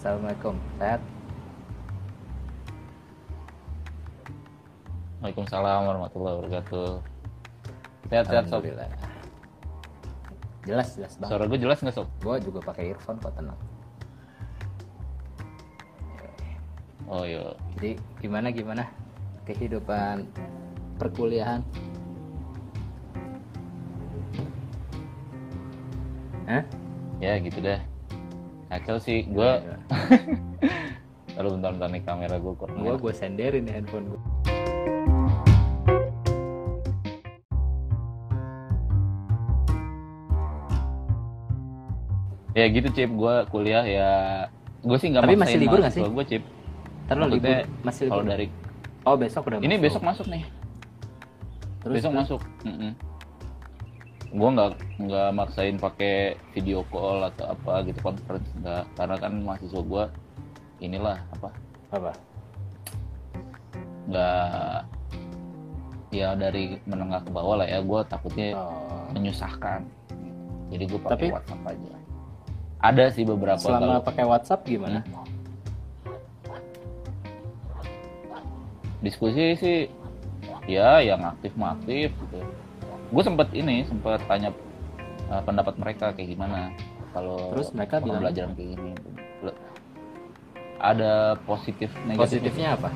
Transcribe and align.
Assalamualaikum. 0.00 0.56
Sehat? 0.80 0.96
Waalaikumsalam 5.20 5.80
warahmatullahi 5.92 6.34
wabarakatuh. 6.40 7.04
Sehat-sehat 8.08 8.48
sob. 8.48 8.64
Alhamdulillah. 8.64 8.88
Jelas, 10.64 10.96
jelas 10.96 11.12
banget. 11.20 11.28
Suara 11.36 11.44
gue 11.44 11.58
jelas 11.60 11.78
nggak 11.84 11.92
sob? 11.92 12.08
Gue 12.24 12.40
juga 12.40 12.64
pakai 12.64 12.96
earphone 12.96 13.20
kok 13.20 13.36
tenang. 13.36 13.60
Oh 17.04 17.28
iya. 17.28 17.52
Jadi 17.76 18.00
gimana 18.24 18.48
gimana 18.56 18.88
kehidupan 19.44 20.24
perkuliahan? 20.96 21.60
Hah? 26.48 26.64
Ya 27.20 27.36
gitu 27.36 27.60
deh. 27.60 27.89
Kacau 28.70 29.02
sih. 29.02 29.26
Gue. 29.26 29.50
Iya. 29.50 29.76
Lalu 31.42 31.58
bentar-bentar 31.58 31.88
nih 31.90 32.02
kamera 32.06 32.36
gue 32.38 32.54
kok. 32.54 32.70
Gua 32.70 32.94
gue 32.94 33.10
senderin 33.10 33.66
nih 33.66 33.82
handphone 33.82 34.14
gue. 34.14 34.20
Ya 42.54 42.70
gitu 42.70 42.88
cip. 42.94 43.10
Gue 43.10 43.34
kuliah 43.50 43.82
ya. 43.82 44.10
Gue 44.86 44.96
sih 45.02 45.10
nggak 45.10 45.26
Tapi 45.26 45.34
masih 45.34 45.58
libur 45.58 45.78
nggak 45.82 45.94
sih? 45.98 46.06
Gue 46.06 46.24
cip. 46.30 46.42
Lo 47.10 47.26
libur, 47.26 47.66
masih 47.82 48.06
libur. 48.06 48.22
Kalau 48.22 48.30
dari 48.30 48.46
Oh 49.02 49.16
besok 49.18 49.50
udah 49.50 49.58
ini 49.58 49.74
masuk. 49.74 49.82
besok 49.82 50.02
masuk 50.06 50.26
nih. 50.30 50.44
Terus, 51.82 51.94
besok 51.98 52.10
terus? 52.14 52.20
masuk. 52.22 52.40
Gue 54.30 54.48
nggak 54.48 54.70
nggak 55.00 55.28
maksain 55.32 55.74
pakai 55.74 56.14
video 56.52 56.86
call 56.86 57.22
atau 57.24 57.50
apa 57.50 57.82
gitu 57.82 57.98
conference 58.00 58.46
nggak. 58.56 58.84
Karena 58.94 59.16
kan 59.16 59.32
mahasiswa 59.40 59.80
gue 59.80 60.04
inilah 60.80 61.18
apa 61.30 61.48
Apa? 61.90 62.12
nggak 64.08 64.78
ya 66.10 66.34
dari 66.34 66.80
menengah 66.82 67.20
ke 67.20 67.30
bawah 67.30 67.62
lah 67.62 67.68
ya 67.68 67.78
gue 67.78 68.00
takutnya 68.08 68.56
Oh. 68.56 69.06
menyusahkan 69.12 69.86
jadi 70.66 70.82
gue 70.84 70.98
pakai 70.98 71.14
Tapi- 71.14 71.30
WhatsApp 71.30 71.62
aja 71.68 71.92
ada 72.80 73.04
sih 73.12 73.22
beberapa 73.22 73.60
Selama 73.60 73.78
kalau 73.78 74.02
pakai 74.02 74.24
WhatsApp 74.24 74.60
gimana? 74.64 75.04
diskusi 78.98 79.54
sih 79.54 79.78
ya 80.66 80.98
yang 81.00 81.22
aktif 81.22 81.52
mah 81.54 81.72
aktif 81.74 82.10
gitu 82.10 82.40
gue 83.10 83.22
sempet 83.22 83.48
ini 83.52 83.82
sempet 83.84 84.22
tanya 84.24 84.54
uh, 85.28 85.42
pendapat 85.42 85.74
mereka 85.76 86.14
kayak 86.14 86.28
gimana. 86.30 86.70
Kalau 87.10 87.50
Terus 87.58 87.74
mereka 87.74 87.98
bilang 87.98 88.22
pembelajaran 88.22 88.52
kayak 88.54 88.68
gini 88.78 88.90
Le- 89.42 89.58
ada 90.78 91.34
positif 91.42 91.90
negatif? 92.06 92.38
Positifnya 92.38 92.78
apa? 92.78 92.88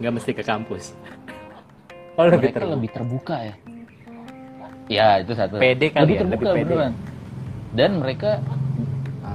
Nggak 0.00 0.12
mesti 0.16 0.30
ke 0.32 0.42
kampus. 0.42 0.84
Oh 2.18 2.26
lebih 2.26 2.50
mereka 2.50 2.58
terbuka. 2.58 2.74
lebih 2.74 2.90
terbuka 2.90 3.36
ya? 3.46 3.54
Ya 4.90 5.08
itu 5.22 5.38
satu. 5.38 5.62
Pede 5.62 5.86
kali 5.94 6.02
lebih 6.02 6.16
ya, 6.18 6.20
terbuka 6.26 6.34
lebih 6.50 6.50
pede. 6.50 6.66
beneran. 6.74 6.92
Dan 7.70 7.90
mereka 8.02 8.30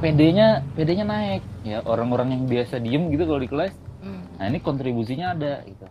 PD-nya 0.04 0.48
PD-nya 0.76 1.06
naik. 1.08 1.42
Ya 1.64 1.80
orang-orang 1.88 2.36
yang 2.36 2.44
biasa 2.44 2.84
diem 2.84 3.08
gitu 3.08 3.24
kalau 3.24 3.40
di 3.40 3.48
kelas. 3.48 3.72
Hmm. 4.04 4.28
nah 4.36 4.52
ini 4.52 4.60
kontribusinya 4.60 5.32
ada 5.32 5.64
gitu 5.64 5.88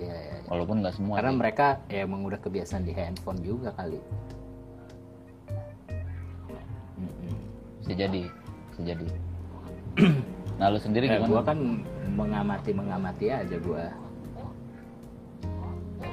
Iya, 0.00 0.16
iya, 0.16 0.34
iya. 0.40 0.48
walaupun 0.48 0.80
nggak 0.80 0.94
semua 0.96 1.14
Karena 1.20 1.32
sih. 1.36 1.40
mereka 1.44 1.66
ya 1.92 2.00
emang 2.08 2.20
udah 2.24 2.40
kebiasaan 2.40 2.82
di 2.88 2.92
handphone 2.96 3.40
juga 3.44 3.68
kali. 3.76 4.00
Mm-mm. 7.00 7.32
bisa 7.80 7.92
jadi 7.96 8.22
bisa 8.72 8.80
jadi 8.92 9.06
nah 10.60 10.68
lu 10.72 10.78
sendiri 10.80 11.04
Eh, 11.08 11.16
gimana 11.16 11.28
gua 11.28 11.42
kan 11.44 11.58
mengamati 12.16 12.70
mengamati 12.72 13.26
aja 13.32 13.56
gua. 13.60 13.88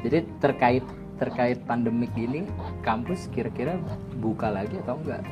Jadi 0.03 0.23
terkait 0.39 0.83
terkait 1.17 1.57
pandemik 1.65 2.11
ini 2.15 2.45
kampus 2.85 3.27
kira-kira 3.33 3.79
buka 4.19 4.51
lagi 4.51 4.77
atau 4.83 4.95
enggak? 4.99 5.23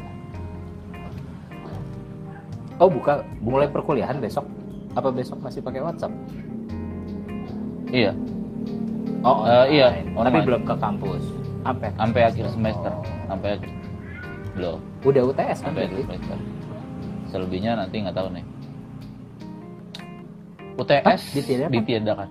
Oh 2.75 2.91
buka 2.91 3.23
mulai 3.39 3.71
perkuliahan 3.71 4.19
besok? 4.19 4.43
Apa 4.95 5.11
besok 5.11 5.39
masih 5.43 5.59
pakai 5.63 5.83
WhatsApp? 5.83 6.11
iya 7.95 8.11
Oh 9.25 9.41
Eh, 9.49 9.81
iya, 9.81 9.87
online. 10.13 10.29
Tapi 10.29 10.39
belum 10.45 10.61
ke 10.69 10.75
kampus. 10.77 11.23
Sampai 11.65 11.89
sampai 11.97 12.21
akhir 12.29 12.45
semester 12.53 12.93
sampai 13.25 13.49
akhir 13.57 13.69
belum 14.53 14.77
udah 15.01 15.21
UTS 15.33 15.57
kan 15.65 15.73
sampai 15.73 15.89
akhir 15.89 15.97
semester 16.05 16.37
selebihnya 17.33 17.71
nanti 17.73 18.05
nggak 18.05 18.15
tahu 18.15 18.27
nih? 18.37 18.45
UTS 20.77 21.21
Ditiadakan? 21.73 22.29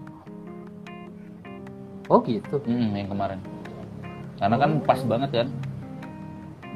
Oh 2.12 2.20
gitu. 2.22 2.60
Hmm, 2.62 2.92
yang 2.92 3.08
kemarin. 3.08 3.40
Karena 4.36 4.56
kan 4.60 4.70
pas 4.84 5.00
banget 5.02 5.30
kan. 5.32 5.48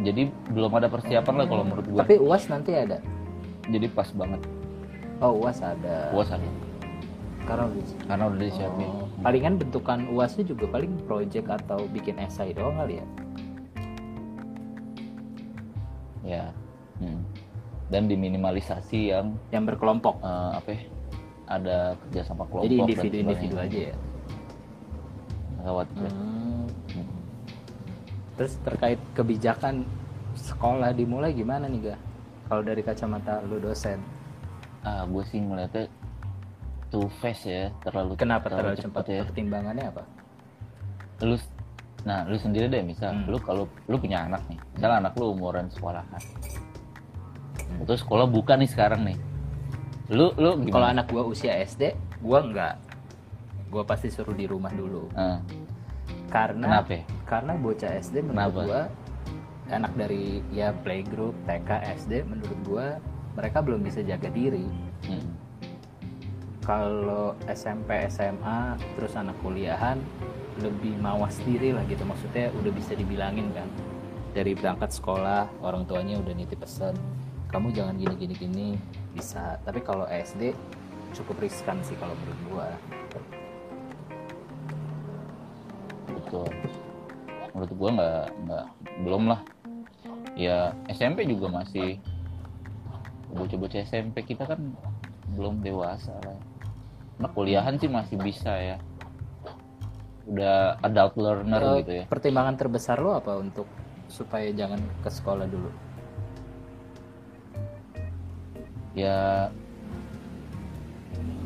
Jadi 0.03 0.31
belum 0.55 0.73
ada 0.79 0.89
persiapan 0.89 1.35
lah 1.37 1.47
kalau 1.47 1.65
menurut 1.67 1.85
gua. 1.91 2.01
Tapi 2.07 2.17
UAS 2.23 2.45
nanti 2.49 2.71
ada. 2.73 2.99
Jadi 3.69 3.87
pas 3.93 4.09
banget. 4.15 4.41
Oh 5.21 5.37
UAS 5.45 5.61
ada. 5.61 6.09
Puas 6.15 6.31
ada. 6.33 6.49
Karena 7.45 7.65
udah 7.69 7.85
Karena 8.09 8.25
udah 8.29 8.39
disiapin. 8.41 8.89
Oh, 8.89 9.08
palingan 9.19 9.59
bentukan 9.59 10.07
UASnya 10.09 10.47
juga 10.47 10.71
paling 10.71 10.95
project 11.05 11.47
atau 11.51 11.85
bikin 11.91 12.19
esai 12.19 12.55
doang 12.55 12.79
kali 12.79 13.03
ya. 13.03 13.07
Ya. 16.25 16.45
Hmm. 16.99 17.23
Dan 17.89 18.05
diminimalisasi 18.07 19.15
yang 19.15 19.33
Yang 19.49 19.75
berkelompok. 19.75 20.21
eh, 20.21 20.51
apa 20.55 20.69
ya? 20.71 20.81
Ada 21.49 21.77
kerja 21.97 22.21
sama 22.29 22.45
kelompok. 22.47 22.65
Jadi 22.69 22.77
dan 22.77 22.85
individu-individu 22.85 23.55
sebagainya. 23.57 23.73
aja 23.73 23.81
ya. 23.89 23.97
Lewat 25.65 25.89
ya. 25.91 26.11
Hmm. 26.13 26.67
Hmm. 26.93 27.09
Terus 28.37 28.53
terkait 28.63 29.01
kebijakan 29.17 29.75
sekolah 30.37 30.93
dimulai 30.93 31.33
gimana 31.33 31.67
nih 31.67 31.91
ga? 31.91 31.97
Kalau 32.47 32.63
dari 32.63 32.81
kacamata 32.81 33.43
lu 33.45 33.59
dosen, 33.59 33.99
Ah, 34.79 35.03
gue 35.05 35.21
sih 35.27 35.43
ngeliatnya 35.43 35.91
too 36.89 37.07
fast 37.19 37.45
ya, 37.45 37.69
terlalu 37.81 38.17
kenapa 38.17 38.49
terlalu 38.49 38.79
cepat? 38.79 39.05
ya. 39.07 39.23
Pertimbangannya 39.25 39.85
apa? 39.89 40.03
Lu 41.23 41.37
Nah, 41.99 42.23
lu 42.25 42.39
sendiri 42.39 42.71
deh 42.71 42.81
misal, 42.81 43.11
Hmm. 43.11 43.27
lu 43.27 43.37
kalau 43.43 43.67
lu 43.85 43.99
punya 43.99 44.23
anak 44.23 44.41
nih, 44.47 44.57
misal 44.73 44.91
anak 44.95 45.13
lu 45.19 45.35
umuran 45.35 45.67
sekolahan. 45.67 46.23
Terus 47.85 48.01
sekolah 48.01 48.25
buka 48.25 48.55
nih 48.55 48.71
sekarang 48.71 49.03
nih. 49.03 49.19
Lu 50.09 50.33
lu 50.39 50.57
gimana? 50.63 50.73
Kalau 50.73 50.89
anak 50.89 51.07
gua 51.11 51.23
usia 51.27 51.53
SD, 51.59 51.93
gua 52.23 52.41
enggak. 52.41 52.75
Gua 53.69 53.83
pasti 53.85 54.09
suruh 54.09 54.33
di 54.33 54.49
rumah 54.49 54.73
dulu. 54.73 55.11
Ah, 55.13 55.43
Karena 56.31 56.81
kenapa? 56.81 56.93
ya? 56.97 57.03
karena 57.27 57.53
bocah 57.57 57.91
SD 57.99 58.17
menurut 58.23 58.37
Kenapa? 58.47 58.61
gua 58.65 58.81
anak 59.69 59.93
dari 59.99 60.41
ya 60.49 60.73
playgroup, 60.73 61.35
TK, 61.45 61.71
SD 61.99 62.13
menurut 62.25 62.59
gua 62.65 62.87
mereka 63.37 63.59
belum 63.61 63.85
bisa 63.85 64.01
jaga 64.01 64.33
diri. 64.33 64.65
Hmm. 65.05 65.28
Kalau 66.69 67.33
SMP, 67.49 67.97
SMA, 68.13 68.77
terus 68.93 69.17
anak 69.17 69.41
kuliahan 69.41 69.97
lebih 70.61 71.01
mawas 71.01 71.41
diri 71.41 71.73
lah 71.73 71.81
gitu. 71.89 72.05
Maksudnya 72.05 72.53
udah 72.61 72.73
bisa 72.77 72.93
dibilangin 72.93 73.49
kan. 73.57 73.65
Dari 74.37 74.53
berangkat 74.53 74.93
sekolah, 74.93 75.49
orang 75.65 75.89
tuanya 75.89 76.21
udah 76.21 76.37
nitip 76.37 76.61
pesan, 76.61 76.93
kamu 77.49 77.73
jangan 77.73 77.97
gini 77.97 78.15
gini 78.21 78.35
gini 78.37 78.69
bisa. 79.17 79.57
Tapi 79.65 79.81
kalau 79.81 80.05
SD 80.13 80.53
cukup 81.17 81.41
riskan 81.41 81.81
sih 81.81 81.97
kalau 81.97 82.13
menurut 82.21 82.41
gua. 82.53 82.69
Betul. 86.13 86.53
Menurut 87.57 87.73
gua 87.81 87.91
nggak 87.97 88.27
nggak 88.45 88.67
belum 89.09 89.23
lah. 89.33 89.41
Ya 90.37 90.77
SMP 90.93 91.25
juga 91.25 91.49
masih 91.49 91.97
bocah-bocah 93.33 93.89
SMP 93.89 94.21
kita 94.29 94.45
kan 94.45 94.77
belum 95.33 95.65
dewasa 95.65 96.13
lah. 96.21 96.58
Nah 97.19 97.31
kuliahan 97.35 97.75
sih 97.79 97.91
masih 97.91 98.17
bisa 98.19 98.53
ya. 98.55 98.77
Udah 100.29 100.79
adult 100.85 101.15
learner 101.19 101.61
Eh, 101.63 101.75
gitu 101.83 101.93
ya. 102.03 102.05
Pertimbangan 102.07 102.55
terbesar 102.55 102.97
lo 103.03 103.19
apa 103.19 103.35
untuk 103.39 103.67
supaya 104.07 104.49
jangan 104.55 104.79
ke 105.03 105.11
sekolah 105.11 105.47
dulu? 105.51 105.71
Ya 108.95 109.49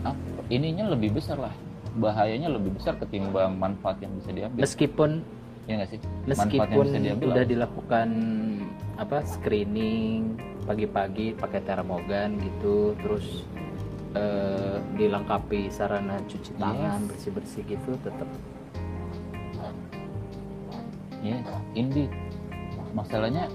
apa, 0.02 0.40
ininya 0.50 0.92
lebih 0.92 1.16
besar 1.16 1.38
lah. 1.38 1.54
Bahayanya 1.92 2.48
lebih 2.48 2.76
besar 2.76 2.96
ketimbang 2.96 3.56
manfaat 3.56 4.00
yang 4.00 4.12
bisa 4.16 4.32
diambil. 4.32 4.60
Meskipun 4.64 5.10
ya 5.68 5.72
nggak 5.78 5.90
sih? 5.92 6.00
Meskipun 6.26 6.84
bisa 6.88 6.98
diambil 6.98 7.26
udah 7.32 7.44
apa? 7.44 7.52
dilakukan 7.52 8.08
apa 9.00 9.16
screening 9.24 10.36
pagi-pagi 10.62 11.34
pakai 11.34 11.60
termogan 11.64 12.38
gitu 12.38 12.94
terus 13.02 13.42
eh, 14.12 14.76
dilengkapi 14.94 15.68
sarana 15.68 16.20
cuci 16.28 16.52
tangan 16.56 17.00
Yes. 17.00 17.08
bersih-bersih 17.08 17.62
gitu 17.66 17.90
tetap 18.02 18.28
Ya, 21.22 21.38
ini 21.78 22.10
masalahnya 22.90 23.46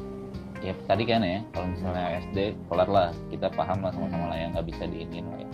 ya 0.63 0.71
tadi 0.87 1.03
kan 1.03 1.19
ya 1.19 1.43
kalau 1.51 1.67
misalnya 1.67 2.23
SD 2.23 2.55
kelar 2.71 2.87
lah 2.87 3.09
kita 3.27 3.51
paham 3.51 3.83
lah 3.83 3.91
sama-sama 3.91 4.31
lah 4.31 4.37
yang 4.39 4.55
nggak 4.55 4.67
bisa 4.71 4.87
diinin 4.87 5.27
lah 5.27 5.43
ya. 5.43 5.49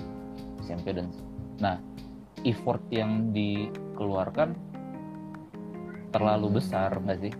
SMP 0.61 0.93
dan 0.93 1.09
nah 1.57 1.81
effort 2.45 2.85
yang 2.93 3.33
dikeluarkan 3.33 4.53
terlalu 6.13 6.61
besar 6.61 6.93
nggak 7.01 7.17
sih? 7.17 7.33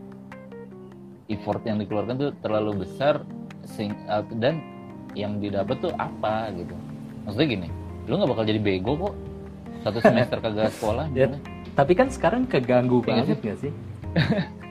Effort 1.30 1.62
yang 1.64 1.78
dikeluarkan 1.78 2.16
tuh 2.18 2.32
terlalu 2.42 2.84
besar 2.90 3.22
sing, 3.70 3.94
uh, 4.10 4.26
dan 4.42 4.58
yang 5.14 5.38
didapat 5.38 5.78
tuh 5.80 5.94
apa 6.02 6.50
gitu 6.58 6.74
maksudnya 7.24 7.48
gini 7.48 7.68
lu 8.08 8.20
nggak 8.20 8.32
bakal 8.36 8.44
jadi 8.44 8.60
bego 8.60 8.94
kok. 9.00 9.16
Satu 9.84 10.00
semester 10.00 10.40
kagak 10.44 10.72
sekolah 10.76 11.12
Ya, 11.12 11.28
tapi 11.76 11.92
kan 11.96 12.08
sekarang 12.08 12.48
keganggu 12.48 13.04
Iya 13.04 13.08
banget 13.24 13.40
nggak 13.44 13.58
sih? 13.60 13.72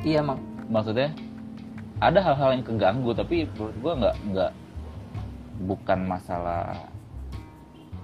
Iya 0.00 0.24
mak 0.24 0.40
maksudnya 0.72 1.12
ada 2.00 2.24
hal-hal 2.24 2.56
yang 2.56 2.64
keganggu 2.64 3.12
tapi 3.12 3.44
menurut 3.52 3.76
gua 3.84 3.92
nggak 4.00 4.16
nggak 4.32 4.52
bukan 5.60 6.00
masalah 6.08 6.88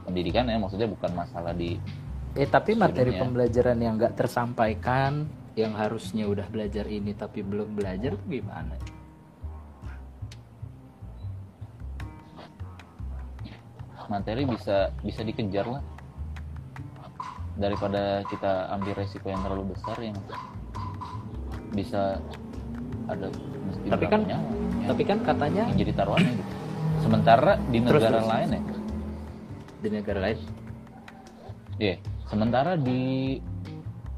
pendidikan 0.04 0.44
ya 0.44 0.60
maksudnya 0.60 0.88
bukan 0.92 1.12
masalah 1.16 1.56
di 1.56 1.80
eh 2.36 2.44
tapi 2.44 2.76
materi 2.76 3.16
pembelajaran 3.16 3.80
yang 3.80 3.96
nggak 3.96 4.12
tersampaikan 4.12 5.24
yang 5.56 5.72
harusnya 5.72 6.28
udah 6.28 6.44
belajar 6.52 6.84
ini 6.84 7.16
tapi 7.16 7.40
belum 7.40 7.72
belajar 7.72 8.12
tuh 8.20 8.28
gimana 8.28 8.76
materi 14.08 14.42
bisa 14.44 14.90
bisa 15.00 15.20
dikejar 15.20 15.66
lah. 15.66 15.82
Daripada 17.56 18.20
kita 18.28 18.68
ambil 18.70 18.92
resiko 18.94 19.26
yang 19.26 19.40
terlalu 19.40 19.72
besar 19.72 19.96
yang 19.98 20.16
bisa 21.72 22.20
ada 23.06 23.26
mesti 23.64 23.86
Tapi 23.88 24.04
kan- 24.06 24.24
nyawa 24.24 24.28
yang, 24.28 24.44
tapi 24.86 25.02
kan 25.02 25.18
katanya 25.24 25.62
yang 25.72 25.78
jadi 25.78 25.92
taruhannya 25.94 26.32
gitu. 26.36 26.52
Sementara 27.00 27.52
di 27.70 27.78
Terus, 27.80 28.00
negara 28.02 28.18
terus. 28.18 28.28
lain 28.28 28.48
ya. 28.50 28.60
Di 29.76 29.88
negara 29.88 30.18
lain? 30.20 30.38
Iya, 31.76 31.94
sementara 32.26 32.72
di 32.76 33.00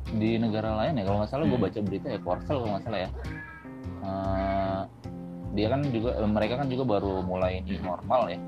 di 0.09 0.31
negara 0.41 0.73
lain 0.75 0.97
ya 0.97 1.05
kalau 1.05 1.21
nggak 1.21 1.31
salah 1.31 1.45
gue 1.45 1.59
Hmm. 1.59 1.67
baca 1.69 1.79
berita 1.85 2.07
ya 2.09 2.19
Korsel 2.19 2.57
kalau 2.59 2.71
nggak 2.75 2.85
salah 2.85 3.01
ya. 3.01 3.11
Eh, 3.99 4.83
dia 5.53 5.67
kan 5.69 5.81
juga 5.85 6.11
mereka 6.25 6.55
kan 6.57 6.67
juga 6.67 6.85
baru 6.89 7.21
mulai 7.21 7.61
new 7.61 7.77
normal 7.81 8.29
ya 8.29 8.39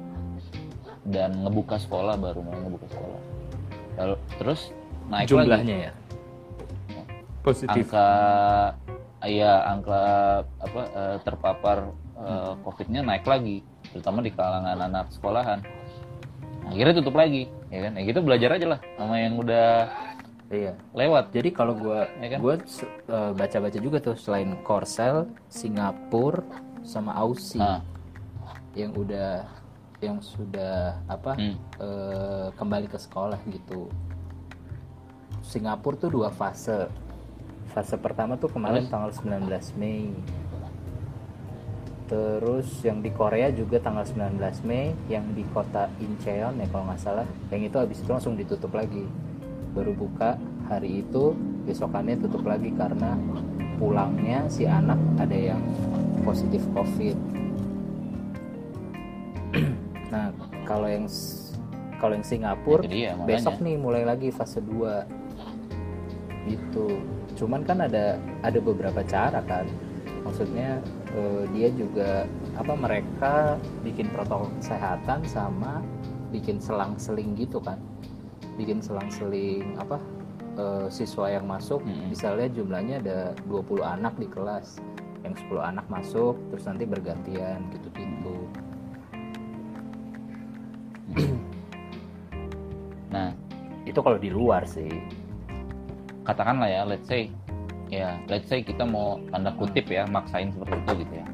dan 1.06 1.32
ngebuka 1.44 1.80
sekolah 1.80 2.14
baru 2.20 2.44
mulai 2.44 2.60
ngebuka 2.60 2.86
sekolah. 2.92 3.20
Lalu 3.96 4.14
terus 4.36 4.60
naik 5.08 5.26
lagi. 5.26 5.32
Jumlahnya 5.32 5.76
ya? 5.88 5.92
Positif. 7.40 7.88
Angka 7.88 8.08
ya 9.24 9.52
angka 9.68 10.02
apa 10.60 10.82
eh, 10.92 11.16
terpapar 11.24 11.78
eh, 12.20 12.52
covidnya 12.64 13.00
naik 13.00 13.24
lagi 13.24 13.64
terutama 13.90 14.20
di 14.20 14.30
kalangan 14.32 14.76
anak 14.76 15.08
sekolahan. 15.12 15.60
Akhirnya 16.68 17.00
tutup 17.00 17.16
lagi 17.16 17.48
ya 17.72 17.88
kan? 17.88 17.96
Ya 17.96 18.02
gitu 18.04 18.20
belajar 18.20 18.60
aja 18.60 18.66
lah 18.76 18.80
sama 19.00 19.16
yang 19.18 19.40
udah 19.40 19.88
iya. 20.52 20.72
lewat. 20.92 21.32
Jadi 21.32 21.48
kalau 21.50 21.74
gua 21.74 22.06
Ya 22.20 22.36
kan? 22.36 22.38
gua 22.44 22.54
se- 22.68 22.86
eh, 23.08 23.32
baca-baca 23.32 23.78
juga 23.80 23.98
tuh 24.04 24.16
selain 24.20 24.52
Korsel 24.60 25.26
Singapura 25.48 26.44
sama 26.84 27.16
Aussie. 27.16 27.60
Nah 27.60 27.80
yang 28.78 28.94
udah 28.94 29.42
yang 30.00 30.18
sudah 30.24 30.96
apa 31.04 31.36
hmm, 31.36 31.56
eh, 31.76 32.48
kembali 32.56 32.88
ke 32.88 32.98
sekolah 32.98 33.40
gitu. 33.48 33.88
Singapura 35.44 35.96
tuh 35.96 36.10
dua 36.10 36.28
fase. 36.32 36.88
Fase 37.70 37.94
pertama 38.00 38.34
tuh 38.34 38.50
kemarin 38.50 38.88
Terus? 38.88 38.92
tanggal 38.92 39.10
19 39.14 39.78
Mei. 39.78 40.10
Terus 42.10 42.66
yang 42.82 42.98
di 42.98 43.14
Korea 43.14 43.54
juga 43.54 43.78
tanggal 43.78 44.02
19 44.02 44.66
Mei 44.66 44.90
yang 45.06 45.22
di 45.30 45.46
kota 45.54 45.86
Incheon 46.02 46.58
ya 46.58 46.66
kalau 46.72 46.90
nggak 46.90 47.00
salah. 47.00 47.26
Yang 47.54 47.70
itu 47.70 47.76
habis 47.78 47.98
itu 48.02 48.10
langsung 48.10 48.34
ditutup 48.34 48.74
lagi. 48.74 49.06
Baru 49.70 49.94
buka 49.94 50.34
hari 50.66 51.06
itu 51.06 51.38
besokannya 51.66 52.18
tutup 52.18 52.42
lagi 52.42 52.74
karena 52.74 53.14
pulangnya 53.78 54.44
si 54.50 54.66
anak 54.66 54.98
ada 55.16 55.54
yang 55.54 55.62
positif 56.26 56.60
covid 56.74 57.39
kalau 60.70 60.86
yang 60.86 61.06
kalau 61.98 62.14
yang 62.14 62.22
Singapura 62.22 62.86
itu 62.86 62.94
dia 62.94 63.18
besok 63.26 63.58
nih 63.58 63.74
mulai 63.74 64.06
lagi 64.06 64.30
fase 64.30 64.62
2 64.62 66.46
itu 66.46 66.86
cuman 67.34 67.66
kan 67.66 67.82
ada 67.82 68.22
ada 68.46 68.58
beberapa 68.62 69.02
cara 69.02 69.42
kan. 69.42 69.66
Maksudnya 70.22 70.78
eh, 71.10 71.42
dia 71.50 71.68
juga 71.74 72.24
apa 72.54 72.72
mereka 72.78 73.58
bikin 73.82 74.06
protokol 74.14 74.54
kesehatan 74.62 75.26
sama 75.26 75.82
bikin 76.30 76.62
selang-seling 76.62 77.34
gitu 77.34 77.58
kan. 77.58 77.82
Bikin 78.54 78.78
selang-seling 78.78 79.74
apa 79.80 79.98
eh, 80.54 80.86
siswa 80.86 81.34
yang 81.34 81.50
masuk. 81.50 81.82
Mm-mm. 81.82 82.14
misalnya 82.14 82.46
jumlahnya 82.54 83.02
ada 83.02 83.18
20 83.50 83.82
anak 83.82 84.14
di 84.16 84.30
kelas. 84.30 84.78
Yang 85.20 85.44
10 85.50 85.60
anak 85.76 85.86
masuk 85.92 86.38
terus 86.48 86.64
nanti 86.64 86.88
bergantian 86.88 87.68
gitu-gitu 87.76 88.48
nah 93.14 93.34
itu 93.84 93.98
kalau 93.98 94.18
di 94.20 94.30
luar 94.30 94.62
sih 94.66 94.88
katakanlah 96.22 96.68
ya 96.70 96.82
let's 96.86 97.08
say 97.08 97.26
ya 97.90 98.14
let's 98.30 98.46
say 98.46 98.62
kita 98.62 98.86
mau 98.86 99.18
tanda 99.34 99.50
kutip 99.58 99.90
ya 99.90 100.06
maksain 100.06 100.54
seperti 100.54 100.78
itu 100.78 100.92
gitu 101.06 101.14
ya. 101.18 101.26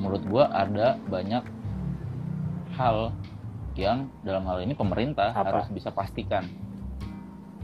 Menurut 0.00 0.22
gua 0.26 0.44
ada 0.50 0.96
banyak 1.06 1.44
hal 2.74 3.12
yang 3.78 4.10
dalam 4.26 4.42
hal 4.50 4.64
ini 4.64 4.74
pemerintah 4.74 5.30
Apa? 5.30 5.62
harus 5.62 5.70
bisa 5.70 5.94
pastikan. 5.94 6.42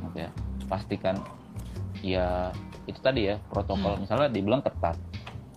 Oke 0.07 0.29
ya 0.29 0.31
pastikan 0.71 1.19
ya 2.05 2.55
itu 2.87 3.01
tadi 3.03 3.27
ya 3.35 3.43
protokol. 3.51 3.99
Misalnya 3.99 4.31
dibilang 4.31 4.63
ketat. 4.63 4.95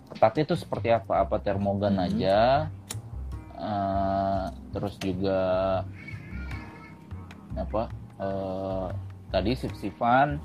Ketatnya 0.10 0.42
itu 0.50 0.56
seperti 0.58 0.90
apa? 0.90 1.22
Apa 1.22 1.38
termogan 1.38 2.02
Hmm. 2.02 2.06
aja? 2.10 2.38
Eh, 3.60 4.46
terus 4.70 4.96
juga 5.02 5.40
apa 7.58 7.90
eh, 8.22 8.88
tadi 9.30 9.52
sip-sipan 9.58 10.40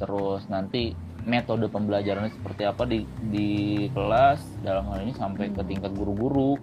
terus 0.00 0.48
nanti 0.48 0.96
metode 1.28 1.68
pembelajarannya 1.68 2.32
seperti 2.32 2.62
apa 2.64 2.88
di 2.88 3.04
di 3.28 3.50
kelas 3.92 4.40
dalam 4.64 4.88
hal 4.88 5.04
ini 5.04 5.12
sampai 5.12 5.52
ke 5.52 5.60
tingkat 5.68 5.92
guru-guru 5.92 6.56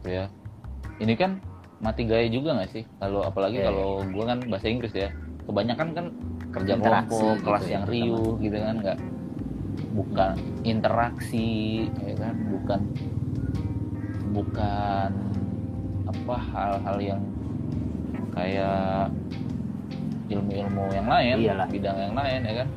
gitu 0.00 0.08
ya. 0.22 0.26
Ini 1.02 1.14
kan 1.18 1.42
mati 1.82 2.06
gaya 2.06 2.30
juga 2.30 2.54
nggak 2.54 2.70
sih? 2.70 2.84
Kalau 3.02 3.26
apalagi 3.26 3.58
Iya, 3.58 3.72
kalau 3.72 4.06
gua 4.14 4.24
kan 4.36 4.38
bahasa 4.46 4.70
Inggris 4.70 4.94
ya. 4.94 5.10
Kebanyakan 5.48 5.88
kan 5.96 6.06
kerja 6.50 6.74
kelompok 6.78 7.34
gitu 7.38 7.46
kelas 7.46 7.64
ya, 7.66 7.72
yang 7.78 7.84
riuh 7.86 8.34
gitu 8.42 8.56
kan 8.58 8.74
nggak 8.82 8.98
bukan 9.90 10.34
interaksi 10.66 11.86
ya 12.02 12.14
kan 12.18 12.34
bukan 12.50 12.80
bukan 14.30 15.10
apa 16.30 16.38
hal-hal 16.54 16.96
yang 17.02 17.22
kayak 18.30 19.10
ilmu-ilmu 20.30 20.94
yang 20.94 21.10
lain 21.10 21.36
Iyalah. 21.42 21.66
bidang 21.66 21.98
yang 21.98 22.14
lain 22.14 22.40
ya 22.46 22.54
kan 22.62 22.68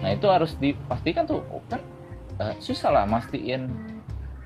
nah 0.00 0.08
itu 0.16 0.26
harus 0.32 0.56
dipastikan 0.56 1.28
tuh 1.28 1.44
oh, 1.52 1.60
kan 1.68 1.84
eh, 2.40 2.56
susah 2.56 2.88
lah 2.88 3.04
mastiin 3.04 3.68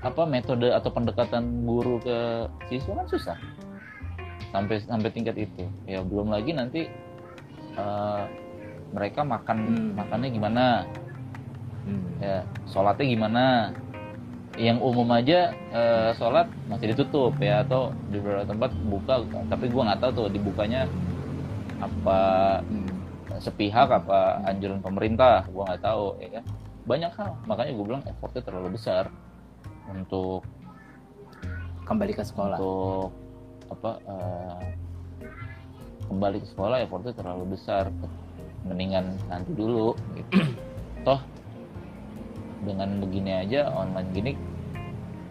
apa 0.03 0.27
metode 0.27 0.67
atau 0.67 0.91
pendekatan 0.91 1.63
guru 1.63 2.03
ke 2.03 2.51
siswa 2.67 2.99
kan 2.99 3.07
susah 3.07 3.37
sampai 4.51 4.83
sampai 4.83 5.09
tingkat 5.15 5.39
itu 5.39 5.63
ya 5.87 6.03
belum 6.03 6.35
lagi 6.35 6.51
nanti 6.51 6.91
eh, 7.79 8.23
mereka 8.91 9.23
makan 9.23 9.57
Hmm. 9.63 9.91
makannya 9.95 10.29
gimana 10.35 10.65
Hmm. 11.87 12.19
ya 12.19 12.43
sholatnya 12.67 13.07
gimana 13.07 13.71
yang 14.57 14.81
umum 14.81 15.05
aja 15.13 15.53
eh, 15.53 16.11
sholat 16.17 16.49
masih 16.65 16.97
ditutup 16.97 17.37
ya 17.37 17.61
atau 17.61 17.93
di 18.09 18.17
beberapa 18.17 18.49
tempat 18.49 18.73
buka 18.89 19.21
tapi 19.47 19.69
gua 19.69 19.93
nggak 19.93 20.01
tahu 20.01 20.11
tuh 20.13 20.27
dibukanya 20.33 20.89
apa 21.77 22.19
Hmm. 22.65 22.89
sepihak 23.37 23.85
apa 23.93 24.41
anjuran 24.49 24.81
pemerintah 24.81 25.45
gua 25.53 25.69
nggak 25.69 25.83
tahu 25.85 26.17
ya 26.17 26.41
kan 26.41 26.43
banyak 26.87 27.11
hal 27.19 27.35
makanya 27.43 27.71
gue 27.75 27.85
bilang 27.85 28.03
effortnya 28.07 28.41
terlalu 28.47 28.79
besar 28.79 29.11
untuk 29.91 30.47
kembali 31.83 32.15
ke 32.15 32.23
sekolah 32.23 32.55
untuk 32.57 33.11
apa 33.67 33.91
eh, 34.07 34.59
kembali 36.07 36.37
ke 36.39 36.47
sekolah 36.47 36.77
effortnya 36.87 37.11
terlalu 37.11 37.59
besar 37.59 37.91
mendingan 38.63 39.19
nanti 39.27 39.51
dulu 39.51 39.91
gitu. 40.15 40.31
toh 41.07 41.19
dengan 42.65 43.01
begini 43.03 43.31
aja 43.45 43.69
online 43.69 44.09
gini 44.13 44.31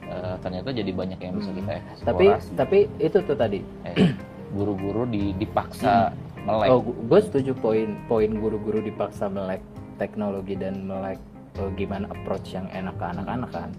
eh, 0.06 0.34
ternyata 0.38 0.70
jadi 0.70 0.90
banyak 0.94 1.18
yang 1.18 1.34
bisa 1.38 1.50
Hmm. 1.50 1.58
kita 1.58 1.72
tapi 2.06 2.26
eksplorasi. 2.30 2.50
Tapi 2.54 2.78
itu 3.02 3.18
tuh 3.26 3.36
tadi. 3.36 3.60
Eh, 3.88 4.14
guru-guru 4.54 5.02
di, 5.10 5.34
dipaksa 5.36 6.14
melek. 6.46 6.68
Oh 6.70 6.80
gue 6.82 7.20
setuju 7.20 7.52
poin 7.58 7.98
poin 8.06 8.30
guru-guru 8.30 8.78
dipaksa 8.78 9.26
melek 9.26 9.58
teknologi 9.98 10.54
dan 10.54 10.86
melek 10.86 11.18
eh, 11.58 11.70
gimana 11.74 12.06
approach 12.14 12.54
yang 12.54 12.70
enak 12.70 12.94
ke 12.96 13.04
anak-anak 13.04 13.50
kan. 13.50 13.70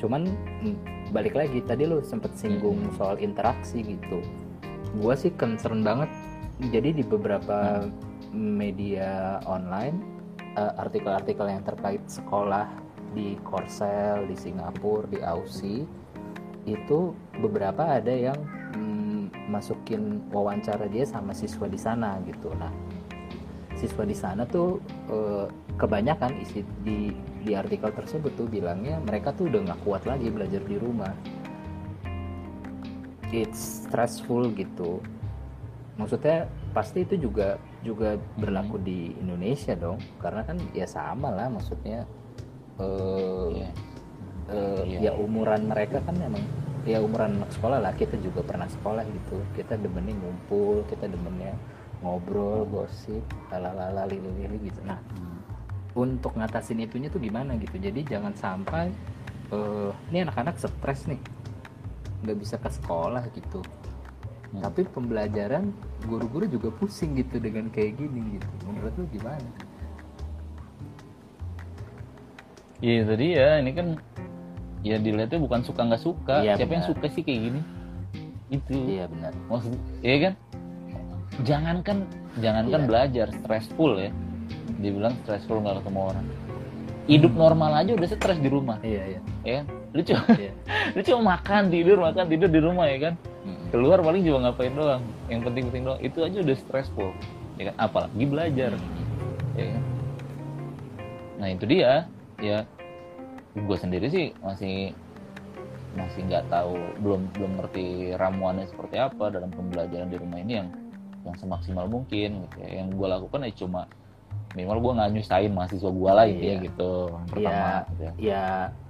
Cuman 0.00 0.24
mm, 0.64 0.76
balik 1.12 1.36
lagi 1.36 1.60
tadi 1.68 1.84
lu 1.84 2.00
sempet 2.00 2.32
singgung 2.32 2.80
soal 2.96 3.20
interaksi 3.20 3.84
gitu. 3.84 4.24
Gua 4.96 5.12
sih 5.14 5.30
concern 5.36 5.84
banget 5.84 6.08
jadi 6.72 6.96
di 6.96 7.04
beberapa 7.04 7.84
media 8.32 9.40
online 9.44 9.96
eh, 10.00 10.19
artikel-artikel 10.76 11.46
yang 11.48 11.64
terkait 11.64 12.02
sekolah 12.04 12.68
di 13.10 13.34
Korsel 13.42 14.30
di 14.30 14.36
Singapura 14.38 15.10
di 15.10 15.18
Aussie 15.18 15.82
itu 16.68 17.16
beberapa 17.40 17.98
ada 17.98 18.12
yang 18.12 18.38
mm, 18.76 19.50
masukin 19.50 20.22
wawancara 20.30 20.86
dia 20.86 21.02
sama 21.08 21.34
siswa 21.34 21.66
di 21.66 21.80
sana 21.80 22.20
gitu. 22.28 22.52
Nah 22.54 22.70
siswa 23.74 24.04
di 24.04 24.14
sana 24.14 24.44
tuh 24.44 24.78
eh, 25.08 25.46
kebanyakan 25.80 26.36
isi 26.44 26.60
di 26.84 27.10
di 27.40 27.56
artikel 27.56 27.88
tersebut 27.88 28.36
tuh 28.36 28.44
bilangnya 28.44 29.00
mereka 29.00 29.32
tuh 29.32 29.48
udah 29.48 29.72
nggak 29.72 29.80
kuat 29.82 30.02
lagi 30.04 30.28
belajar 30.28 30.60
di 30.62 30.76
rumah. 30.76 31.12
It's 33.30 33.86
stressful 33.86 34.52
gitu. 34.54 35.00
Maksudnya 35.96 36.50
pasti 36.74 37.06
itu 37.06 37.30
juga 37.30 37.56
juga 37.80 38.16
berlaku 38.36 38.76
di 38.80 39.12
Indonesia 39.16 39.72
dong. 39.76 39.98
Karena 40.20 40.44
kan 40.44 40.56
ya 40.76 40.84
sama 40.84 41.32
lah 41.32 41.48
maksudnya 41.48 42.04
eh, 42.80 43.48
Iya. 43.52 43.70
eh, 44.50 44.82
Iya. 44.88 44.98
ya 45.00 45.12
umuran 45.16 45.68
mereka 45.68 46.00
kan 46.00 46.16
memang 46.16 46.40
ya 46.88 47.00
umuran 47.00 47.40
anak 47.40 47.52
sekolah 47.52 47.78
lah. 47.80 47.92
Kita 47.92 48.16
juga 48.20 48.40
pernah 48.40 48.68
sekolah 48.68 49.04
gitu. 49.04 49.36
Kita 49.56 49.76
demennya 49.76 50.16
ngumpul 50.16 50.84
kita 50.88 51.08
demennya 51.08 51.52
ngobrol 52.00 52.64
gosip 52.64 53.20
lalala 53.52 54.08
lili-lili 54.08 54.72
gitu. 54.72 54.80
Nah 54.84 54.96
untuk 55.92 56.38
ngatasin 56.38 56.80
itunya 56.80 57.12
tuh 57.12 57.20
gimana 57.20 57.56
gitu? 57.60 57.76
Jadi 57.76 58.00
jangan 58.08 58.32
sampai 58.32 58.88
eh, 59.52 59.90
ini 60.08 60.24
anak-anak 60.24 60.56
stres 60.56 61.04
nih. 61.10 61.20
Nggak 62.24 62.36
bisa 62.36 62.56
ke 62.60 62.68
sekolah 62.68 63.24
gitu 63.32 63.60
Hmm. 64.50 64.66
tapi 64.66 64.82
pembelajaran 64.82 65.70
guru-guru 66.04 66.42
juga 66.44 66.74
pusing 66.74 67.14
gitu 67.14 67.38
dengan 67.38 67.70
kayak 67.70 67.94
gini 67.96 68.34
gitu 68.34 68.46
menurut 68.66 68.94
lu 68.98 69.06
gimana 69.10 69.46
Iya 72.80 73.04
tadi 73.04 73.26
ya 73.36 73.60
ini 73.60 73.70
kan 73.76 73.86
ya 74.80 74.96
dilihatnya 74.96 75.36
bukan 75.36 75.60
suka 75.60 75.84
nggak 75.84 76.00
suka. 76.00 76.40
Iya, 76.40 76.56
Siapa 76.56 76.72
yang 76.72 76.84
benar. 76.88 76.92
suka 76.96 77.06
sih 77.12 77.20
kayak 77.20 77.40
gini? 77.44 77.60
Itu. 78.50 78.72
iya 78.88 79.04
benar 79.06 79.30
Maksud, 79.46 79.76
iya 80.02 80.16
kan? 80.18 80.32
Jangankan 81.44 81.96
jangankan 82.40 82.80
Iya. 82.82 82.88
belajar 82.88 83.26
stressful 83.36 84.00
ya. 84.00 84.10
Dibilang 84.80 85.12
stressful 85.22 85.60
nggak 85.60 85.84
ketemu 85.84 86.00
orang. 86.00 86.26
Hidup 87.04 87.32
normal 87.36 87.70
aja 87.76 87.90
udah 87.92 88.08
stres 88.08 88.38
di 88.40 88.48
rumah, 88.48 88.80
iya 88.80 89.02
iya 89.16 89.20
ya 89.44 89.52
kan? 89.60 89.66
Lu 89.92 90.00
cuma 90.00 90.22
iya 90.40 90.52
lu 90.96 91.00
cuma 91.04 91.20
makan 91.36 91.62
tidur 91.68 91.96
makan 92.00 92.24
tidur 92.26 92.48
di 92.48 92.60
rumah 92.64 92.88
ya 92.88 92.98
kan? 92.98 93.14
Keluar 93.70 93.98
paling 94.00 94.20
cuma 94.20 94.38
ngapain 94.44 94.72
doang. 94.72 95.02
Yang 95.26 95.40
penting-penting 95.48 95.82
doang. 95.84 96.00
Itu 96.00 96.18
aja 96.20 96.38
udah 96.40 96.56
stressful, 96.58 97.10
ya 97.56 97.72
kan? 97.72 97.76
Apalagi 97.80 98.24
belajar. 98.24 98.70
ya 99.54 99.64
kan? 99.66 99.82
Nah 101.40 101.48
itu 101.48 101.64
dia, 101.64 102.04
ya 102.36 102.68
gue 103.50 103.76
sendiri 103.76 104.06
sih 104.06 104.30
masih 104.40 104.92
masih 105.90 106.22
nggak 106.22 106.46
tahu, 106.46 106.78
belum 107.02 107.26
belum 107.34 107.52
ngerti 107.58 108.14
ramuannya 108.14 108.70
seperti 108.70 108.94
apa 108.94 109.32
dalam 109.32 109.50
pembelajaran 109.50 110.06
di 110.06 110.16
rumah 110.20 110.38
ini 110.38 110.52
yang 110.60 110.68
yang 111.24 111.36
semaksimal 111.36 111.88
mungkin. 111.88 112.44
Gitu 112.44 112.56
ya. 112.60 112.84
Yang 112.84 112.88
gue 112.94 113.06
lakukan 113.08 113.40
ya 113.42 113.52
cuma 113.56 113.80
minimal 114.52 114.78
gue 114.82 114.92
nggak 115.00 115.10
nyusahin 115.16 115.52
mahasiswa 115.54 115.90
gue 115.90 116.10
lah 116.12 116.24
intinya 116.28 116.56
Iya. 116.60 116.66
gitu. 116.68 116.92
Yang 117.08 117.26
Pertama, 117.32 117.56
ya 117.56 117.78
gitu 117.88 118.02
ya. 118.02 118.12
ya 118.20 118.44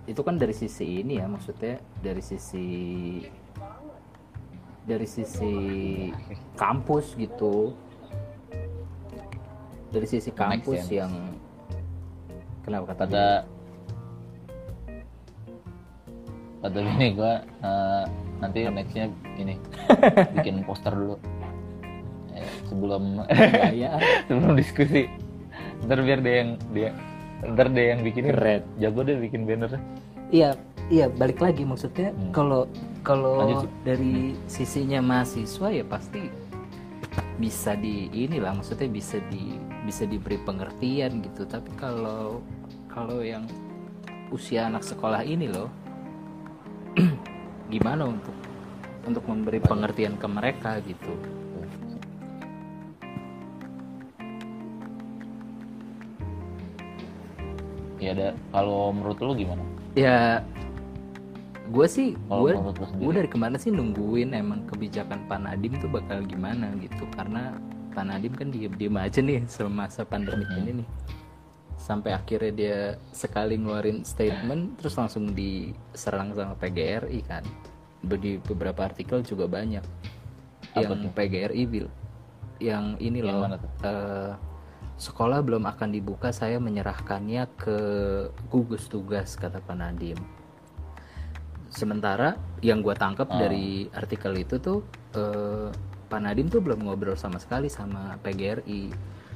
itu 0.09 0.21
kan 0.27 0.35
dari 0.37 0.55
sisi 0.57 0.87
ini 1.01 1.15
ya 1.23 1.27
maksudnya 1.31 1.75
dari 2.03 2.19
sisi 2.19 2.67
dari 4.85 5.07
sisi 5.07 5.55
kampus 6.57 7.17
gitu. 7.17 7.75
Dari 9.91 10.07
sisi 10.07 10.31
kampus 10.31 10.87
yang 10.89 11.11
kenapa 12.63 12.95
kata 12.95 13.05
Kata 13.11 13.27
kata 16.61 16.79
ini 17.01 17.07
gue 17.17 17.33
nanti 18.41 18.59
nextnya 18.69 19.07
ini 19.37 19.55
bikin 20.39 20.63
poster 20.65 20.93
dulu. 20.95 21.17
Eh, 22.37 22.47
sebelum 22.71 23.25
ya 23.75 23.99
sebelum 24.31 24.55
diskusi. 24.55 25.11
Ntar 25.85 26.05
biar 26.05 26.21
dia 26.21 26.35
yang 26.45 26.51
dia 26.73 26.91
ntar 27.41 27.73
dia 27.73 27.97
yang 27.97 28.01
bikin. 28.05 28.31
Keren. 28.31 28.63
jago 28.77 29.01
deh 29.01 29.17
bikin 29.17 29.49
banner 29.49 29.81
iya 30.31 30.55
iya 30.91 31.07
balik 31.09 31.39
lagi 31.39 31.63
maksudnya 31.63 32.11
Hmm. 32.13 32.33
kalau 32.35 32.63
kalau 33.01 33.41
Lanjut, 33.41 33.71
Sih. 33.71 33.81
dari 33.87 34.15
sisinya 34.45 35.01
mahasiswa 35.01 35.69
ya 35.73 35.85
pasti 35.87 36.29
bisa 37.41 37.73
di 37.73 38.13
inilah 38.13 38.53
maksudnya 38.53 38.91
bisa 38.93 39.17
di 39.33 39.57
bisa 39.89 40.05
diberi 40.05 40.37
pengertian 40.37 41.25
gitu. 41.25 41.49
Tapi 41.49 41.73
kalau 41.81 42.45
kalau 42.93 43.25
yang 43.25 43.49
usia 44.29 44.69
anak 44.69 44.85
sekolah 44.85 45.25
ini 45.25 45.49
loh 45.49 45.71
gimana 47.73 48.05
untuk 48.13 48.37
untuk 49.09 49.25
memberi 49.25 49.59
pengertian 49.65 50.21
ke 50.21 50.27
mereka 50.29 50.77
gitu? 50.85 51.15
Ya 58.01 58.17
ada 58.17 58.29
kalau 58.53 58.93
menurut 58.97 59.19
lu 59.21 59.33
gimana? 59.37 59.61
Ya 59.93 60.41
gue 61.71 61.87
sih 61.87 62.09
gue 62.19 62.51
menurut 62.59 62.83
lu 62.83 62.87
sendiri 62.91 63.07
gue 63.07 63.13
dari 63.23 63.29
kemarin 63.31 63.57
sih 63.63 63.71
nungguin 63.71 64.35
emang 64.35 64.67
kebijakan 64.67 65.31
Pak 65.31 65.39
Nadiem 65.39 65.79
tuh 65.79 65.91
bakal 65.91 66.27
gimana 66.27 66.75
gitu. 66.83 67.07
Karena 67.15 67.55
Pak 67.95 68.05
Nadiem 68.11 68.35
kan 68.35 68.49
diem-diem 68.51 68.97
aja 68.99 69.21
nih 69.23 69.47
semasa 69.47 70.03
pandemi 70.03 70.43
Hmm. 70.43 70.59
ini 70.67 70.71
nih. 70.83 70.89
Sampai 71.81 72.13
akhirnya 72.13 72.53
dia 72.53 72.79
sekali 73.15 73.57
ngeluarin 73.57 74.03
statement 74.03 74.83
terus 74.83 74.99
langsung 74.99 75.31
diserang 75.33 76.35
sama 76.35 76.59
PGRI 76.59 77.21
kan. 77.25 77.47
Di 78.03 78.43
beberapa 78.43 78.91
artikel 78.91 79.23
juga 79.23 79.47
banyak. 79.47 79.85
Apa 80.75 80.83
yang 80.83 81.07
tuh? 81.07 81.13
PGRI 81.15 81.65
bil 81.71 81.87
yang 82.61 83.01
ini 83.01 83.25
Yang 83.25 83.33
loh 83.33 83.57
eh, 83.83 84.33
sekolah 85.01 85.41
belum 85.41 85.65
akan 85.65 85.89
dibuka 85.97 86.29
saya 86.29 86.61
menyerahkannya 86.61 87.49
ke 87.57 87.79
gugus 88.53 88.85
tugas 88.87 89.33
kata 89.41 89.65
Pak 89.65 89.77
Nadiem 89.81 90.21
sementara 91.71 92.35
yang 92.61 92.83
gue 92.83 92.93
tangkap 92.93 93.31
Ah. 93.31 93.39
dari 93.41 93.87
artikel 93.89 94.35
itu 94.37 94.59
tuh 94.59 94.83
eh, 95.15 95.71
Pak 96.07 96.21
Nadiem 96.21 96.47
tuh 96.47 96.59
belum 96.59 96.83
ngobrol 96.83 97.15
sama 97.15 97.39
sekali 97.39 97.71
sama 97.71 98.19
PGRI 98.19 98.91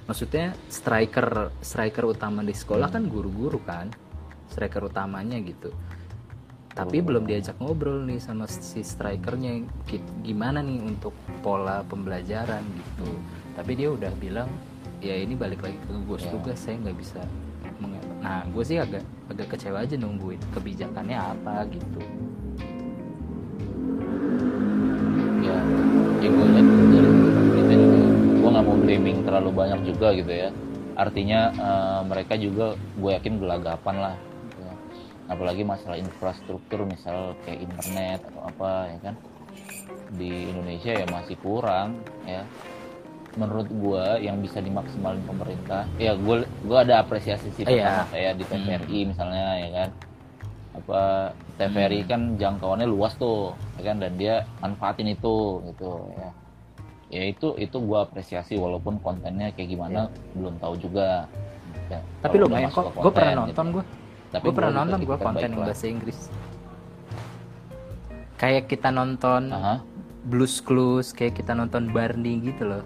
maksudnya 0.05 0.53
striker 0.69 1.55
striker 1.59 2.05
utama 2.05 2.43
di 2.43 2.53
sekolah 2.53 2.91
kan 2.91 3.07
guru-guru 3.07 3.63
kan 3.63 3.89
striker 4.45 4.85
utamanya 4.85 5.39
gitu. 5.41 5.71
Tapi 6.71 6.99
belum 6.99 7.23
diajak 7.23 7.55
ngobrol 7.57 8.03
nih 8.03 8.19
sama 8.19 8.45
si 8.45 8.83
strikernya. 8.83 9.63
Gi- 9.87 10.03
gimana 10.21 10.59
nih 10.59 10.83
untuk 10.83 11.15
pola 11.39 11.81
pembelajaran 11.81 12.67
gitu. 12.67 13.09
Tapi 13.55 13.73
dia 13.75 13.89
udah 13.89 14.11
bilang 14.19 14.51
ya 14.99 15.15
ini 15.15 15.33
balik 15.33 15.63
lagi 15.63 15.79
ke 15.79 15.91
gugus 15.95 16.27
Ya. 16.27 16.35
tugas 16.35 16.59
saya 16.59 16.75
nggak 16.77 16.99
bisa 16.99 17.23
nah 18.25 18.41
gue 18.49 18.65
sih 18.65 18.81
agak 18.81 19.05
agak 19.29 19.53
kecewa 19.53 19.85
aja 19.85 20.01
nungguin 20.01 20.41
kebijakannya 20.57 21.13
apa 21.13 21.69
gitu. 21.69 22.01
Ya 25.45 25.61
ya 26.25 26.29
gue 26.33 26.47
lihat 26.57 26.69
dari 26.89 27.11
kita 27.53 27.75
juga. 27.77 27.99
Gue 28.41 28.49
nggak 28.49 28.65
mau 28.65 28.77
blaming 28.81 29.19
terlalu 29.29 29.51
banyak 29.53 29.81
juga 29.85 30.17
gitu 30.17 30.33
ya. 30.33 30.49
Artinya 30.97 31.41
eh, 31.53 32.01
mereka 32.09 32.35
juga 32.41 32.81
gue 32.97 33.11
yakin 33.13 33.37
gelagapan 33.37 33.97
lah. 34.01 34.17
Apalagi 35.25 35.65
masalah 35.65 35.97
infrastruktur 35.97 36.85
misal 36.85 37.37
kayak 37.45 37.61
internet 37.65 38.25
atau 38.29 38.41
apa 38.49 38.71
ya 38.89 38.99
kan? 39.13 39.15
Di 40.17 40.49
Indonesia 40.49 40.93
ya 40.97 41.07
masih 41.13 41.37
kurang 41.45 42.01
ya 42.25 42.41
menurut 43.35 43.67
gue 43.67 44.05
yang 44.23 44.39
bisa 44.39 44.63
dimaksimalin 44.63 45.23
pemerintah 45.27 45.87
ya 45.99 46.15
gue 46.15 46.47
gue 46.47 46.79
ada 46.79 47.03
apresiasi 47.03 47.51
sih 47.55 47.67
Iya. 47.67 47.83
pertama 47.83 48.05
kayak 48.15 48.33
di 48.39 48.45
TVRI 48.47 48.99
misalnya 49.11 49.45
ya 49.59 49.69
kan? 49.75 49.89
Apa 50.75 51.01
TVRI 51.55 52.01
kan 52.07 52.21
jangkauannya 52.35 52.87
luas 52.87 53.15
tuh 53.19 53.55
ya 53.79 53.91
kan? 53.93 53.97
Dan 54.03 54.19
dia 54.19 54.43
manfaatin 54.59 55.11
itu 55.11 55.63
gitu 55.71 55.91
ya. 56.19 56.31
Ya 57.15 57.23
itu 57.31 57.55
itu 57.59 57.77
gue 57.79 57.99
apresiasi 57.99 58.59
walaupun 58.59 58.99
kontennya 58.99 59.55
kayak 59.55 59.71
gimana 59.71 60.11
belum 60.35 60.59
tahu 60.59 60.75
juga. 60.79 61.31
Ya, 61.93 62.01
tapi 62.25 62.41
lumayan 62.41 62.73
masuk 62.73 62.91
kok 62.91 63.03
gue 63.03 63.13
pernah 63.13 63.33
gitu. 63.35 63.43
nonton 63.45 63.67
gue 63.71 63.85
Tapi 64.33 64.45
gue 64.47 64.53
pernah 64.57 64.71
gua 64.73 64.79
nonton 64.83 64.99
gue 65.05 65.19
konten 65.21 65.51
bahasa 65.55 65.85
Inggris. 65.87 66.19
Kayak 68.35 68.65
kita 68.67 68.89
nonton 68.91 69.43
Aha. 69.55 69.79
Blues 70.25 70.59
Clues 70.59 71.13
kayak 71.13 71.39
kita 71.39 71.53
nonton 71.55 71.93
Barney 71.93 72.41
gitu 72.41 72.65
loh 72.67 72.83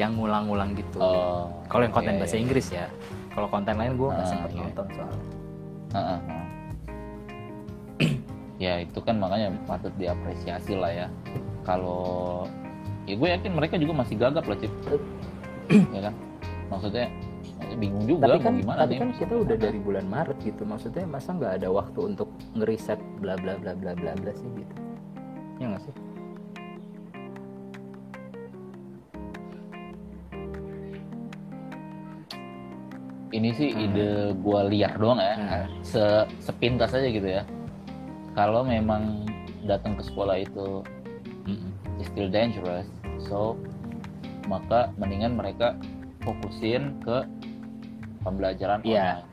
yang 0.00 0.16
ngulang-ngulang 0.16 0.72
gitu. 0.72 0.98
Oh, 1.00 1.52
kalau 1.68 1.84
yang 1.84 1.94
konten 1.94 2.16
iya, 2.16 2.20
bahasa 2.24 2.36
iya. 2.36 2.42
Inggris 2.42 2.66
ya. 2.72 2.86
Kalau 3.32 3.48
konten 3.48 3.74
lain 3.76 3.92
gue 3.96 4.08
nggak 4.08 4.26
Ah, 4.26 4.30
sempet 4.30 4.50
iya. 4.52 4.60
nonton 4.64 4.86
soalnya. 4.92 5.24
Heeh, 5.92 6.18
heeh. 6.28 6.46
ya 8.62 8.72
itu 8.80 8.98
kan 9.02 9.16
makanya 9.20 9.48
patut 9.68 9.92
diapresiasi 10.00 10.72
lah 10.76 10.92
ya. 10.92 11.06
Kalau 11.64 12.44
ya 13.04 13.14
gue 13.18 13.28
yakin 13.28 13.52
mereka 13.52 13.74
juga 13.76 13.92
masih 14.04 14.14
gagap 14.16 14.44
lah 14.48 14.56
cip. 14.56 14.72
Ya 15.92 16.00
kan? 16.08 16.14
Maksudnya 16.72 17.06
ya 17.62 17.76
bingung 17.78 18.04
juga 18.04 18.26
tapi 18.26 18.42
mau 18.42 18.44
kan 18.44 18.54
gimana 18.58 18.78
tapi 18.84 18.92
nih 18.96 19.00
kan 19.00 19.10
kita 19.14 19.34
udah 19.38 19.56
dari 19.60 19.78
bulan 19.80 20.06
Maret 20.08 20.38
gitu. 20.40 20.62
Maksudnya 20.64 21.04
masa 21.04 21.36
nggak 21.36 21.52
ada 21.60 21.68
waktu 21.68 22.00
untuk 22.00 22.28
ngeriset 22.56 23.00
bla 23.20 23.36
bla 23.36 23.60
bla 23.60 23.76
bla 23.76 23.92
bla 23.92 24.12
bla 24.16 24.32
sih 24.32 24.48
gitu? 24.56 24.74
Ya 25.60 25.68
nggak 25.68 25.84
sih 25.84 26.11
ini 33.32 33.50
sih 33.52 33.72
Hmm. 33.72 33.82
ide 33.82 34.08
gue 34.36 34.60
liar 34.68 34.92
doang 34.94 35.18
ya. 35.18 35.34
Hmm. 35.34 35.66
se 35.82 36.02
sepintas 36.38 36.92
aja 36.92 37.08
gitu 37.08 37.24
ya. 37.24 37.42
Kalau 38.32 38.62
memang 38.62 39.24
datang 39.64 39.96
ke 39.96 40.02
sekolah 40.04 40.36
itu 40.38 40.84
is 41.98 42.08
still 42.08 42.28
dangerous. 42.28 42.86
So 43.18 43.56
maka 44.46 44.92
mendingan 44.96 45.34
mereka 45.34 45.76
fokusin 46.20 47.00
ke 47.00 47.24
pembelajaran 48.20 48.80
Iya. 48.82 49.20
online. 49.20 49.30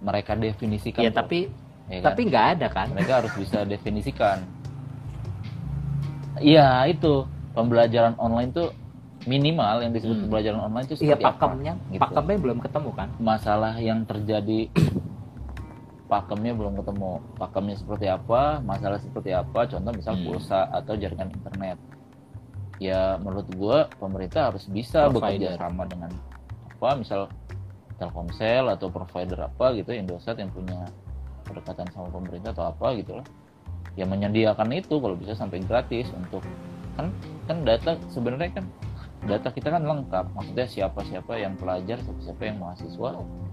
Mereka 0.00 0.32
definisikan 0.34 1.00
ya 1.04 1.10
tuh, 1.10 1.18
tapi 1.20 1.38
ya 1.86 1.98
kan? 2.00 2.06
tapi 2.06 2.20
nggak 2.24 2.46
ada 2.56 2.66
kan? 2.68 2.86
Mereka 2.92 3.12
harus 3.20 3.32
bisa 3.36 3.64
definisikan. 3.64 4.40
Iya 6.40 6.88
itu. 6.88 7.24
Pembelajaran 7.50 8.14
online 8.16 8.54
tuh 8.54 8.70
minimal 9.22 9.76
yang 9.80 9.92
disebut 9.92 10.16
Hmm. 10.16 10.24
pembelajaran 10.26 10.60
online 10.62 10.86
itu 10.86 10.94
iya 10.98 11.12
seperti 11.12 11.22
apa 11.22 11.30
pakemnya 11.34 11.72
gitu. 11.88 12.00
pakemnya 12.00 12.38
belum 12.38 12.58
ketemu 12.60 12.90
kan 12.94 13.08
masalah 13.18 13.74
yang 13.76 14.00
terjadi 14.02 14.60
pakemnya 16.06 16.52
belum 16.52 16.74
ketemu 16.74 17.10
pakemnya 17.36 17.76
seperti 17.76 18.06
apa 18.06 18.42
masalah 18.60 18.98
seperti 18.98 19.30
apa 19.30 19.60
contoh 19.64 19.92
misal 19.92 20.14
Hmm. 20.14 20.24
pulsa 20.26 20.66
atau 20.68 20.94
jaringan 20.94 21.30
internet 21.30 21.76
ya 22.76 23.14
menurut 23.16 23.46
gua 23.54 23.78
pemerintah 23.94 24.50
harus 24.50 24.64
bisa 24.66 25.06
Provider. 25.06 25.46
bekerja 25.46 25.60
sama 25.60 25.84
dengan 25.84 26.10
apa 26.70 26.96
misal 26.96 27.28
Telkomsel 27.94 28.64
atau 28.66 28.88
provider 28.88 29.36
apa 29.38 29.76
gitu 29.76 29.92
Indosat 29.92 30.40
yang 30.40 30.48
punya 30.48 30.88
kedekatan 31.44 31.84
sama 31.92 32.08
pemerintah 32.08 32.50
atau 32.50 32.64
apa 32.66 32.96
gitu 32.96 33.12
lah 33.12 33.26
ya 33.92 34.08
menyediakan 34.08 34.72
itu 34.72 34.96
kalau 34.96 35.12
bisa 35.12 35.36
sampai 35.36 35.60
gratis 35.60 36.08
untuk 36.10 36.40
kan 36.96 37.12
kan 37.44 37.60
data 37.60 38.00
sebenarnya 38.08 38.48
kan 38.50 38.64
data 39.24 39.48
kita 39.52 39.68
kan 39.68 39.82
lengkap. 39.84 40.32
Maksudnya 40.32 40.66
siapa 40.68 41.00
siapa 41.04 41.36
yang 41.36 41.56
pelajar 41.58 42.00
siapa 42.00 42.20
siapa 42.24 42.42
yang 42.48 42.56
mahasiswa 42.60 43.10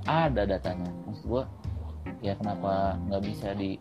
ada 0.08 0.42
datanya. 0.48 0.90
Maksud 1.08 1.26
gua 1.28 1.44
ya 2.24 2.34
kenapa 2.40 2.96
nggak 3.10 3.24
bisa 3.28 3.52
di 3.58 3.76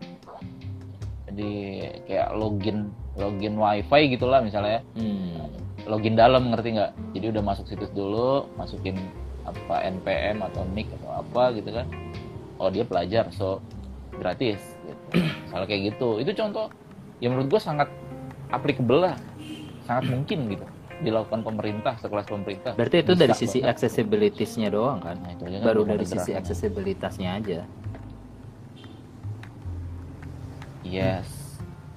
di 1.30 1.82
kayak 2.06 2.34
login 2.34 2.90
login 3.18 3.54
wifi 3.58 4.16
gitulah 4.16 4.40
misalnya 4.42 4.82
hmm. 4.96 5.86
login 5.86 6.18
dalam 6.18 6.50
ngerti 6.50 6.74
nggak? 6.74 6.92
Jadi 7.14 7.26
udah 7.30 7.42
masuk 7.44 7.66
situs 7.70 7.92
dulu 7.94 8.50
masukin 8.58 8.98
apa 9.46 9.86
npm 9.86 10.42
atau 10.42 10.66
nick 10.74 10.90
atau 11.02 11.22
apa 11.22 11.54
gitu 11.54 11.70
kan. 11.70 11.86
Oh 12.58 12.72
dia 12.72 12.82
pelajar 12.82 13.30
so 13.30 13.62
gratis 14.16 14.58
gitu. 14.82 15.22
misalnya 15.46 15.66
kayak 15.70 15.82
gitu. 15.94 16.18
Itu 16.18 16.34
contoh 16.34 16.66
yang 17.22 17.38
menurut 17.38 17.48
gue 17.56 17.60
sangat 17.62 17.86
applicable 18.50 19.06
lah. 19.06 19.16
Sangat 19.86 20.10
mungkin 20.10 20.50
gitu 20.50 20.66
dilakukan 21.02 21.40
pemerintah 21.44 21.94
sekelas 22.00 22.26
pemerintah. 22.28 22.72
Berarti 22.72 23.04
itu 23.04 23.12
dari 23.12 23.34
sisi 23.36 23.60
banget. 23.60 23.72
accessibility-nya 23.76 24.68
doang 24.72 24.98
kan? 25.04 25.16
Nah, 25.20 25.30
itu 25.36 25.42
aja 25.44 25.58
baru 25.60 25.82
dari 25.84 26.06
sisi 26.08 26.32
aksesibilitasnya 26.32 27.30
aja. 27.36 27.60
Yes. 30.86 31.28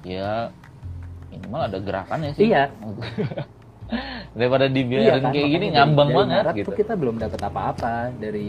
Ya 0.04 0.50
minimal 1.30 1.62
ada 1.70 1.78
gerakannya 1.80 2.32
sih. 2.36 2.50
Iya. 2.50 2.74
daripada 4.38 4.70
dibiarin 4.70 5.26
kan? 5.26 5.34
kayak 5.34 5.50
gini 5.50 5.66
Makanya 5.74 5.82
ngambang 5.82 6.10
dari, 6.10 6.14
dari 6.14 6.20
banget 6.22 6.38
Maret 6.38 6.56
gitu. 6.56 6.68
tuh 6.70 6.76
kita 6.78 6.94
belum 6.94 7.16
dapat 7.18 7.40
apa-apa. 7.42 7.94
Dari 8.22 8.48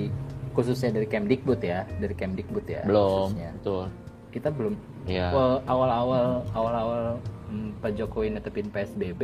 khususnya 0.51 0.91
dari 0.99 1.07
Kemdikbud 1.07 1.61
ya 1.63 1.87
dari 2.03 2.15
Kemdikbud 2.17 2.67
ya 2.67 2.83
belum 2.85 3.31
khususnya. 3.33 3.51
betul. 3.57 3.85
Kita 4.31 4.49
belum 4.55 4.75
ya 5.11 5.27
Well, 5.35 5.55
awal-awal 5.67 6.27
awal-awal 6.55 7.03
hmm, 7.51 7.71
Pak 7.79 7.93
Jokowi 7.93 8.31
netepin 8.31 8.71
PSBB 8.71 9.23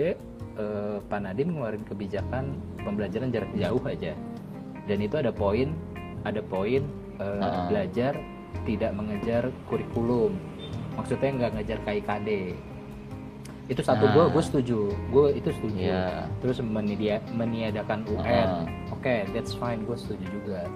eh, 0.57 0.97
Pak 1.01 1.21
Nadiem 1.21 1.49
ngeluarin 1.49 1.83
kebijakan 1.83 2.53
pembelajaran 2.79 3.31
jarak 3.31 3.51
jauh 3.55 3.83
aja 3.83 4.12
dan 4.85 4.99
itu 4.99 5.15
ada 5.15 5.31
poin 5.31 5.71
ada 6.23 6.43
poin 6.43 6.83
eh, 7.17 7.41
Ah. 7.41 7.65
belajar 7.67 8.19
tidak 8.62 8.93
mengejar 8.93 9.49
kurikulum 9.65 10.35
maksudnya 10.93 11.31
nggak 11.33 11.53
ngejar 11.55 11.79
KIKD 11.83 12.31
itu 13.67 13.81
satu 13.81 14.07
Nah. 14.07 14.12
gue 14.12 14.25
gue 14.31 14.43
setuju 14.45 14.79
gue 15.11 15.27
itu 15.35 15.49
setuju 15.53 15.79
ya 15.83 16.07
terus 16.39 16.59
menedia, 16.61 17.19
meniadakan 17.31 18.07
UN 18.07 18.49
Ah. 18.49 18.62
oke 18.91 19.15
that's 19.31 19.53
fine 19.53 19.83
gue 19.83 19.95
setuju 19.95 20.23
juga 20.25 20.71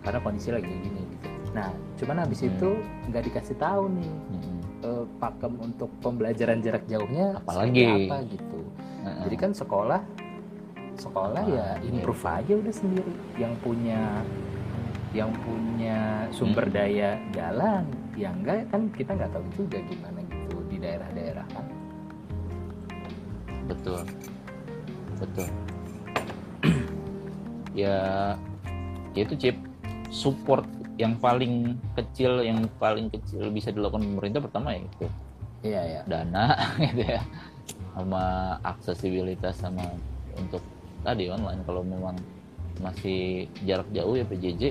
karena 0.00 0.18
kondisi 0.20 0.50
lagi 0.50 0.70
gini 0.70 1.02
gitu 1.04 1.28
nah 1.52 1.68
cuman 1.96 2.16
habis 2.20 2.40
Hmm. 2.40 2.50
itu 2.50 2.70
nggak 3.08 3.22
dikasih 3.24 3.56
tahu 3.56 3.90
nih 3.90 4.10
Mm-mm. 4.30 4.55
Eh, 4.78 5.04
pakem 5.16 5.52
untuk 5.56 5.88
pembelajaran 6.00 6.60
jarak 6.60 6.84
jauhnya 6.84 7.38
Apalagi. 7.38 8.08
apa 8.08 8.16
gitu 8.26 8.60
Heeh. 9.02 9.22
jadi 9.24 9.36
kan 9.38 9.50
sekolah 9.52 10.02
sekolah 10.96 11.42
Ah, 11.42 11.48
ya 11.48 11.66
iya. 11.76 11.90
improve 11.90 12.24
aja 12.24 12.52
udah 12.54 12.74
sendiri 12.74 13.12
yang 13.36 13.52
punya 13.60 14.00
yang 15.12 15.32
punya 15.40 16.28
sumber 16.30 16.64
Hmm. 16.64 16.74
daya 16.74 17.10
jalan 17.30 17.84
yang 18.14 18.36
enggak 18.36 18.64
kan 18.66 18.88
kita 18.90 19.12
nggak 19.12 19.30
tahu 19.30 19.44
juga 19.54 19.78
gimana 19.82 20.20
gitu 20.22 20.56
di 20.66 20.76
daerah-daerah 20.76 21.46
kan 21.52 21.66
betul 23.66 24.00
betul 25.16 25.48
ya 27.76 27.98
ya 29.12 29.20
itu 29.22 29.34
chip 29.36 29.56
support 30.08 30.64
yang 30.96 31.16
paling 31.20 31.76
kecil 31.92 32.40
yang 32.40 32.64
paling 32.80 33.12
kecil 33.12 33.52
bisa 33.52 33.68
dilakukan 33.68 34.04
pemerintah 34.04 34.40
pertama 34.40 34.72
ya 34.72 34.80
itu 34.80 35.06
iya 35.64 35.82
ya 35.84 36.00
dana 36.08 36.56
gitu 36.92 37.04
ya. 37.04 37.22
Sama 37.96 38.24
aksesibilitas 38.60 39.56
sama 39.56 39.84
untuk 40.36 40.60
tadi 41.00 41.32
online. 41.32 41.64
Kalau 41.64 41.80
memang 41.80 42.16
masih 42.76 43.48
jarak 43.64 43.88
jauh 43.88 44.20
ya 44.20 44.24
PJJ 44.28 44.62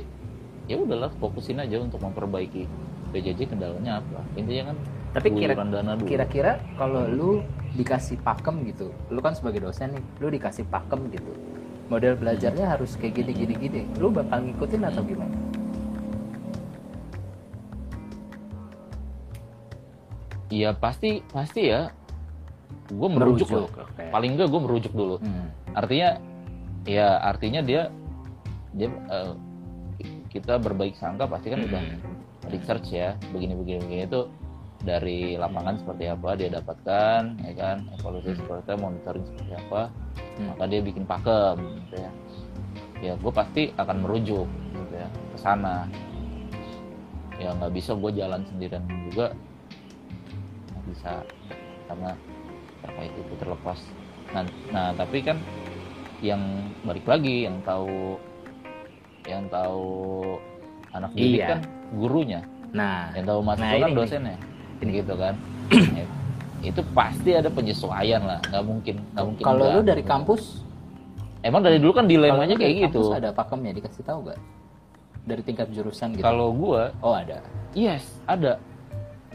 ya 0.69 0.75
udahlah 0.77 1.09
fokusin 1.17 1.57
aja 1.57 1.81
untuk 1.81 2.01
memperbaiki 2.05 2.69
PJJ 3.09 3.49
kendalanya 3.49 4.01
apa. 4.01 4.21
Intinya 4.37 4.73
kan 4.73 4.77
tapi 5.15 5.31
kira 5.31 5.55
guyuran 5.55 5.71
dana 5.71 5.91
dulu. 5.95 6.07
kira-kira 6.11 6.51
kalau 6.75 7.07
lu 7.07 7.31
dikasih 7.79 8.19
pakem 8.19 8.67
gitu 8.67 8.91
lu 9.07 9.23
kan 9.23 9.31
sebagai 9.31 9.63
dosen 9.63 9.95
nih 9.95 10.03
lu 10.19 10.27
dikasih 10.27 10.67
pakem 10.67 11.07
gitu 11.07 11.31
model 11.87 12.19
belajarnya 12.19 12.75
harus 12.75 12.99
kayak 12.99 13.23
gini 13.23 13.31
gini 13.31 13.53
gini 13.55 13.81
lu 13.95 14.11
bakal 14.11 14.43
ngikutin 14.43 14.83
atau 14.83 15.07
gimana 15.07 15.31
Iya 20.49 20.73
pasti 20.73 21.25
pasti 21.25 21.69
ya. 21.69 21.89
Gue 22.85 23.09
merujuk, 23.09 23.49
lah 23.49 23.65
oke. 23.65 24.03
paling 24.13 24.37
enggak 24.37 24.49
gue 24.49 24.61
merujuk 24.61 24.93
dulu. 24.93 25.17
Hmm. 25.17 25.49
artinya 25.75 26.15
ya 26.85 27.17
artinya 27.19 27.59
dia 27.59 27.89
dia 28.71 28.87
eh, 29.09 29.33
kita 30.29 30.61
berbaik 30.61 30.93
sangka 30.95 31.25
pasti 31.25 31.49
kan 31.49 31.65
udah 31.65 31.81
Hmm. 31.81 31.99
research 32.53 32.93
ya. 32.93 33.17
Begini 33.33 33.57
begini 33.57 33.79
begini. 33.81 34.01
Itu 34.05 34.21
dari 34.85 35.33
lapangan 35.33 35.81
seperti 35.81 36.05
apa 36.05 36.29
dia 36.37 36.49
dapatkan 36.53 37.21
ya 37.41 37.53
kan? 37.57 37.77
Evaluasi 37.97 38.37
seperti 38.37 38.69
apa 38.69 38.77
monitoring 38.77 39.25
seperti 39.25 39.53
apa. 39.57 39.81
Hmm. 40.35 40.51
maka 40.51 40.63
dia 40.67 40.81
bikin 40.83 41.03
pakem 41.07 41.57
gitu 41.87 41.95
ya. 41.97 42.11
Ya 43.01 43.13
gue 43.15 43.31
pasti 43.31 43.71
akan 43.75 43.97
merujuk 44.03 44.45
gitu 44.45 44.93
ya 44.93 45.07
ke 45.33 45.37
sana. 45.39 45.87
Ya 47.35 47.51
nggak 47.51 47.71
bisa 47.73 47.91
gue 47.95 48.11
jalan 48.13 48.45
sendirian 48.47 48.83
juga 49.09 49.31
bisa 50.89 51.21
karena 51.89 52.11
terkait 52.81 53.13
itu 53.13 53.33
terlepas. 53.41 53.79
Nah, 54.33 54.43
nah 54.73 54.87
tapi 54.97 55.21
kan 55.21 55.37
yang 56.23 56.41
balik 56.85 57.05
lagi 57.05 57.45
yang 57.45 57.57
tahu 57.65 58.17
yang 59.25 59.43
tahu 59.49 59.85
anak 60.93 61.11
didik 61.13 61.41
Iya. 61.43 61.47
kan 61.57 61.59
gurunya. 61.97 62.41
Nah 62.71 63.11
yang 63.13 63.25
tahu 63.25 63.39
mahasiswa 63.41 63.67
Nah, 63.67 63.81
kan 63.81 63.89
ini 63.89 63.97
dosennya 63.97 64.37
Ini. 64.81 64.91
gitu 65.01 65.13
kan. 65.17 65.33
Itu 66.65 66.81
pasti 66.97 67.29
ada 67.37 67.49
penyesuaian 67.53 68.25
lah 68.25 68.39
nggak 68.49 68.63
mungkin 68.65 68.95
nggak 69.13 69.25
mungkin 69.25 69.43
kalau 69.45 69.65
lu 69.69 69.81
dari 69.85 70.01
kampus? 70.01 70.65
Emang 71.45 71.61
dari 71.61 71.77
dulu 71.77 71.93
kan 71.93 72.09
dilemanya 72.09 72.57
kayak 72.57 72.89
gitu. 72.89 73.13
ada 73.13 73.29
pakemnya 73.29 73.69
dikasih 73.77 74.01
tahu 74.01 74.33
gak 74.33 74.41
dari 75.29 75.41
tingkat 75.45 75.69
jurusan 75.69 76.17
gitu? 76.17 76.25
Kalau 76.25 76.49
gua 76.49 76.89
oh 77.05 77.13
ada. 77.13 77.45
Yes 77.77 78.01
ada 78.25 78.57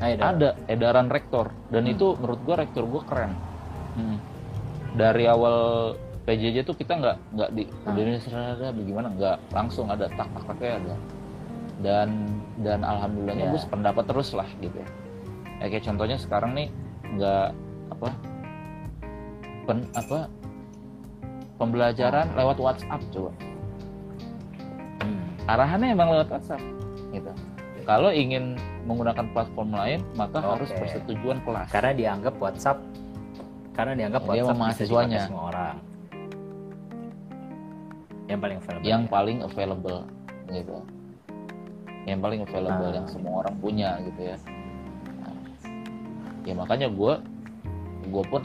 ada, 0.01 0.33
ada 0.33 0.49
edaran 0.67 1.07
rektor. 1.07 1.53
Dan 1.69 1.85
Hmm. 1.85 1.93
itu 1.93 2.17
menurut 2.17 2.41
gua 2.43 2.57
rektor 2.59 2.85
gua 2.85 3.03
keren. 3.05 3.33
Hmm. 3.91 4.19
dari 4.91 5.23
awal 5.23 5.95
PJJ 6.27 6.67
tuh 6.67 6.75
kita 6.75 6.99
nggak 6.99 7.17
nggak 7.31 7.51
di 7.55 7.63
udah 7.87 8.03
ada 8.27 8.67
bagaimana 8.71 9.09
nggak 9.15 9.37
langsung 9.51 9.87
ada 9.87 10.11
tak 10.11 10.27
tak 10.27 10.43
taknya 10.51 10.83
ada. 10.83 10.95
Dan 11.79 12.09
dan 12.59 12.83
alhamdulillahnya 12.83 13.47
Ya. 13.47 13.53
gue 13.55 13.61
sependapat 13.61 14.05
terus 14.05 14.35
lah 14.35 14.51
gitu 14.59 14.75
ya. 14.75 14.89
Ya, 15.59 15.67
kayak 15.71 15.85
contohnya 15.87 16.19
sekarang 16.19 16.53
nih 16.55 16.69
nggak 17.15 17.47
apa 17.89 18.09
pen 19.65 19.79
apa 19.95 20.19
pembelajaran 21.55 22.27
lewat 22.35 22.57
WhatsApp 22.59 23.01
coba. 23.13 23.31
Hmm. 25.01 25.23
arahannya 25.47 25.89
emang 25.95 26.09
lewat 26.15 26.29
WhatsApp 26.31 26.63
gitu. 27.13 27.31
Kalau 27.85 28.11
ingin 28.11 28.59
menggunakan 28.83 29.27
platform 29.31 29.71
lain 29.71 30.01
maka 30.15 30.39
harus 30.39 30.69
Oke. 30.69 30.79
persetujuan 30.79 31.39
kelas 31.43 31.69
Karena 31.69 31.93
dianggap 31.93 32.35
WhatsApp 32.37 32.79
karena 33.71 33.93
dianggap 33.97 34.23
Dia 34.23 34.29
WhatsApp 34.31 34.51
bisa 34.51 34.61
mahasiswanya. 34.61 35.09
dipakai 35.17 35.29
semua 35.29 35.45
orang. 35.47 35.77
Yang 38.27 38.39
paling 38.39 38.59
available. 38.59 38.87
yang 38.87 39.03
ya. 39.03 39.11
paling 39.11 39.39
available 39.43 40.01
gitu 40.49 40.77
yang 42.03 42.19
paling 42.19 42.41
available 42.41 42.89
Ah. 42.89 42.97
yang 42.97 43.07
semua 43.07 43.35
orang 43.41 43.55
punya 43.59 43.91
gitu 44.03 44.21
ya 44.25 44.37
Nah, 45.21 45.35
ya 46.43 46.55
makanya 46.55 46.89
gue 46.89 47.13
gue 48.07 48.25
pun 48.27 48.43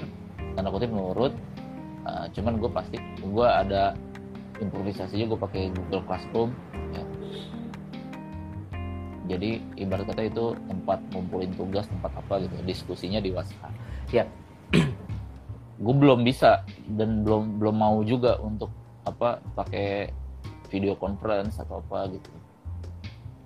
tanda 0.53 0.69
kutip 0.69 0.89
nurut 0.89 1.33
uh, 2.03 2.25
cuman 2.29 2.53
gue 2.57 2.69
pasti 2.69 2.97
gue 3.17 3.47
ada 3.47 3.95
improvisasinya 4.55 5.25
gue 5.27 5.39
pakai 5.41 5.61
Google 5.69 6.03
Classroom. 6.05 6.49
Jadi 9.25 9.49
ibarat 9.75 10.05
kata 10.05 10.21
itu 10.23 10.45
tempat 10.63 11.01
ngumpulin 11.09 11.51
tugas 11.51 11.85
tempat 11.85 12.11
apa 12.15 12.39
gitu 12.39 12.55
diskusinya 12.61 13.17
di 13.17 13.29
WhatsApp 13.29 13.73
Ya. 14.09 14.23
gue 15.75 15.93
belum 15.93 16.21
bisa 16.21 16.63
dan 16.87 17.21
belum 17.21 17.57
belum 17.57 17.75
mau 17.75 17.99
juga 18.01 18.37
untuk 18.39 18.71
apa 19.03 19.37
pakai 19.53 20.07
video 20.67 20.93
conference 20.93 21.57
atau 21.57 21.79
apa 21.79 22.09
gitu 22.09 22.31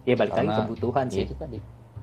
Ya 0.04 0.16
balik 0.16 0.34
lagi 0.34 0.50
kebutuhan 0.58 1.06
ya 1.06 1.14
sih. 1.14 1.24
itu 1.24 1.36
tadi 1.36 1.58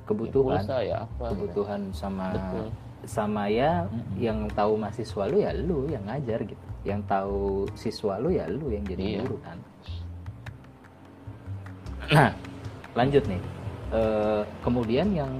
Kebutuhan. 0.05 0.63
pulsa 0.63 0.79
ya 0.81 0.97
apa 1.03 1.25
gitu. 1.27 1.35
Kebutuhan 1.35 1.81
sama 1.91 2.27
betul 2.31 2.67
sama 3.05 3.47
ya 3.47 3.87
Mm-mm. 3.87 4.15
yang 4.17 4.39
tahu 4.51 4.75
mahasiswa 4.77 5.25
lu 5.27 5.39
ya 5.39 5.51
lu 5.53 5.87
yang 5.87 6.03
ngajar 6.05 6.43
gitu. 6.43 6.67
Yang 6.83 7.01
tahu 7.07 7.43
siswa 7.75 8.15
lu 8.17 8.31
ya 8.31 8.47
lu 8.47 8.71
yang 8.71 8.83
jadi 8.83 9.03
Iya. 9.03 9.19
guru 9.23 9.37
kan. 9.41 9.59
Nah, 12.07 12.31
lanjut 12.95 13.27
nih. 13.27 13.41
Eh, 13.89 14.43
kemudian 14.61 15.15
yang 15.15 15.31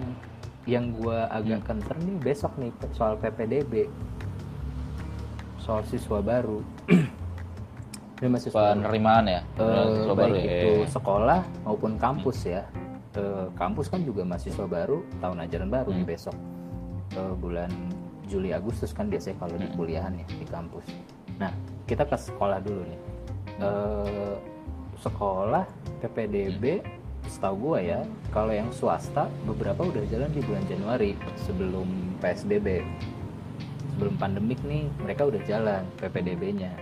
yang 0.67 0.91
gua 0.93 1.27
agak 1.29 1.63
Hmm. 1.63 1.69
concern 1.69 2.01
nih 2.01 2.19
besok 2.21 2.53
nih 2.57 2.71
soal 2.93 3.15
PPDB. 3.17 3.87
Soal 5.59 5.83
siswa 5.85 6.19
baru. 6.21 6.63
Ini 8.17 8.33
baru. 8.33 8.81
penerimaan 8.81 9.29
ya 9.29 9.41
Siswa 9.53 10.15
baik 10.17 10.17
baru 10.17 10.35
ya. 10.39 10.57
itu 10.57 10.73
sekolah 10.89 11.41
maupun 11.63 11.93
kampus 11.97 12.49
ya. 12.49 12.63
Eh, 13.13 13.47
kampus 13.53 13.89
kan 13.89 14.01
juga 14.01 14.23
mahasiswa 14.23 14.65
baru, 14.65 15.05
tahun 15.19 15.37
ajaran 15.43 15.69
baru 15.69 15.91
nih 15.91 16.01
Hmm. 16.01 16.13
besok. 16.15 16.37
Eh, 17.13 17.35
bulan 17.35 17.69
Juli 18.25 18.51
Agustus 18.51 18.91
kan 18.91 19.07
biasanya 19.07 19.37
kalau 19.39 19.55
di 19.55 19.65
Hmm. 19.65 19.77
kuliahan 19.77 20.13
ya 20.15 20.27
di 20.27 20.47
kampus. 20.47 20.87
Nah, 21.37 21.53
kita 21.85 22.03
ke 22.03 22.17
sekolah 22.17 22.59
dulu 22.59 22.83
nih. 22.83 23.01
Eh, 23.59 24.35
sekolah 24.99 25.65
PPDB 25.99 26.81
setahu 27.29 27.55
gua 27.71 27.79
ya, 27.83 28.01
kalau 28.33 28.53
yang 28.55 28.71
swasta 28.73 29.31
beberapa 29.45 29.83
udah 29.87 30.03
jalan 30.09 30.31
di 30.33 30.41
bulan 30.43 30.65
Januari 30.71 31.13
sebelum 31.47 31.89
PSBB. 32.23 32.83
Sebelum 33.97 34.15
pandemik 34.21 34.61
nih 34.65 34.89
mereka 35.01 35.29
udah 35.29 35.41
jalan 35.45 35.83
PPDB-nya. 35.99 36.73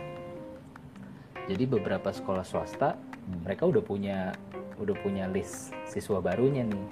Jadi 1.45 1.65
beberapa 1.69 2.11
sekolah 2.11 2.43
swasta 2.43 2.97
mereka 3.45 3.69
udah 3.69 3.83
punya 3.85 4.19
udah 4.79 4.97
punya 5.01 5.31
list 5.31 5.71
siswa 5.87 6.19
barunya 6.19 6.67
nih 6.67 6.85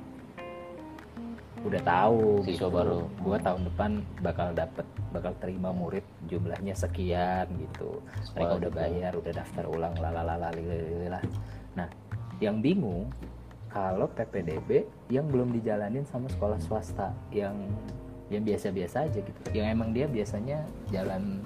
udah 1.63 1.83
tahu 1.87 2.43
Siswa 2.43 2.67
gitu. 2.67 2.75
baru. 2.75 3.01
gua 3.23 3.39
tahun 3.39 3.63
depan 3.71 3.91
bakal 4.19 4.49
dapet 4.51 4.87
bakal 5.15 5.33
terima 5.39 5.71
murid 5.71 6.03
jumlahnya 6.27 6.75
sekian 6.75 7.47
gitu 7.55 8.03
mereka 8.35 8.53
udah 8.59 8.71
bayar 8.75 9.13
udah 9.15 9.33
daftar 9.33 9.65
ulang 9.71 9.95
lalalala 10.03 10.51
lah 10.51 11.23
nah 11.79 11.87
yang 12.43 12.59
bingung 12.59 13.07
kalau 13.73 14.05
PPDB 14.13 14.85
yang 15.09 15.25
belum 15.33 15.57
dijalanin 15.57 16.05
sama 16.05 16.29
sekolah 16.29 16.61
swasta 16.61 17.09
yang 17.33 17.57
yang 18.29 18.45
biasa-biasa 18.45 19.09
aja 19.09 19.19
gitu. 19.25 19.41
Yang 19.57 19.67
emang 19.73 19.97
dia 19.97 20.05
biasanya 20.05 20.65
jalan 20.93 21.41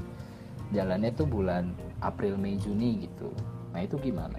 jalannya 0.75 1.15
tuh 1.15 1.27
bulan 1.27 1.71
April 2.03 2.35
Mei 2.35 2.59
Juni 2.59 3.07
gitu. 3.07 3.31
Nah 3.71 3.87
itu 3.87 3.95
gimana? 4.03 4.35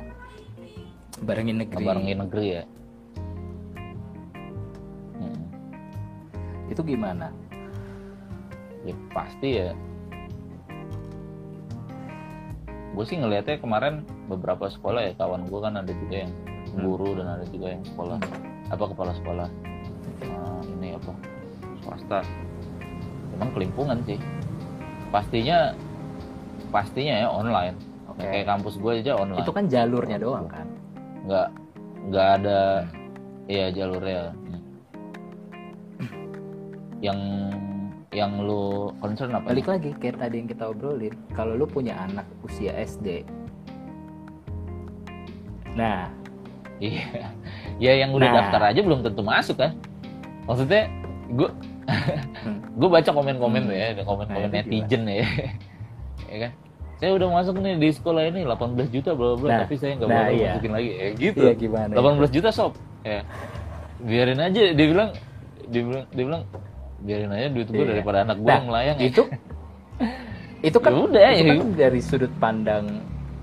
Barengin 1.23 1.63
negeri. 1.63 1.83
Ngebarengin 1.83 2.19
negeri 2.27 2.47
ya. 2.51 2.63
Hmm. 5.17 5.43
itu 6.67 6.81
gimana? 6.83 7.31
Ya 8.83 8.95
pasti 9.15 9.49
ya. 9.63 9.71
Gue 12.91 13.05
sih 13.07 13.15
ngelihatnya 13.15 13.63
kemarin 13.63 14.03
beberapa 14.27 14.67
sekolah 14.67 15.07
ya 15.07 15.13
kawan 15.15 15.47
gue 15.47 15.59
kan 15.63 15.79
ada 15.79 15.91
juga 15.95 16.27
yang. 16.27 16.33
Guru 16.81 17.17
dan 17.17 17.27
ada 17.39 17.45
juga 17.49 17.73
yang 17.73 17.83
sekolah. 17.85 18.19
Apa 18.69 18.83
kepala 18.93 19.11
sekolah. 19.17 19.47
Eh, 20.21 20.61
ini 20.77 20.87
apa? 20.97 21.13
Swasta. 21.85 22.19
Memang 23.35 23.49
kelimpungan 23.53 23.97
sih. 24.05 24.17
Pastinya 25.09 25.71
pastinya 26.69 27.15
ya 27.23 27.27
online. 27.31 27.75
Oke. 28.11 28.25
Kayak 28.25 28.45
kampus 28.49 28.75
gue 28.77 28.91
aja 29.01 29.13
online. 29.15 29.41
Itu 29.45 29.51
kan 29.53 29.65
jalurnya 29.69 30.17
doang 30.19 30.45
kan? 30.49 30.67
Nggak 31.27 31.47
nggak 32.07 32.27
ada 32.41 32.59
ya 33.47 33.67
jalurnya 33.71 34.31
Hmm. 34.47 34.61
yang 37.03 37.19
yang 38.11 38.39
lu 38.41 38.89
concern 39.03 39.35
apa? 39.35 39.51
Balik 39.51 39.67
lagi 39.67 39.91
kayak 39.99 40.17
tadi 40.19 40.35
yang 40.41 40.49
kita 40.49 40.63
obrolin 40.71 41.13
kalau 41.35 41.53
lu 41.59 41.67
punya 41.67 41.93
anak 41.99 42.25
usia 42.43 42.73
SD 42.73 43.27
nah 45.77 46.09
Iya, 46.77 47.05
ya 47.77 47.91
yang 47.97 48.13
udah 48.13 48.27
Nah. 48.27 48.35
daftar 48.39 48.61
aja 48.69 48.79
belum 48.79 49.01
tentu 49.01 49.21
masuk 49.21 49.57
kan. 49.57 49.73
Maksudnya 50.45 50.85
gue 51.29 51.49
gue 52.79 52.89
baca 52.89 53.09
komen-komen 53.09 53.61
Hmm. 53.63 53.69
tuh 53.69 53.75
ya, 53.75 53.87
komen-komen 53.99 54.47
Nah, 54.47 54.53
netizen 54.53 55.03
ya, 55.03 55.25
ya 56.31 56.37
kan. 56.43 56.51
Saya 56.97 57.13
udah 57.13 57.27
masuk 57.31 57.57
nih 57.57 57.77
di 57.77 57.89
sekolah 57.91 58.25
ini 58.25 58.41
18 58.41 58.89
juta 58.89 59.13
bla 59.13 59.33
bla 59.33 59.47
Nah, 59.47 59.59
tapi 59.63 59.75
saya 59.75 59.93
nggak 59.95 60.07
nah, 60.07 60.17
boleh 60.19 60.33
iya. 60.33 60.49
masukin 60.51 60.71
lagi, 60.73 60.89
ya 60.91 61.07
gitu. 61.15 61.39
iya 61.39 61.53
gimana 61.53 61.91
18 61.93 62.29
juta 62.31 62.49
sob, 62.49 62.73
ya 63.01 63.21
biarin 63.99 64.39
aja. 64.39 64.61
Dia 64.71 64.87
bilang, 64.87 65.09
dia 65.67 65.81
bilang, 65.83 66.05
dia 66.07 66.23
bilang 66.25 66.43
biarin 66.99 67.29
aja 67.31 67.47
duit 67.47 67.67
gue 67.67 67.77
Iya. 67.79 67.89
daripada 67.91 68.17
anak 68.23 68.37
gue 68.37 68.45
Nah, 68.45 68.55
yang 68.55 68.65
melayang. 68.65 68.97
ya. 68.97 69.05
itu 69.07 69.23
itu 70.67 70.77
kan 70.77 70.91
Ya 70.91 70.97
udah, 70.99 71.29
itu 71.31 71.43
ya. 71.43 71.55
kan 71.55 71.69
dari 71.75 71.99
sudut 72.01 72.33
pandang 72.37 72.85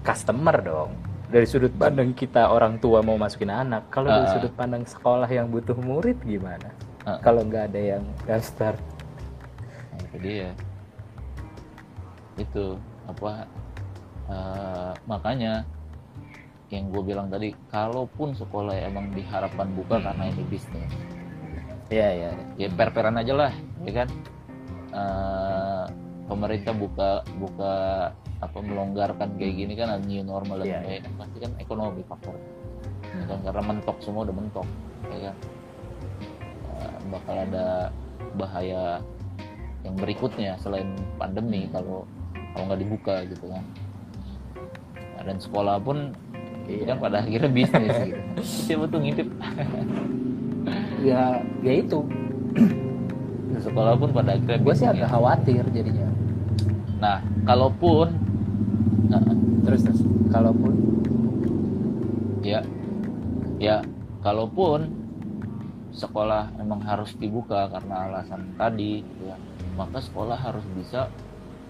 customer 0.02 0.56
dong 0.60 0.90
dari 1.34 1.50
sudut 1.50 1.74
pandang 1.74 2.14
kita 2.14 2.46
orang 2.46 2.78
tua 2.78 3.02
mau 3.02 3.18
masukin 3.18 3.50
anak 3.50 3.90
kalau 3.90 4.06
dari 4.06 4.30
Ah. 4.30 4.32
sudut 4.38 4.54
pandang 4.54 4.86
sekolah 4.86 5.26
yang 5.26 5.50
butuh 5.50 5.74
murid 5.82 6.14
gimana? 6.22 6.70
Ah. 7.02 7.18
kalau 7.18 7.42
nggak 7.42 7.74
ada 7.74 7.98
yang 7.98 8.04
daftar 8.24 8.78
Nah, 9.92 9.98
itu 10.06 10.16
dia. 10.22 10.50
Itu 12.38 12.78
apa 13.10 13.44
eh, 14.30 14.92
makanya 15.04 15.66
yang 16.72 16.88
gue 16.88 17.02
bilang 17.02 17.28
tadi 17.28 17.52
kalaupun 17.68 18.32
sekolah 18.34 18.72
emang 18.78 19.10
diharapkan 19.12 19.68
buka 19.74 20.00
karena 20.00 20.30
ini 20.30 20.42
bisnis. 20.48 20.90
Ya 21.90 22.08
ya 22.14 22.30
ya 22.56 22.68
per-peran 22.72 23.18
aja 23.20 23.34
lah 23.34 23.52
ya 23.84 23.92
kan? 24.02 24.08
Eh, 24.94 25.84
pemerintah 26.24 26.72
buka 26.72 27.10
buka 27.36 27.74
apa 28.42 28.58
melonggarkan 28.60 29.38
kayak 29.38 29.54
gini 29.54 29.72
kan 29.74 29.98
new 30.04 30.22
normal 30.22 30.60
dan 30.62 30.66
Iya, 30.66 30.78
lain 30.82 31.02
pasti 31.16 31.36
kan 31.38 31.52
ekonomi 31.58 32.02
faktor. 32.06 32.34
Ya 33.14 33.24
kan 33.30 33.38
karena 33.46 33.62
mentok 33.62 33.96
semua 34.02 34.26
udah 34.26 34.36
mentok 34.36 34.66
ya 35.08 35.18
kan? 35.30 35.36
Eh, 36.74 36.94
bakal 37.14 37.36
ada 37.46 37.66
bahaya 38.34 38.98
yang 39.84 39.94
berikutnya 40.00 40.56
selain 40.58 40.88
pandemi 41.20 41.68
kalau 41.70 42.08
kalau 42.56 42.64
nggak 42.70 42.80
dibuka 42.82 43.14
gitu 43.28 43.46
kan. 43.52 43.64
Nah, 45.14 45.22
dan 45.22 45.36
sekolah 45.38 45.76
pun 45.78 46.10
itu 46.64 46.80
Iya. 46.80 46.96
kan 46.96 46.96
pada 46.96 47.16
akhirnya 47.20 47.50
bisnis 47.52 47.92
gitu. 48.02 48.20
Siapa 48.66 48.88
tuh 48.88 48.98
ngintip. 49.04 49.28
Ya 51.04 51.44
ya 51.60 51.72
itu. 51.76 52.00
Sekolah 53.60 53.94
pun 53.96 54.10
pada 54.10 54.34
akhirnya 54.36 54.58
gue 54.60 54.74
sih 54.74 54.86
agak 54.88 55.08
khawatir 55.08 55.62
jadinya. 55.70 56.08
Nah 56.98 57.20
kalaupun 57.44 58.23
terus 59.64 59.80
terus. 59.84 60.00
Kalaupun 60.30 60.72
ya. 62.44 62.60
Ya 63.62 63.80
kalaupun 64.20 64.90
sekolah 65.94 66.50
memang 66.58 66.82
harus 66.82 67.14
dibuka 67.14 67.70
karena 67.70 68.10
alasan 68.10 68.58
tadi 68.58 69.06
gitu 69.06 69.30
ya 69.30 69.38
maka 69.78 70.02
sekolah 70.02 70.34
harus 70.34 70.66
bisa 70.74 71.06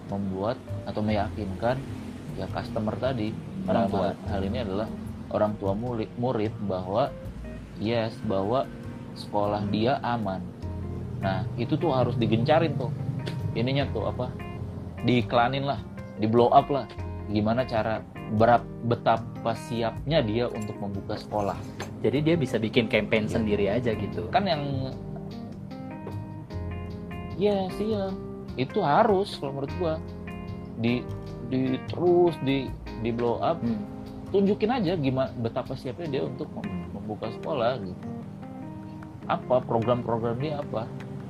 membuat 0.09 0.57
atau 0.85 1.01
meyakinkan 1.01 1.77
ya 2.37 2.45
customer 2.53 2.93
tadi. 2.97 3.33
Orang 3.65 3.89
tua. 3.89 4.13
hal, 4.13 4.29
hal 4.29 4.41
ini 4.45 4.61
adalah 4.61 4.87
orang 5.33 5.57
tua 5.57 5.73
murid, 5.73 6.09
murid 6.21 6.53
bahwa 6.69 7.09
yes 7.81 8.13
bahwa 8.29 8.69
sekolah 9.17 9.65
dia 9.73 9.97
aman. 10.05 10.41
Nah 11.23 11.49
itu 11.57 11.73
tuh 11.73 11.89
harus 11.89 12.13
digencarin 12.19 12.77
tuh. 12.77 12.93
Ininya 13.57 13.89
tuh 13.89 14.05
apa? 14.05 14.29
Diiklanin 15.01 15.65
lah 15.65 15.81
di 16.21 16.29
blow 16.29 16.53
up 16.53 16.69
lah 16.69 16.85
gimana 17.29 17.65
cara 17.65 18.01
berap, 18.37 18.61
betapa 18.85 19.53
siapnya 19.69 20.21
dia 20.21 20.45
untuk 20.49 20.77
membuka 20.77 21.17
sekolah. 21.17 21.57
Jadi 22.05 22.21
dia 22.21 22.35
bisa 22.37 22.61
bikin 22.61 22.85
campaign 22.85 23.25
Iya. 23.25 23.33
sendiri 23.33 23.65
aja 23.69 23.91
gitu. 23.97 24.29
kan 24.29 24.45
yang 24.45 24.61
ya 27.35 27.67
sih 27.75 27.91
ya 27.91 28.13
itu 28.55 28.79
harus 28.79 29.35
kalau 29.37 29.59
menurut 29.59 29.73
gua. 29.81 29.95
Di 30.79 31.01
di 31.49 31.77
terus 31.89 32.35
di 32.43 32.69
di 33.01 33.09
blow 33.11 33.41
up. 33.41 33.59
Hmm. 33.61 33.93
tunjukin 34.33 34.67
aja 34.67 34.99
gimana 34.99 35.31
betapa 35.39 35.77
siapnya 35.79 36.19
dia 36.19 36.23
untuk 36.27 36.49
mem- 36.59 36.91
membuka 36.91 37.31
sekolah 37.39 37.79
gitu. 37.79 38.07
Apa 39.31 39.63
program-program 39.63 40.35
dia 40.43 40.59
apa? 40.59 40.83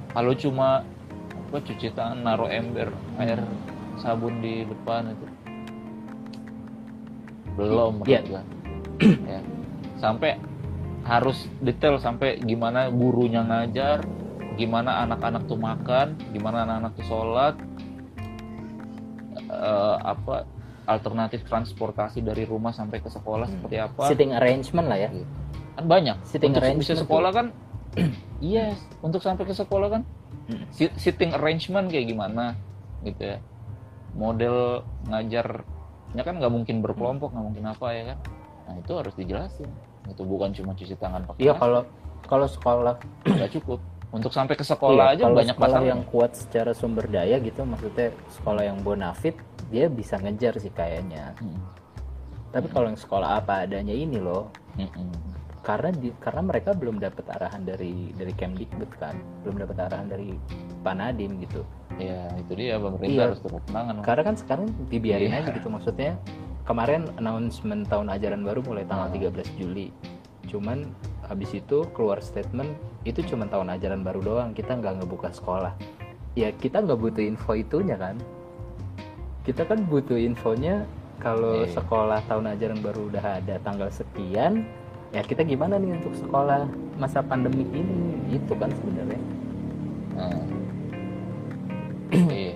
Kalau 0.09 0.33
cuma 0.33 0.81
apa 1.45 1.57
cuci 1.61 1.93
tangan 1.93 2.25
naruh 2.25 2.49
ember 2.49 2.89
air 3.21 3.37
sabun 4.01 4.41
di 4.41 4.65
depan 4.65 5.13
itu 5.13 5.25
belum 7.55 8.03
Iya. 8.03 8.21
menurut 8.21 8.25
gua. 8.29 8.43
ya 9.31 9.39
sampai 9.95 10.31
harus 11.03 11.37
detail 11.59 11.95
sampai 11.97 12.39
gimana 12.39 12.87
gurunya 12.89 13.41
ngajar 13.41 14.03
gimana 14.55 15.03
anak-anak 15.03 15.45
tuh 15.45 15.55
makan 15.55 16.15
gimana 16.31 16.63
anak-anak 16.63 16.91
tuh 16.95 17.05
sholat 17.05 17.55
eh, 19.37 19.97
apa 20.01 20.47
alternatif 20.85 21.43
transportasi 21.43 22.21
dari 22.21 22.45
rumah 22.45 22.71
sampai 22.71 22.99
ke 22.99 23.09
sekolah 23.09 23.45
Hmm. 23.45 23.53
seperti 23.59 23.75
apa 23.77 24.03
Sitting 24.07 24.31
arrangement 24.31 24.85
lah 24.85 24.97
ya. 24.97 25.09
kan 25.75 25.83
banyak 25.83 26.17
Sitting 26.23 26.51
untuk 26.51 26.61
bisa 26.61 26.71
arrangement 26.93 27.01
sekolah 27.03 27.31
kan 27.31 27.47
yes 28.43 28.77
untuk 29.01 29.19
sampai 29.19 29.43
ke 29.43 29.53
sekolah 29.53 29.89
kan 29.91 30.03
Hmm. 30.45 30.61
sit- 30.69 30.93
sitting 30.95 31.33
arrangement 31.33 31.89
kayak 31.89 32.05
gimana 32.05 32.53
gitu 33.01 33.17
ya 33.25 33.37
model 34.13 34.85
ngajarnya 36.15 36.31
kan 36.31 36.35
nggak 36.39 36.53
mungkin 36.55 36.75
berkelompok 36.79 37.29
nggak 37.35 37.45
mungkin 37.51 37.65
apa 37.67 37.87
ya 37.91 38.03
kan? 38.15 38.17
Nah 38.65 38.75
itu 38.79 38.91
harus 38.95 39.13
dijelasin. 39.19 39.69
Itu 40.07 40.23
bukan 40.23 40.55
cuma 40.55 40.71
cuci 40.71 40.95
tangan 40.95 41.27
pakai 41.27 41.43
Iya 41.43 41.53
kalau 41.59 41.81
kalau 42.23 42.47
sekolah. 42.47 42.95
Nggak 43.27 43.51
cukup. 43.59 43.79
Untuk 44.15 44.31
sampai 44.31 44.55
ke 44.55 44.63
sekolah 44.63 45.11
iya, 45.11 45.15
aja 45.19 45.23
kalau 45.27 45.37
banyak 45.43 45.57
sekolah 45.59 45.75
masalah 45.75 45.91
yang 45.91 46.01
kuat 46.07 46.31
secara 46.39 46.71
sumber 46.71 47.03
daya 47.11 47.35
gitu 47.43 47.67
maksudnya 47.67 48.15
sekolah 48.31 48.63
yang 48.63 48.79
bonafit 48.79 49.35
dia 49.67 49.91
bisa 49.91 50.15
ngejar 50.15 50.55
sih 50.55 50.71
kayaknya. 50.71 51.35
Mm, 51.43 51.59
Tapi 52.55 52.67
kalau 52.71 52.87
yang 52.87 52.95
sekolah 52.95 53.43
apa 53.43 53.67
adanya 53.67 53.91
ini 53.91 54.15
loh. 54.15 54.55
Mm, 54.79 54.87
mm. 54.87 55.19
Karena 55.65 55.89
di, 55.89 56.13
karena 56.21 56.45
mereka 56.45 56.77
belum 56.77 57.01
dapat 57.01 57.25
arahan 57.25 57.65
dari 57.65 58.13
dari 58.13 58.29
Kemdikbud 58.31 58.91
kan, 58.95 59.17
belum 59.41 59.65
dapat 59.65 59.77
arahan 59.81 60.07
dari 60.07 60.37
Pak 60.79 60.93
Nadiem 60.93 61.41
gitu. 61.41 61.65
ya 61.95 62.27
itu 62.35 62.51
dia 62.59 62.75
pemerintah 62.75 63.07
Iya. 63.07 63.23
harus 63.31 63.39
turun 63.39 63.63
tangan 63.71 63.95
Karena 64.03 64.23
kan 64.27 64.35
sekarang 64.35 64.67
dibiarin 64.91 65.31
Iya. 65.31 65.39
aja 65.41 65.49
gitu 65.55 65.67
maksudnya. 65.71 66.19
Kemarin 66.65 67.07
announcement 67.15 67.87
tahun 67.87 68.11
ajaran 68.11 68.41
baru 68.43 68.59
mulai 68.61 68.83
tanggal 68.83 69.07
Ah. 69.07 69.13
13 69.15 69.47
Juli. 69.55 69.95
Cuman 70.45 70.91
habis 71.23 71.55
itu 71.55 71.87
keluar 71.95 72.19
statement 72.19 72.67
itu 73.01 73.23
cuma 73.23 73.47
tahun 73.47 73.71
ajaran 73.73 74.03
baru 74.03 74.19
doang, 74.19 74.49
kita 74.51 74.75
nggak 74.75 75.01
ngebuka 75.01 75.31
sekolah. 75.31 75.71
Ya 76.35 76.51
kita 76.51 76.83
nggak 76.83 76.99
butuh 76.99 77.23
info 77.23 77.55
itunya 77.55 77.95
kan. 77.95 78.19
Kita 79.41 79.63
kan 79.63 79.87
butuh 79.87 80.19
infonya 80.19 80.83
kalau 81.17 81.63
Iya. 81.63 81.79
sekolah 81.79 82.19
tahun 82.27 82.45
ajaran 82.53 82.79
baru 82.83 83.07
udah 83.07 83.39
ada 83.39 83.55
tanggal 83.63 83.87
sekian, 83.87 84.67
ya 85.11 85.21
kita 85.21 85.41
gimana 85.43 85.77
nih 85.77 85.97
untuk 85.97 86.13
sekolah 86.17 86.65
masa 86.95 87.19
pandemik 87.21 87.67
ini? 87.69 88.17
Itu 88.31 88.53
kan 88.55 88.71
sebenarnya. 88.71 89.21
Nah. 90.15 90.43
iya 92.31 92.55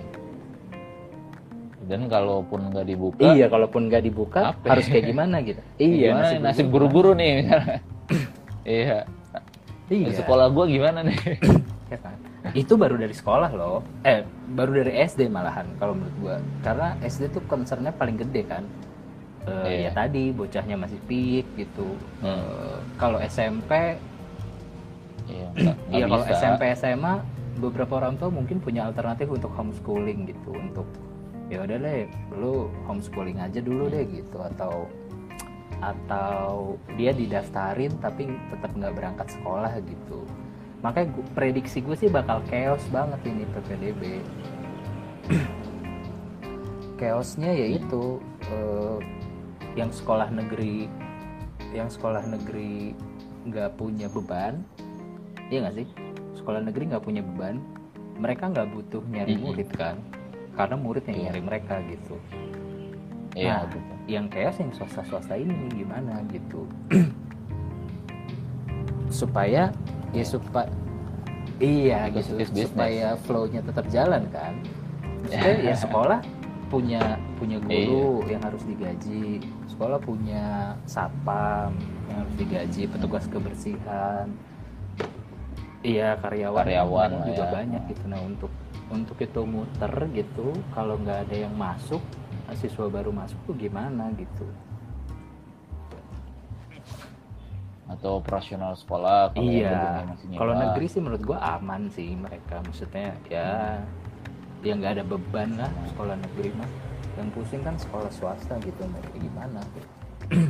dan 1.90 2.06
kalaupun 2.06 2.70
nggak 2.70 2.86
dibuka 2.86 3.34
Iya, 3.34 3.50
kalaupun 3.50 3.90
nggak 3.90 4.04
dibuka 4.06 4.54
Apa 4.54 4.78
harus 4.78 4.86
ya? 4.86 4.94
kayak 4.94 5.06
gimana 5.10 5.36
gitu. 5.42 5.58
Iya, 5.82 6.14
gimana 6.14 6.38
nasib 6.38 6.70
guru-guru 6.70 7.18
nih 7.18 7.50
iya 8.78 9.02
Iya. 9.90 10.22
sekolah 10.22 10.54
gua 10.54 10.70
gimana 10.70 11.02
nih 11.02 11.18
Ya 11.90 11.98
kan? 11.98 12.14
Itu 12.54 12.78
baru 12.78 12.94
dari 12.94 13.10
sekolah 13.10 13.50
loh. 13.50 13.82
Eh, 14.06 14.22
baru 14.54 14.78
dari 14.78 15.02
SD 15.02 15.26
malahan 15.26 15.66
kalau 15.82 15.98
menurut 15.98 16.14
gua. 16.22 16.36
Karena 16.62 16.94
SD 17.02 17.34
tuh 17.34 17.42
concernnya 17.50 17.90
paling 17.90 18.14
gede 18.14 18.46
kan. 18.46 18.62
Eh, 19.50 19.66
Iya. 19.66 19.78
Ya 19.82 19.90
tadi 19.92 20.30
bocahnya 20.30 20.76
masih 20.76 20.98
peak 21.04 21.46
gitu. 21.56 21.88
Hmm. 22.20 22.38
Eh, 22.38 22.76
kalau 22.96 23.18
SMP, 23.18 23.70
nggak 25.30 25.76
iya 25.90 26.06
kalau. 26.06 26.24
SMP 26.30 26.62
SMA 26.72 27.14
beberapa 27.58 27.98
orang 27.98 28.14
tua 28.16 28.30
mungkin 28.30 28.56
punya 28.58 28.86
alternatif 28.86 29.28
untuk 29.28 29.50
homeschooling 29.52 30.26
gitu 30.26 30.50
untuk 30.52 30.86
ya 31.46 31.60
udah 31.60 31.76
deh 31.76 32.06
lu 32.32 32.70
homeschooling 32.86 33.36
aja 33.36 33.58
dulu 33.58 33.90
deh 33.90 34.06
gitu 34.06 34.38
atau 34.40 34.86
atau 35.80 36.76
dia 36.94 37.10
didaftarin 37.10 37.90
tapi 37.98 38.30
tetap 38.48 38.70
nggak 38.72 38.94
berangkat 38.94 39.28
sekolah 39.30 39.72
gitu 39.82 40.22
makanya 40.80 41.10
gua- 41.12 41.28
prediksi 41.34 41.82
gue 41.82 41.96
sih 41.96 42.08
bakal 42.08 42.40
chaos 42.46 42.80
banget 42.88 43.20
ini 43.26 43.44
PPDB 43.50 44.02
chaosnya 46.96 47.50
yaitu 47.50 48.20
eh, 48.46 48.98
yang 49.74 49.90
sekolah 49.90 50.28
negeri 50.28 50.90
yang 51.70 51.86
sekolah 51.86 52.26
negeri 52.26 52.94
nggak 53.46 53.74
punya 53.74 54.06
beban 54.06 54.60
iya 55.48 55.64
nggak 55.64 55.76
sih 55.76 55.86
sekolah 56.34 56.60
negeri 56.60 56.90
nggak 56.90 57.04
punya 57.04 57.22
beban 57.22 57.62
mereka 58.18 58.48
nggak 58.48 58.68
butuh 58.70 59.02
nyari 59.06 59.34
Mm-mm. 59.34 59.44
murid 59.46 59.70
kan 59.72 59.96
karena 60.54 60.76
murid 60.76 61.04
yang 61.06 61.16
Iya. 61.16 61.24
nyari 61.30 61.40
mereka 61.40 61.74
gitu 61.86 62.16
iya 63.32 63.54
Nah, 63.56 63.70
gitu. 63.70 63.92
yang 64.08 64.26
chaos 64.28 64.56
yang 64.58 64.72
swasta 64.74 65.02
swasta 65.06 65.34
ini 65.34 65.54
gimana 65.70 66.20
gitu 66.28 66.66
supaya 69.10 69.70
ya 70.10 70.24
supaya 70.24 70.70
iya 71.58 72.10
Itu 72.10 72.34
gitu 72.36 72.66
supaya 72.66 73.14
flow-nya 73.24 73.60
tetap 73.62 73.86
jalan 73.90 74.26
kan 74.30 74.54
Maksudnya 75.22 75.54
ya 75.70 75.74
sekolah 75.76 76.18
punya 76.70 77.02
punya 77.36 77.58
guru 77.58 78.22
Iya. 78.24 78.38
yang 78.38 78.42
harus 78.42 78.62
digaji 78.62 79.42
sekolah 79.80 79.96
punya 79.96 80.76
satpam 80.84 81.72
yang 82.04 82.20
harus 82.20 82.34
digaji 82.36 82.84
petugas 82.84 83.24
kebersihan. 83.32 84.28
Iya 85.80 86.20
karyawan. 86.20 86.68
Karyawan 86.68 87.10
juga 87.24 87.44
ya. 87.48 87.52
banyak 87.56 87.82
gitu. 87.88 88.04
Nah 88.12 88.20
untuk 88.20 88.52
untuk 88.92 89.16
itu 89.16 89.40
muter 89.48 89.88
gitu 90.12 90.52
kalau 90.76 91.00
nggak 91.00 91.24
ada 91.24 91.48
yang 91.48 91.56
masuk 91.56 92.04
siswa 92.60 92.92
baru 92.92 93.08
masuk 93.08 93.40
tuh 93.48 93.56
gimana 93.56 94.12
gitu? 94.20 94.44
Atau 97.88 98.20
operasional 98.20 98.76
sekolah 98.76 99.32
kalau 99.32 99.48
yang 99.48 99.64
iya. 99.64 100.36
kalau 100.36 100.60
negeri 100.60 100.92
sih 100.92 101.00
menurut 101.00 101.24
gua 101.24 101.56
aman 101.56 101.88
sih 101.88 102.12
mereka. 102.20 102.60
Maksudnya 102.68 103.16
ya 103.32 103.80
ya 104.60 104.72
nggak 104.76 105.00
ada 105.00 105.04
beban 105.08 105.56
lah 105.56 105.72
sekolah 105.88 106.20
negeri 106.20 106.52
mah 106.52 106.89
yang 107.20 107.28
pusing 107.30 107.60
kan 107.60 107.76
sekolah 107.76 108.08
swasta 108.08 108.56
gitu 108.60 108.80
mau 108.88 109.00
kayak 109.04 109.20
gimana 109.20 109.60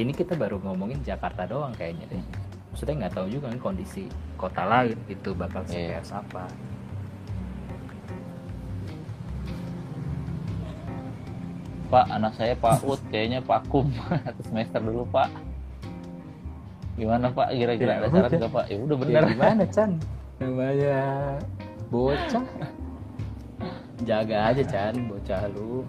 ini 0.00 0.10
kita 0.10 0.34
baru 0.34 0.62
ngomongin 0.62 1.02
Jakarta 1.02 1.42
doang 1.44 1.74
kayaknya 1.74 2.06
deh 2.08 2.22
maksudnya 2.70 3.06
nggak 3.06 3.14
tahu 3.14 3.26
juga 3.28 3.50
kan 3.50 3.58
kondisi 3.60 4.06
kota 4.34 4.62
lain 4.62 4.94
itu 5.06 5.30
bakal 5.34 5.66
Iya. 5.66 5.98
seperti 5.98 6.14
apa 6.14 6.44
Pak, 11.84 12.10
anak 12.10 12.34
saya 12.34 12.58
Pak 12.58 12.82
Ut, 12.82 12.98
kayaknya 13.06 13.38
Pakum 13.38 13.86
satu 14.26 14.42
semester 14.42 14.82
dulu 14.82 15.06
Pak. 15.06 15.30
Gimana 16.98 17.30
Pak? 17.30 17.54
Kira-kira 17.54 18.02
Ya 18.02 18.10
ada 18.10 18.10
nggak 18.10 18.50
Pak? 18.50 18.64
Ya 18.66 18.76
udah 18.82 18.96
Ya, 18.96 19.02
bener. 19.04 19.22
gimana 19.30 19.62
Chan 19.70 19.90
namanya 20.34 20.98
bocah 21.94 22.42
jaga 24.02 24.50
aja 24.50 24.62
Chan 24.66 24.94
bocah 25.06 25.46
lu. 25.54 25.86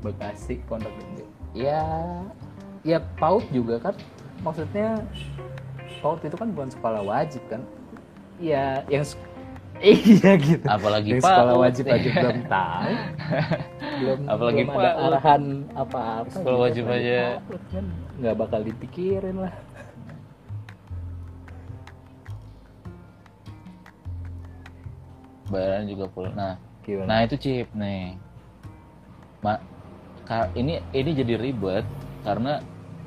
Bekasi 0.00 0.60
Pondok 0.68 0.92
Gede. 0.92 1.24
Ya 1.56 1.84
ya 2.84 2.98
PAUD 3.16 3.44
juga 3.52 3.80
kan. 3.80 3.94
Maksudnya 4.40 5.00
PAUD 6.00 6.20
itu 6.24 6.36
kan 6.36 6.48
bukan 6.52 6.68
sekolah 6.72 7.02
wajib 7.04 7.42
kan? 7.48 7.60
Ya 8.40 8.84
yang 8.88 9.04
iya 9.80 10.36
gitu. 10.36 10.64
Apalagi 10.68 11.16
yang 11.16 11.24
sekolah 11.24 11.54
wajib 11.56 11.84
aja 11.88 12.08
belum 12.12 12.38
tahu. 12.52 12.92
Belum 14.00 14.18
Apalagi 14.28 14.62
belum 14.68 14.76
ada 14.76 14.90
arahan 15.08 15.42
apa-apa 15.72 16.28
Sekolah 16.32 16.56
gitu. 16.56 16.64
wajib 16.64 16.84
aja. 16.92 17.40
Kan 17.72 17.84
nggak 18.20 18.34
bakal 18.36 18.60
dipikirin 18.60 19.36
lah 19.40 19.52
Bayaran 25.50 25.84
juga 25.84 26.06
full. 26.08 26.30
Nah, 26.30 26.54
gimana 26.80 27.06
nah 27.06 27.18
itu 27.22 27.34
chip 27.36 27.68
nih. 27.74 28.14
Ma- 29.40 29.60
ka- 30.22 30.48
ini 30.54 30.78
ini 30.92 31.10
jadi 31.12 31.34
ribet 31.36 31.82
karena 32.22 32.62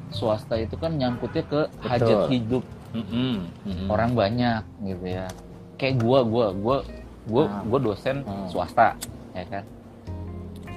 swasta 0.10 0.58
itu 0.58 0.76
kan 0.76 0.94
nyangkutnya 0.94 1.42
ke 1.44 1.62
hajat 1.80 2.28
hidup 2.28 2.62
Mm-mm, 2.92 3.50
mm-mm. 3.64 3.88
orang 3.88 4.14
banyak 4.14 4.62
gitu 4.82 5.06
ya 5.08 5.26
kayak 5.78 5.98
gua 5.98 6.22
gua 6.22 6.54
gua 6.54 6.78
gua 7.26 7.44
Ah. 7.48 7.62
gua 7.64 7.80
dosen 7.80 8.22
Hmm. 8.22 8.46
swasta 8.46 8.94
ya 9.32 9.46
kan 9.48 9.64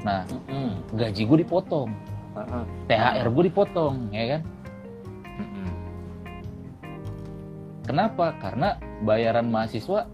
nah 0.00 0.20
Mm-mm. 0.28 0.76
gaji 0.94 1.22
gue 1.24 1.38
dipotong 1.42 1.90
Ah, 2.32 2.60
ah. 2.60 2.64
THR 2.86 3.28
gue 3.28 3.44
dipotong 3.48 4.08
ya 4.08 4.24
kan 4.36 4.40
kenapa 7.82 8.34
karena 8.36 8.68
bayaran 9.00 9.46
mahasiswa 9.46 10.04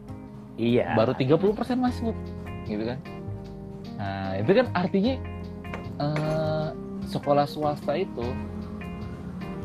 iya. 0.60 0.92
Baru 0.96 1.12
30% 1.16 1.78
masuk 1.78 2.16
gitu 2.68 2.84
kan? 2.86 2.98
Nah 3.98 4.38
itu 4.40 4.50
kan 4.52 4.66
artinya 4.74 5.14
eh, 6.00 6.68
sekolah 7.08 7.46
swasta 7.46 7.92
itu 7.98 8.26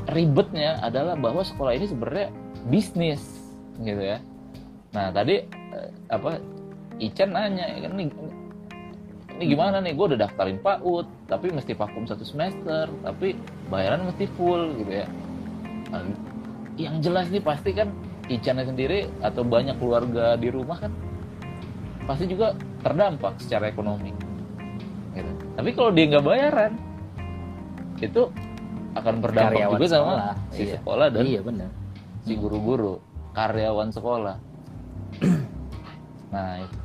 ribetnya 0.08 0.80
adalah 0.80 1.20
bahwa 1.20 1.44
sekolah 1.44 1.76
ini 1.76 1.86
sebenarnya 1.88 2.28
bisnis 2.68 3.22
gitu 3.84 4.00
ya. 4.00 4.18
Nah 4.96 5.12
tadi 5.12 5.44
eh, 5.50 5.90
apa 6.12 6.40
Ican 6.98 7.38
nanya 7.38 7.78
ya 7.78 7.86
kan 7.86 7.94
nih 7.94 8.10
ini 9.38 9.54
gimana 9.54 9.78
nih? 9.78 9.94
Gue 9.94 10.14
udah 10.14 10.26
daftarin 10.26 10.58
PAUD 10.66 11.30
tapi 11.30 11.54
mesti 11.54 11.78
vakum 11.78 12.10
satu 12.10 12.26
semester 12.26 12.90
tapi 13.06 13.38
bayaran 13.70 14.10
mesti 14.10 14.26
full 14.34 14.74
gitu 14.82 15.06
ya. 15.06 15.08
Nah, 15.94 16.02
yang 16.78 16.98
jelas 17.06 17.30
nih 17.30 17.42
pasti 17.42 17.74
kan 17.78 17.94
Ican 18.28 18.60
sendiri 18.60 19.08
atau 19.24 19.42
banyak 19.48 19.80
keluarga 19.80 20.36
di 20.36 20.52
rumah 20.52 20.78
kan 20.84 20.92
pasti 22.04 22.28
juga 22.28 22.56
terdampak 22.84 23.40
secara 23.40 23.68
ekonomi 23.72 24.12
gitu. 25.16 25.32
tapi 25.60 25.70
kalau 25.76 25.92
dia 25.92 26.06
nggak 26.12 26.26
bayaran 26.28 26.72
itu 28.00 28.32
akan 28.96 29.16
berdampak 29.24 29.58
Karyawan 29.58 29.74
juga 29.80 29.86
sama 29.90 30.12
sekolah, 30.12 30.34
si 30.52 30.62
iya. 30.64 30.74
sekolah 30.80 31.08
dan 31.12 31.24
iya 31.24 31.40
benar 31.44 31.70
si 32.24 32.34
guru-guru 32.36 32.94
karyawan 33.32 33.90
sekolah 33.92 34.36
nah 36.34 36.60
itu. 36.60 36.78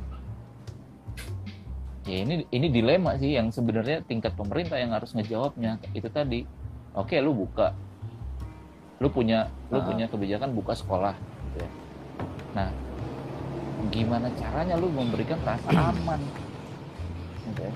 ya 2.07 2.17
ini 2.23 2.35
ini 2.51 2.67
dilema 2.71 3.15
sih 3.19 3.35
yang 3.35 3.51
sebenarnya 3.51 4.03
tingkat 4.03 4.35
pemerintah 4.35 4.75
yang 4.79 4.91
harus 4.91 5.15
ngejawabnya 5.15 5.79
itu 5.95 6.07
tadi 6.11 6.43
oke 6.95 7.15
lu 7.19 7.31
buka 7.35 7.71
lu 8.99 9.11
punya 9.11 9.51
lu 9.67 9.79
Ah. 9.79 9.83
punya 9.83 10.05
kebijakan 10.07 10.55
buka 10.55 10.79
sekolah. 10.79 11.11
Nah 12.53 12.69
gimana 13.89 14.31
caranya 14.39 14.79
lu 14.79 14.87
memberikan 14.87 15.37
rasa 15.43 15.69
aman? 15.91 16.21
Ya. 17.59 17.71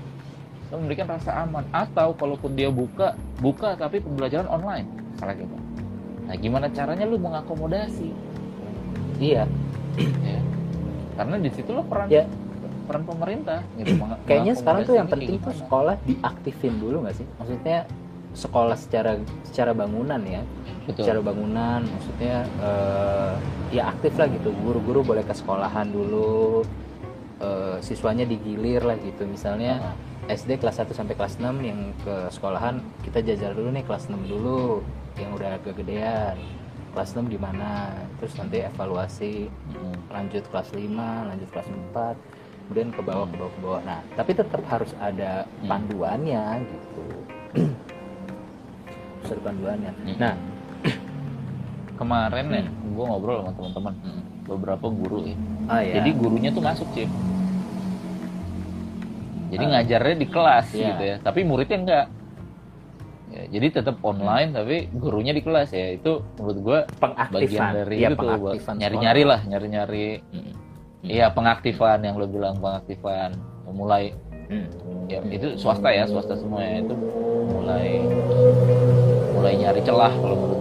lu 0.68 0.74
memberikan 0.84 1.08
rasa 1.08 1.30
aman 1.44 1.64
atau 1.72 2.12
kalaupun 2.16 2.52
dia 2.56 2.68
buka 2.72 3.16
buka 3.40 3.76
tapi 3.76 4.00
pembelajaran 4.00 4.48
online 4.48 4.86
misalnya 5.12 5.34
gitu. 5.44 5.56
Nah 6.28 6.34
gimana 6.36 6.66
caranya 6.68 7.04
lu 7.08 7.16
mengakomodasi? 7.16 8.12
Iya. 9.18 9.48
Ya. 9.98 10.40
Karena 11.18 11.36
di 11.40 11.50
situ 11.50 11.70
lo 11.74 11.82
peran 11.82 12.06
Ya. 12.12 12.24
peran 12.88 13.04
pemerintah 13.04 13.60
gitu 13.76 14.00
kayaknya 14.24 14.56
sekarang 14.56 14.80
tuh 14.88 14.96
yang 14.96 15.08
penting 15.12 15.36
tuh 15.40 15.52
sekolah 15.52 16.00
diaktifin 16.08 16.80
dulu 16.80 17.04
nggak 17.04 17.16
sih? 17.20 17.26
Maksudnya 17.36 17.78
sekolah 18.32 18.76
secara 18.80 19.16
secara 19.44 19.72
bangunan 19.76 20.20
ya. 20.24 20.40
Betul. 20.88 21.04
Secara 21.04 21.20
bangunan 21.20 21.80
maksudnya 21.84 22.36
eh, 22.58 23.32
ya 23.70 23.92
aktif 23.92 24.16
lah 24.16 24.26
gitu. 24.32 24.50
Guru-guru 24.56 25.04
boleh 25.04 25.22
ke 25.22 25.36
sekolahan 25.36 25.92
dulu 25.92 26.64
eh, 27.38 27.76
siswanya 27.84 28.24
digilir 28.24 28.82
lah 28.82 28.96
gitu. 28.98 29.28
Misalnya 29.28 29.94
SD 30.28 30.60
kelas 30.60 30.80
1 30.80 30.92
sampai 30.92 31.14
kelas 31.16 31.40
6 31.40 31.44
yang 31.64 31.92
ke 32.04 32.28
sekolahan 32.28 32.80
kita 33.00 33.24
jajar 33.24 33.52
dulu 33.52 33.68
nih 33.72 33.84
kelas 33.84 34.08
6 34.08 34.16
dulu 34.28 34.80
yang 35.16 35.32
udah 35.32 35.56
agak 35.56 35.76
gedean 35.76 36.36
kelas 36.92 37.16
6 37.16 37.28
di 37.28 37.38
mana? 37.38 37.92
Terus 38.20 38.32
nanti 38.36 38.64
evaluasi. 38.64 39.48
Mm-mm. 39.48 39.96
lanjut 40.08 40.44
kelas 40.48 40.68
5 40.72 40.84
lanjut 41.28 41.48
kelas 41.52 41.68
4 41.68 42.16
kemudian 42.68 42.88
ke 42.92 43.00
bawah 43.00 43.24
ke 43.24 43.36
bawah 43.40 43.52
ke 43.52 43.60
bawah. 43.64 43.80
Nah 43.84 44.00
tapi 44.12 44.32
tetap 44.32 44.60
harus 44.68 44.92
ada 45.00 45.44
Hmm. 45.60 45.68
panduannya 45.68 46.44
gitu. 46.64 47.04
Harus 49.18 49.30
ada 49.32 49.42
panduannya 49.42 49.92
Mm-mm. 49.98 50.16
nah 50.16 50.34
kemarin 51.98 52.46
ya 52.48 52.62
Hmm. 52.64 52.94
gue 52.94 53.04
ngobrol 53.04 53.42
sama 53.42 53.52
teman-teman. 53.52 53.94
Beberapa 54.46 54.86
guru 54.88 55.18
ya. 55.26 55.36
Ah 55.66 55.82
ya 55.82 56.00
jadi 56.00 56.10
gurunya 56.14 56.48
tuh 56.48 56.62
masuk 56.62 56.88
sih 56.94 57.04
jadi 59.48 59.64
Ah. 59.64 59.70
ngajarnya 59.74 60.16
di 60.16 60.26
kelas 60.28 60.66
Iya. 60.70 60.86
gitu 60.86 61.02
ya. 61.04 61.16
Tapi 61.18 61.40
muridnya 61.42 61.78
enggak. 61.78 62.06
Ya, 63.28 63.42
jadi 63.50 63.66
tetap 63.80 63.96
online 64.00 64.50
tapi 64.52 64.76
gurunya 64.90 65.32
di 65.32 65.40
kelas 65.40 65.68
ya. 65.70 65.92
Itu 65.92 66.24
menurut 66.36 66.58
gue 66.58 66.78
pengaktifan. 66.96 67.32
bagian 67.34 67.68
dari 67.74 67.96
ya 67.98 68.08
itu 68.08 68.26
nyari-nyari 68.72 69.22
lah 69.24 69.40
nyari-nyari. 69.44 70.08
Mm-mm. 70.24 70.54
iya 70.98 71.30
pengaktifan 71.30 72.02
yang 72.02 72.16
lo 72.16 72.26
bilang 72.26 72.56
pengaktifan. 72.56 73.36
Mulai. 73.68 74.12
Hmm. 74.48 74.64
ya 75.06 75.20
itu 75.28 75.56
swasta 75.56 75.88
ya 75.88 76.04
swasta 76.04 76.32
semua 76.34 76.60
ya. 76.60 76.80
Itu 76.80 76.96
mulai 77.50 78.00
mulai 79.30 79.52
nyari 79.56 79.80
celah 79.82 80.08
kalau 80.10 80.36
menurut 80.36 80.57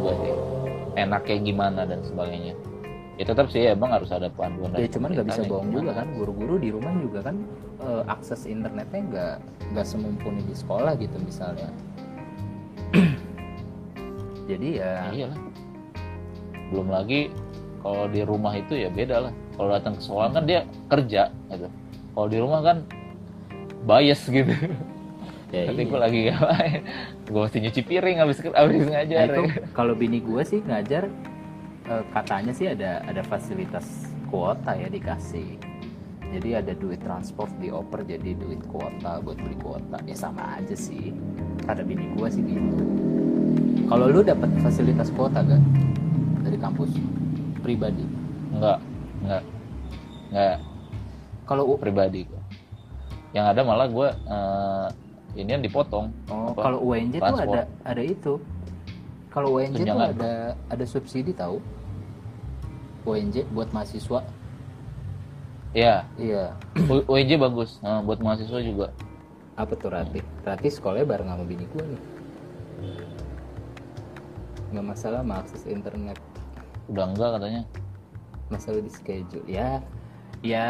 enaknya 0.97 1.38
gimana 1.45 1.81
dan 1.86 2.01
sebagainya. 2.01 2.57
Ya 3.17 3.25
tetap 3.25 3.49
sih 3.49 3.65
emang 3.65 3.93
harus 3.97 4.13
ada 4.13 4.29
panduan 4.29 4.77
ya 4.77 4.86
cuman 4.86 5.10
nggak 5.10 5.25
bisa 5.25 5.41
bohong 5.49 5.73
juga 5.73 5.91
kan 5.97 6.07
guru-guru 6.13 6.62
di 6.62 6.69
rumah 6.69 6.93
juga 7.01 7.25
kan 7.25 7.36
eh, 7.81 8.03
akses 8.05 8.45
internetnya 8.45 9.01
nggak 9.10 9.36
nggak 9.73 9.86
semumpuni 9.86 10.41
di 10.45 10.53
sekolah 10.57 10.93
gitu 10.97 11.17
misalnya. 11.21 11.69
Jadi 14.49 14.69
ya 14.77 15.10
iyalah. 15.13 15.39
Belum 16.73 16.88
lagi 16.93 17.33
kalau 17.81 18.05
di 18.10 18.21
rumah 18.21 18.53
itu 18.53 18.73
ya 18.77 18.89
beda 18.89 19.29
lah. 19.29 19.33
Kalau 19.57 19.69
datang 19.73 19.93
ke 19.97 20.01
sekolah 20.05 20.29
kan 20.33 20.43
dia 20.45 20.62
kerja 20.89 21.23
gitu. 21.53 21.67
Kalau 22.13 22.27
di 22.29 22.38
rumah 22.38 22.62
kan 22.62 22.77
bias 23.88 24.21
gitu 24.29 24.51
ya 25.51 25.71
tapi 25.71 25.81
iya. 25.83 25.89
gue 25.89 25.99
lagi 25.99 26.19
ngapain? 26.27 26.81
Gue 27.27 27.41
mesti 27.47 27.57
nyuci 27.63 27.81
piring 27.88 28.17
habis 28.19 28.38
habis 28.43 28.83
Nah, 28.83 28.91
ngajar 28.99 29.25
itu 29.31 29.41
ya. 29.47 29.53
kalau 29.71 29.93
bini 29.95 30.19
gue 30.19 30.41
sih 30.43 30.60
ngajar 30.63 31.07
eh, 31.88 32.03
katanya 32.12 32.51
sih 32.51 32.67
ada 32.67 33.03
ada 33.07 33.21
fasilitas 33.23 34.12
kuota 34.27 34.75
ya 34.75 34.91
dikasih. 34.91 35.55
Jadi 36.27 36.49
ada 36.60 36.75
duit 36.75 36.99
transport 36.99 37.47
dioper 37.63 38.03
jadi 38.03 38.36
duit 38.36 38.60
kuota 38.67 39.23
buat 39.23 39.39
beli 39.39 39.55
kuota. 39.63 39.97
Ya 40.03 40.15
sama 40.15 40.60
aja 40.60 40.75
sih. 40.75 41.15
Kata 41.63 41.88
bini 41.88 42.12
gue 42.12 42.27
sih 42.27 42.43
gitu. 42.43 42.83
Kalau 43.88 44.12
lu 44.12 44.19
dapat 44.19 44.51
fasilitas 44.60 45.07
kuota 45.15 45.39
gak 45.39 45.63
dari 46.43 46.60
kampus 46.60 46.91
pribadi? 47.63 48.03
Enggak 48.51 48.83
enggak 49.23 49.43
enggak 50.27 50.57
kalau 51.47 51.79
pribadi 51.79 52.27
yang 53.31 53.47
ada 53.47 53.63
malah 53.63 53.88
gue 53.88 54.10
ini 55.38 55.50
yang 55.54 55.62
dipotong. 55.62 56.10
Oh, 56.28 56.52
Apa? 56.52 56.62
kalau 56.65 56.80
UNJ 56.84 57.13
tuh 57.13 57.21
Transport. 57.21 57.54
ada 57.54 57.62
ada 57.86 58.02
itu. 58.02 58.34
Kalau 59.30 59.50
UNJ 59.54 59.69
tuh 59.69 59.80
Tunjangan. 59.86 60.10
ada 60.12 60.34
ada 60.67 60.86
subsidi 60.86 61.32
tahu? 61.32 61.62
UNJ 63.06 63.45
buat 63.54 63.69
mahasiswa. 63.71 64.19
Ya 65.71 66.04
iya. 66.17 66.58
U- 66.89 67.06
UNJ 67.06 67.38
bagus. 67.38 67.78
Nah, 67.80 68.02
buat 68.02 68.17
mahasiswa 68.17 68.60
juga. 68.60 68.88
Apa 69.54 69.73
tuh 69.73 69.93
Rati? 69.93 70.19
Rati 70.41 70.67
sekolahnya 70.67 71.06
bareng 71.06 71.30
sama 71.30 71.43
bini 71.45 71.65
gue 71.69 71.84
nih. 71.86 72.04
Nggak 74.73 74.86
masalah 74.86 75.19
sama 75.23 75.34
akses 75.39 75.63
internet. 75.65 76.17
Udah 76.89 77.06
enggak 77.08 77.30
katanya. 77.39 77.62
Masalah 78.50 78.80
di 78.82 78.91
schedule. 78.91 79.45
Ya 79.47 79.80
ya 80.41 80.67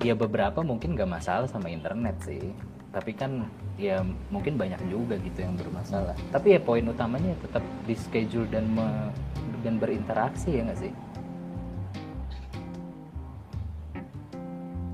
ya 0.00 0.14
beberapa 0.14 0.62
mungkin 0.62 0.94
nggak 0.94 1.10
masalah 1.10 1.48
sama 1.50 1.68
internet 1.68 2.16
sih 2.22 2.54
tapi 2.98 3.14
kan 3.14 3.46
ya 3.78 4.02
mungkin 4.34 4.58
banyak 4.58 4.82
juga 4.90 5.14
gitu 5.22 5.46
yang 5.46 5.54
bermasalah. 5.54 6.18
Tapi 6.34 6.58
ya 6.58 6.60
poin 6.60 6.82
utamanya 6.82 7.30
tetap 7.38 7.62
di 7.86 7.94
schedule 7.94 8.50
dan 8.50 8.66
me- 8.74 9.14
dan 9.62 9.78
berinteraksi 9.78 10.58
ya 10.58 10.66
nggak 10.66 10.80
sih? 10.82 10.90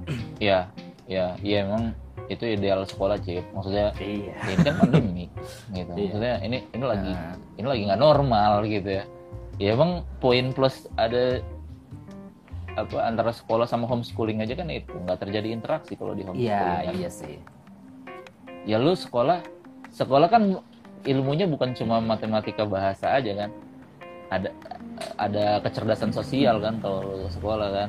Ya 0.36 0.68
ya 1.08 1.32
ya 1.40 1.64
emang 1.64 1.96
itu 2.28 2.44
ideal 2.44 2.84
sekolah 2.84 3.16
cip. 3.24 3.40
Maksudnya 3.56 3.96
iya. 3.96 4.36
ya 4.36 4.52
ini 4.52 4.60
kan 4.60 4.74
pandemi 4.76 5.24
gitu. 5.76 5.88
Iya. 5.96 6.04
maksudnya 6.04 6.34
ini 6.44 6.58
ini 6.76 6.84
lagi 6.84 7.12
Nah. 7.16 7.34
ini 7.56 7.64
lagi 7.66 7.82
nggak 7.88 8.02
normal 8.04 8.52
gitu 8.68 8.90
ya. 9.00 9.04
Ya 9.56 9.68
emang 9.72 10.04
poin 10.20 10.52
plus 10.52 10.84
ada 11.00 11.40
apa 12.76 13.06
antara 13.06 13.30
sekolah 13.32 13.64
sama 13.64 13.88
homeschooling 13.88 14.44
aja 14.44 14.52
kan 14.52 14.68
itu. 14.68 14.92
Nggak 14.92 15.24
terjadi 15.24 15.56
interaksi 15.56 15.96
kalau 15.96 16.12
di 16.12 16.28
homeschooling 16.28 16.52
iya 16.52 16.84
kan. 16.84 16.92
iya 17.00 17.08
sih 17.08 17.40
ya 18.64 18.80
lu 18.80 18.96
sekolah 18.96 19.44
sekolah 19.94 20.28
kan 20.28 20.58
ilmunya 21.04 21.46
bukan 21.46 21.76
cuma 21.76 22.00
matematika 22.00 22.64
bahasa 22.64 23.14
aja 23.14 23.46
kan. 23.46 23.50
Ada 24.32 24.48
ada 25.20 25.46
kecerdasan 25.62 26.10
sosial 26.10 26.58
kan 26.58 26.80
kalau 26.80 27.24
lu 27.24 27.28
sekolah 27.30 27.68
kan. 27.70 27.88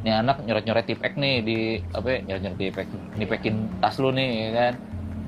Ini 0.00 0.24
anak 0.24 0.48
nyoret 0.48 0.64
nyoret 0.64 0.86
tipek 0.88 1.20
nih 1.20 1.34
di 1.44 1.58
apa 1.92 2.08
ya, 2.08 2.18
nyoret 2.24 2.42
nyoret 2.48 2.58
tipek 2.58 2.86
nipekin 3.20 3.68
tas 3.78 4.00
lu 4.00 4.10
nih 4.10 4.48
ya 4.48 4.50
kan. 4.56 4.74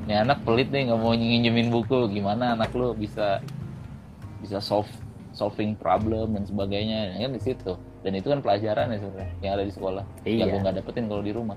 Ini 0.09 0.15
anak 0.27 0.39
pelit 0.43 0.73
nih 0.73 0.89
nggak 0.91 0.99
mau 0.99 1.13
nginjemin 1.13 1.69
buku. 1.69 2.09
Gimana 2.11 2.57
anak 2.57 2.73
lu 2.73 2.97
bisa 2.97 3.45
bisa 4.41 4.59
solve 4.59 4.89
solving 5.37 5.77
problem 5.77 6.35
dan 6.35 6.49
sebagainya. 6.49 7.15
Ya 7.21 7.29
kan 7.29 7.33
di 7.37 7.43
situ. 7.45 7.73
Dan 8.03 8.19
itu 8.19 8.33
kan 8.33 8.43
pelajaran 8.43 8.91
ya 8.91 8.99
sebenarnya 8.99 9.31
yang 9.45 9.53
ada 9.55 9.65
di 9.69 9.73
sekolah. 9.77 10.05
Iya. 10.27 10.39
yang 10.43 10.49
gue 10.49 10.61
nggak 10.65 10.77
dapetin 10.83 11.07
kalau 11.07 11.23
di 11.23 11.33
rumah 11.37 11.55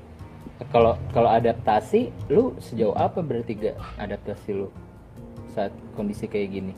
kalau 0.71 0.95
kalau 1.11 1.27
adaptasi 1.27 2.15
lu 2.31 2.55
sejauh 2.63 2.95
apa 2.95 3.19
berarti 3.19 3.59
gak 3.59 3.75
adaptasi 3.99 4.55
lu 4.55 4.71
saat 5.51 5.71
kondisi 5.95 6.27
kayak 6.31 6.49
gini? 6.51 6.73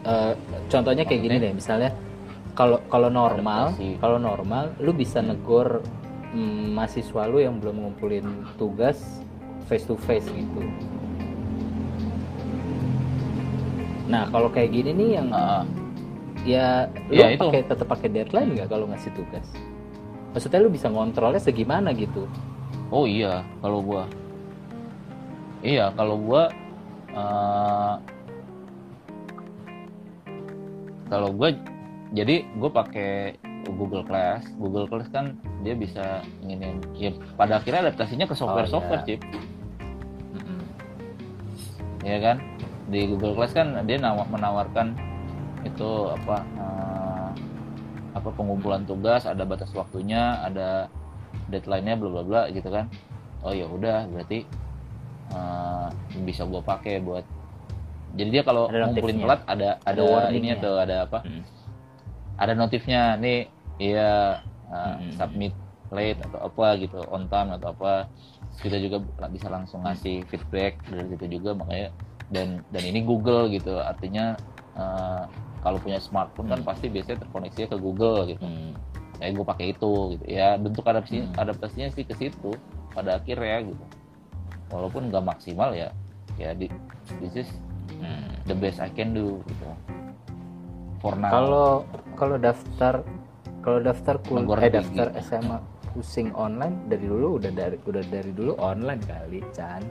Eh, 0.00 0.32
contohnya 0.72 1.04
kayak 1.04 1.22
gini 1.26 1.36
deh 1.36 1.52
misalnya 1.52 1.92
kalau 2.54 2.80
kalau 2.88 3.12
normal 3.12 3.74
kalau 4.00 4.16
normal 4.16 4.72
lu 4.80 4.96
bisa 4.96 5.20
negor 5.20 5.84
mm, 6.32 6.72
mahasiswa 6.72 7.28
lu 7.28 7.42
yang 7.42 7.58
belum 7.58 7.84
ngumpulin 7.84 8.26
tugas 8.56 9.20
face 9.66 9.84
to 9.84 9.98
face 10.06 10.26
gitu. 10.30 10.62
Nah 14.08 14.26
kalau 14.30 14.48
kayak 14.50 14.70
gini 14.70 14.90
nih 14.94 15.10
yang 15.18 15.28
Ah, 15.34 15.62
ya 16.46 16.88
lu 17.12 17.20
Ya, 17.20 17.36
pakai 17.36 17.66
tetap 17.66 17.86
pakai 17.90 18.08
deadline 18.08 18.56
nggak 18.56 18.72
kalau 18.72 18.88
ngasih 18.88 19.12
tugas 19.12 19.46
maksudnya 20.30 20.62
lu 20.62 20.70
bisa 20.70 20.86
ngontrolnya 20.90 21.42
segimana 21.42 21.90
gitu? 21.94 22.26
Oh 22.90 23.06
iya 23.06 23.42
kalau 23.62 23.80
gua. 23.82 24.04
Iya 25.60 25.92
kalau 25.94 26.16
gua 26.18 26.42
eh, 27.12 27.94
kalau 31.10 31.30
gua 31.34 31.50
jadi 32.10 32.42
gue 32.58 32.70
pakai 32.70 33.38
Google 33.70 34.02
Class. 34.02 34.42
Google 34.58 34.86
Class 34.90 35.06
kan 35.14 35.38
dia 35.62 35.78
bisa 35.78 36.24
inginin 36.42 36.82
ya 36.96 37.14
pada 37.38 37.62
akhirnya 37.62 37.86
adaptasinya 37.90 38.26
ke 38.26 38.34
software 38.34 38.66
software 38.66 39.04
iya. 39.06 39.18
chip 39.18 39.20
Mm-mm. 40.34 40.60
ya 42.02 42.18
kan? 42.18 42.36
Di 42.90 43.06
Google 43.06 43.38
Class 43.38 43.54
kan 43.54 43.78
dia 43.86 43.98
nawa- 44.02 44.26
menawarkan 44.26 44.96
itu 45.62 46.10
apa 46.10 46.36
eh, 46.58 47.09
apa 48.12 48.28
pengumpulan 48.34 48.82
tugas 48.84 49.24
ada 49.24 49.46
batas 49.46 49.70
waktunya 49.70 50.40
ada 50.42 50.90
deadline-nya 51.46 51.94
bla 51.94 52.08
bla 52.10 52.22
bla 52.26 52.42
gitu 52.50 52.66
kan 52.68 52.90
oh 53.42 53.54
ya 53.54 53.66
udah 53.66 54.06
berarti 54.10 54.42
eh, 55.30 55.86
bisa 56.26 56.42
gua 56.44 56.60
pakai 56.60 56.98
buat 57.00 57.22
jadi 58.10 58.28
dia 58.30 58.42
kalau 58.42 58.66
ngumpulin 58.66 59.22
telat 59.22 59.40
ada 59.46 59.78
ada, 59.86 59.94
Ada 59.94 60.02
warningnya. 60.02 60.58
ini 60.58 60.62
tuh 60.62 60.74
ada 60.76 60.96
apa 61.06 61.18
Mm. 61.22 61.42
ada 62.40 62.52
notifnya 62.56 63.14
nih 63.14 63.46
iya 63.78 64.42
uh, 64.66 64.98
Mm-mm. 64.98 65.14
submit 65.14 65.54
late 65.90 66.18
atau 66.22 66.50
apa 66.50 66.66
gitu 66.78 66.98
on 67.10 67.30
time 67.30 67.54
atau 67.54 67.70
apa 67.70 68.10
kita 68.58 68.78
juga 68.78 69.02
bisa 69.30 69.46
langsung 69.46 69.86
ngasih 69.86 70.26
feedback 70.26 70.78
dari 70.86 71.06
situ 71.14 71.38
juga 71.38 71.54
makanya 71.54 71.94
dan 72.30 72.62
dan 72.70 72.82
ini 72.82 73.02
Google 73.02 73.50
gitu 73.50 73.78
artinya 73.78 74.34
uh, 74.74 75.26
kalau 75.60 75.78
punya 75.78 76.00
smartphone 76.00 76.48
kan 76.48 76.60
Hmm. 76.60 76.68
pasti 76.68 76.86
biasanya 76.88 77.18
terkoneksi 77.24 77.60
ke 77.68 77.76
Google 77.76 78.18
gitu 78.28 78.42
Mm. 78.42 78.72
kayak 79.20 79.32
gue 79.36 79.46
pakai 79.46 79.66
itu 79.76 79.92
gitu 80.16 80.24
ya 80.26 80.56
bentuk 80.56 80.84
adaptasi 80.84 81.18
Hmm. 81.20 81.36
adaptasinya 81.36 81.88
sih 81.92 82.04
ke 82.04 82.14
situ 82.16 82.50
pada 82.90 83.20
akhirnya 83.20 83.68
gitu 83.68 83.84
walaupun 84.72 85.12
nggak 85.12 85.24
maksimal 85.24 85.70
ya 85.72 85.92
ya 86.40 86.56
di, 86.56 86.66
this 87.20 87.44
is 87.44 87.48
Mm. 88.00 88.32
the 88.48 88.56
best 88.56 88.80
I 88.80 88.88
can 88.88 89.12
do 89.12 89.44
gitu 89.44 89.68
for 91.00 91.12
now 91.16 91.28
kalau 91.32 91.70
kalau 92.16 92.36
daftar 92.36 93.04
kalau 93.60 93.78
daftar 93.84 94.16
kul 94.24 94.40
Negor 94.40 94.64
eh 94.64 94.72
daftar 94.72 95.12
SMA 95.20 95.60
pusing 95.92 96.32
online 96.32 96.88
dari 96.88 97.04
dulu 97.04 97.36
udah 97.36 97.52
dari 97.52 97.76
udah 97.84 98.04
dari 98.08 98.32
dulu 98.32 98.56
online 98.56 99.02
kali 99.04 99.44
Chan 99.52 99.84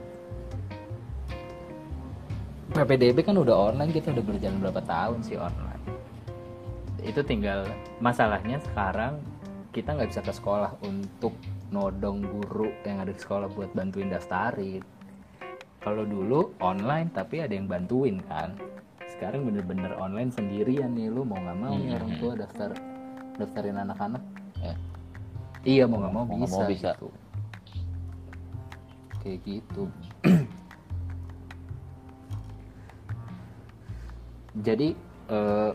PPDB 2.70 3.20
kan 3.20 3.34
udah 3.34 3.72
online 3.72 3.90
kita 3.90 4.10
udah 4.10 4.24
berjalan 4.24 4.58
berapa 4.60 4.82
tahun 4.82 5.18
sih 5.20 5.36
online 5.36 5.82
itu 7.00 7.20
tinggal 7.20 7.64
masalahnya 7.98 8.60
sekarang 8.62 9.18
kita 9.70 9.90
nggak 9.90 10.08
bisa 10.08 10.20
ke 10.20 10.30
sekolah 10.30 10.76
untuk 10.80 11.34
nodong 11.68 12.22
guru 12.22 12.70
yang 12.82 13.00
ada 13.00 13.10
di 13.10 13.18
sekolah 13.18 13.48
buat 13.48 13.70
bantuin 13.72 14.08
daftarin 14.08 14.82
kalau 15.80 16.04
dulu 16.04 16.52
online 16.60 17.08
tapi 17.08 17.40
ada 17.40 17.50
yang 17.50 17.66
bantuin 17.66 18.20
kan 18.24 18.52
sekarang 19.08 19.44
bener-bener 19.44 19.90
online 19.96 20.30
sendirian 20.30 20.92
nih 20.92 21.08
lu 21.08 21.24
mau 21.24 21.38
nggak 21.38 21.58
mau 21.58 21.74
nih 21.74 21.88
Hmm. 21.88 21.96
orang 21.96 22.12
tua 22.16 22.32
daftar 22.36 22.70
daftarin 23.36 23.78
anak-anak 23.78 24.22
Ya. 24.60 24.74
iya 25.64 25.84
mau 25.84 25.98
nggak 25.98 26.12
mau 26.12 26.24
Mau 26.24 26.36
bisa, 26.38 26.52
mau 26.54 26.68
bisa. 26.68 26.90
gitu. 26.92 27.08
kayak 29.18 29.40
gitu 29.42 29.82
jadi 34.60 34.92
eh, 35.32 35.72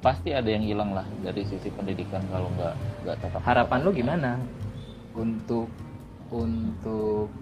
pasti 0.00 0.30
ada 0.30 0.46
yang 0.46 0.64
hilang 0.64 0.94
lah 0.94 1.06
dari 1.24 1.42
sisi 1.44 1.68
pendidikan 1.72 2.22
kalau 2.30 2.48
nggak 2.56 2.74
nggak 3.04 3.16
tetap. 3.20 3.42
Harapan 3.44 3.78
lu 3.84 3.90
gimana? 3.92 4.30
Untuk 5.16 5.68
untuk 6.32 7.32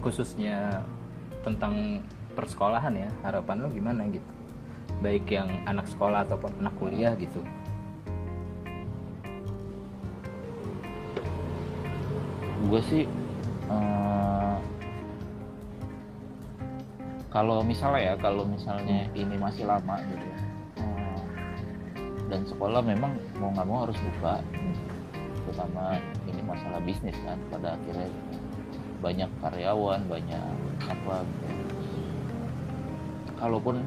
khususnya 0.00 0.82
tentang 1.44 2.04
persekolahan 2.34 2.94
ya 2.94 3.10
harapan 3.26 3.66
lu 3.66 3.68
gimana 3.72 4.06
gitu? 4.10 4.30
Baik 5.00 5.26
yang 5.32 5.48
anak 5.64 5.88
sekolah 5.88 6.26
ataupun 6.28 6.50
anak 6.60 6.74
kuliah 6.76 7.14
gitu. 7.16 7.40
Gue 12.68 12.80
sih 12.86 13.04
eh, 13.70 14.54
kalau 17.30 17.62
misalnya 17.62 18.02
ya 18.02 18.14
kalau 18.18 18.42
misalnya 18.42 19.06
ini 19.14 19.38
masih 19.38 19.62
lama 19.62 20.02
gitu 20.02 20.26
ya, 20.26 20.38
eh, 20.82 21.22
dan 22.26 22.42
sekolah 22.42 22.82
memang 22.82 23.14
mau 23.38 23.54
nggak 23.54 23.66
mau 23.70 23.86
harus 23.86 23.98
buka 24.02 24.42
terutama 25.46 25.98
ini 26.26 26.42
masalah 26.42 26.82
bisnis 26.82 27.14
kan 27.22 27.38
pada 27.50 27.78
akhirnya 27.78 28.10
banyak 29.00 29.30
karyawan 29.40 30.00
banyak 30.10 30.54
apa 30.84 31.16
gitu. 31.24 31.54
Kalaupun 33.40 33.80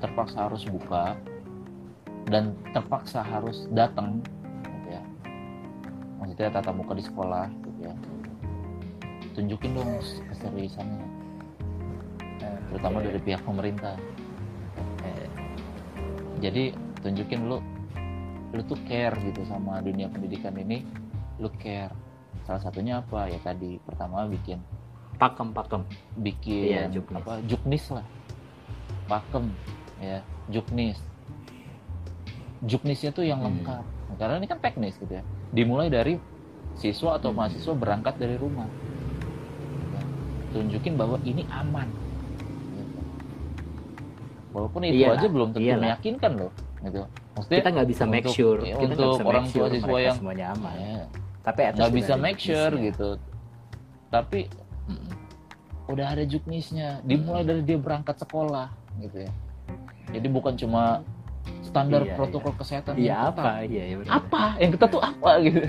terpaksa 0.00 0.48
harus 0.48 0.64
buka 0.64 1.18
dan 2.32 2.56
terpaksa 2.72 3.20
harus 3.20 3.68
datang 3.74 4.24
gitu 4.64 4.88
ya. 4.88 5.02
Maksudnya 6.22 6.54
tatap 6.54 6.74
muka 6.74 6.96
di 6.96 7.04
sekolah 7.04 7.50
gitu 7.66 7.80
ya. 7.84 7.94
Tunjukin 9.36 9.76
dong 9.76 10.00
keseriusannya 10.32 11.09
terutama 12.70 13.02
ya, 13.02 13.10
dari 13.10 13.20
pihak 13.20 13.42
pemerintah. 13.42 13.94
Eh, 15.04 15.28
jadi 16.40 16.72
tunjukin 17.02 17.46
lu 17.46 17.58
lu 18.50 18.62
tuh 18.66 18.78
care 18.86 19.14
gitu 19.22 19.46
sama 19.46 19.78
dunia 19.78 20.10
pendidikan 20.10 20.54
ini 20.54 20.82
lu 21.38 21.50
care. 21.58 21.94
Salah 22.46 22.62
satunya 22.62 22.98
apa? 22.98 23.30
Ya 23.30 23.38
tadi 23.42 23.78
pertama 23.82 24.26
bikin 24.26 24.58
pakem 25.18 25.52
pakem. 25.52 25.82
Bikin 26.18 26.64
Iya, 26.66 26.82
juknis. 26.90 27.20
apa? 27.22 27.32
Juknis 27.46 27.84
lah. 27.92 28.06
Pakem 29.06 29.50
ya. 30.00 30.18
Juknis. 30.50 30.98
Juknisnya 32.60 33.10
tuh 33.14 33.24
yang 33.24 33.40
Hmm. 33.40 33.60
lengkap. 33.60 33.84
Karena 34.18 34.34
ini 34.36 34.46
kan 34.50 34.58
teknis 34.60 34.98
gitu 34.98 35.16
ya. 35.16 35.24
Dimulai 35.54 35.88
dari 35.88 36.18
siswa 36.74 37.16
atau 37.16 37.30
Hmm. 37.30 37.38
mahasiswa 37.44 37.72
berangkat 37.72 38.18
dari 38.18 38.36
rumah. 38.36 38.66
Tunjukin 40.50 40.98
bahwa 40.98 41.16
ini 41.22 41.46
aman. 41.48 41.86
Walaupun 44.50 44.80
itu 44.82 45.00
Iyalah, 45.00 45.18
aja 45.18 45.26
belum 45.28 45.48
tentu 45.50 45.66
iyalah. 45.66 45.82
meyakinkan 45.86 46.32
loh 46.36 46.52
gitu. 46.80 47.00
Maksudnya 47.36 47.58
kita 47.58 47.70
nggak 47.70 47.88
bisa 47.88 48.04
make 48.04 48.28
sure. 48.28 48.58
ya, 48.60 48.74
kita 48.74 48.92
untuk 48.92 49.08
bisa 49.12 49.22
orang 49.22 49.44
tua 49.46 49.52
sure 49.52 49.72
siswa 49.72 49.98
yang 49.98 50.16
semuanya 50.16 50.46
aman. 50.52 50.74
Ya, 50.76 51.02
tapi 51.40 51.60
nggak 51.70 51.92
bisa 51.92 52.12
make 52.16 52.40
sure 52.40 52.70
juknisnya. 52.70 52.88
gitu. 52.90 53.08
Tapi 54.10 54.40
Mm-mm. 54.90 55.12
udah 55.86 56.06
ada 56.08 56.24
juknisnya. 56.24 56.88
Dimulai 57.02 57.42
dari 57.44 57.62
dia 57.62 57.78
berangkat 57.78 58.16
sekolah 58.18 58.68
gitu 58.98 59.24
ya. 59.24 59.32
Jadi 60.10 60.26
bukan 60.26 60.54
cuma 60.56 61.06
standar 61.62 62.02
Iya, 62.02 62.14
protokol 62.18 62.52
kesehatan 62.58 62.98
iya 62.98 63.30
apa? 63.30 63.62
iya 63.62 63.84
iya 63.86 63.96
benar. 64.02 64.12
apa? 64.18 64.42
yang 64.58 64.70
kita 64.74 64.86
tuh 64.90 64.98
apa 65.00 65.30
gitu. 65.40 65.60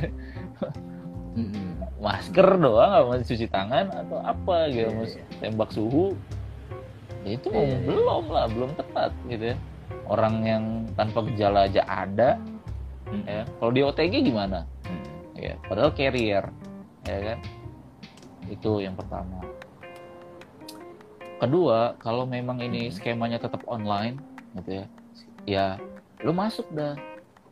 Masker 2.02 2.58
doang 2.58 2.90
nggak 2.90 3.04
mau 3.06 3.22
cuci 3.22 3.46
tangan 3.46 3.86
atau 3.94 4.18
apa 4.20 4.58
gitu. 4.74 4.90
Iya, 4.90 5.06
iya. 5.06 5.24
tembak 5.38 5.70
suhu 5.70 6.18
ya 7.22 7.32
itu 7.34 7.48
Iya, 7.50 7.62
iya. 7.62 7.78
belum 7.84 8.24
lah 8.28 8.46
belum 8.48 8.72
tepat 8.74 9.12
gitu 9.26 9.54
ya 9.54 9.58
orang 10.08 10.36
yang 10.42 10.64
tanpa 10.94 11.22
gejala 11.28 11.66
aja 11.66 11.82
ada 11.86 12.36
Mm-mm. 13.08 13.26
ya 13.26 13.42
kalau 13.58 13.72
di 13.72 13.82
OTG 13.82 14.14
gimana 14.24 14.66
Mm-mm. 14.84 15.38
ya 15.38 15.54
padahal 15.66 15.92
carrier 15.92 16.46
ya 17.04 17.18
kan 17.24 17.40
itu 18.48 18.72
yang 18.80 18.94
pertama 18.94 19.42
kedua 21.38 21.98
kalau 21.98 22.24
memang 22.24 22.62
ini 22.62 22.88
Hmm. 22.88 22.94
skemanya 22.94 23.38
tetap 23.38 23.66
online 23.66 24.22
gitu 24.56 24.72
ya 24.76 24.86
ya 25.44 25.66
lu 26.22 26.30
masuk 26.32 26.70
dah 26.70 26.94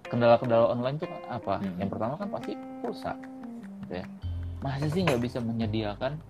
kendala-kendala 0.05 0.69
online 0.69 0.97
itu 0.97 1.07
apa 1.25 1.57
Hmm. 1.57 1.77
yang 1.77 1.89
pertama 1.89 2.13
kan 2.15 2.29
pasti 2.29 2.53
pulsa 2.81 3.13
gitu 3.85 3.93
ya 3.97 4.05
masa 4.59 4.85
sih 4.87 5.01
nggak 5.01 5.21
bisa 5.23 5.39
menyediakan 5.39 6.21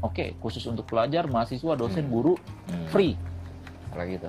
oke 0.00 0.38
khusus 0.38 0.62
untuk 0.64 0.86
pelajar 0.86 1.26
mahasiswa 1.26 1.74
dosen 1.74 2.06
guru 2.06 2.34
Hmm. 2.68 2.86
free. 2.88 3.14
Kayak 3.90 4.08
gitu. 4.20 4.28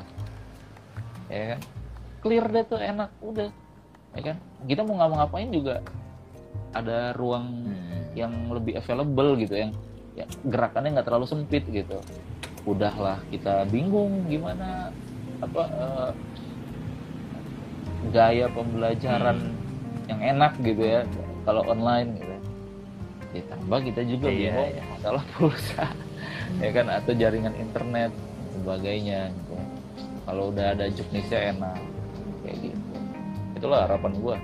Ya 1.29 1.43
kan? 1.55 1.59
Clear 2.19 2.45
deh 2.49 2.63
tuh 2.65 2.79
enak 2.79 3.09
udah. 3.21 3.49
Ya 4.17 4.21
kan? 4.33 4.37
Kita 4.65 4.81
mau 4.81 4.97
ngapa-ngapain 4.97 5.49
juga 5.49 5.83
ada 6.73 7.13
ruang 7.13 7.45
Hmm. 7.69 8.01
yang 8.17 8.33
lebih 8.49 8.77
available 8.77 9.37
gitu 9.37 9.53
yang 9.53 9.71
ya, 10.17 10.25
gerakannya 10.43 10.97
nggak 10.99 11.07
terlalu 11.07 11.25
sempit 11.29 11.63
gitu. 11.69 12.01
Udahlah 12.65 13.21
kita 13.29 13.63
bingung 13.69 14.25
gimana 14.27 14.89
apa 15.39 15.63
eh, 15.69 16.11
gaya 18.09 18.47
pembelajaran 18.51 19.37
yang 20.09 20.19
enak 20.19 20.57
gitu 20.59 20.81
ya 20.81 21.01
kalau 21.45 21.61
online 21.67 22.17
gitu 22.17 22.35
ditambah 23.29 23.79
kita 23.93 24.01
juga 24.09 24.27
Iya, 24.29 24.37
bingung 24.51 24.71
iya. 24.73 24.83
masalah 24.97 25.23
pulsa 25.37 25.85
ya 26.63 26.69
kan 26.73 26.85
atau 26.89 27.11
jaringan 27.13 27.53
internet 27.57 28.11
sebagainya 28.57 29.29
gitu 29.29 29.55
kalau 30.25 30.43
udah 30.53 30.73
ada 30.73 30.85
juknisnya 30.89 31.53
enak 31.53 31.77
kayak 32.45 32.57
gitu 32.73 32.95
itulah 33.57 33.85
harapan 33.85 34.13
gua 34.17 34.37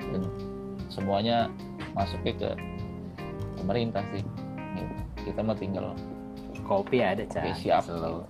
dan 0.00 0.22
semuanya 0.92 1.36
masuknya 1.96 2.32
ke 2.36 2.48
pemerintah 3.56 4.04
sih 4.12 4.22
kita 5.26 5.40
mah 5.42 5.56
tinggal 5.58 5.90
kopi 6.62 7.02
ada 7.02 7.24
cah 7.26 7.42
Oke, 7.50 7.58
siap. 7.58 7.82
Selalu. 7.82 8.22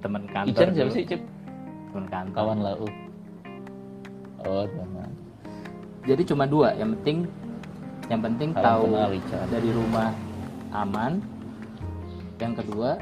temen 0.00 0.22
kantor 0.32 0.56
Ican 0.56 0.68
siapa 0.72 0.90
sih 0.96 1.04
Cip? 1.04 1.22
temen 1.92 2.06
kantor 2.08 2.36
kawan 2.36 2.58
lah 2.64 2.74
uh. 2.78 2.92
oh 4.48 4.64
teman 4.64 5.10
jadi 6.08 6.22
cuma 6.24 6.44
dua 6.48 6.72
yang 6.78 6.96
penting 7.00 7.28
yang 8.10 8.20
penting 8.26 8.50
tahu 8.52 8.90
dari 9.46 9.70
rumah 9.70 10.10
aman. 10.74 11.22
Yang 12.42 12.64
kedua 12.66 12.98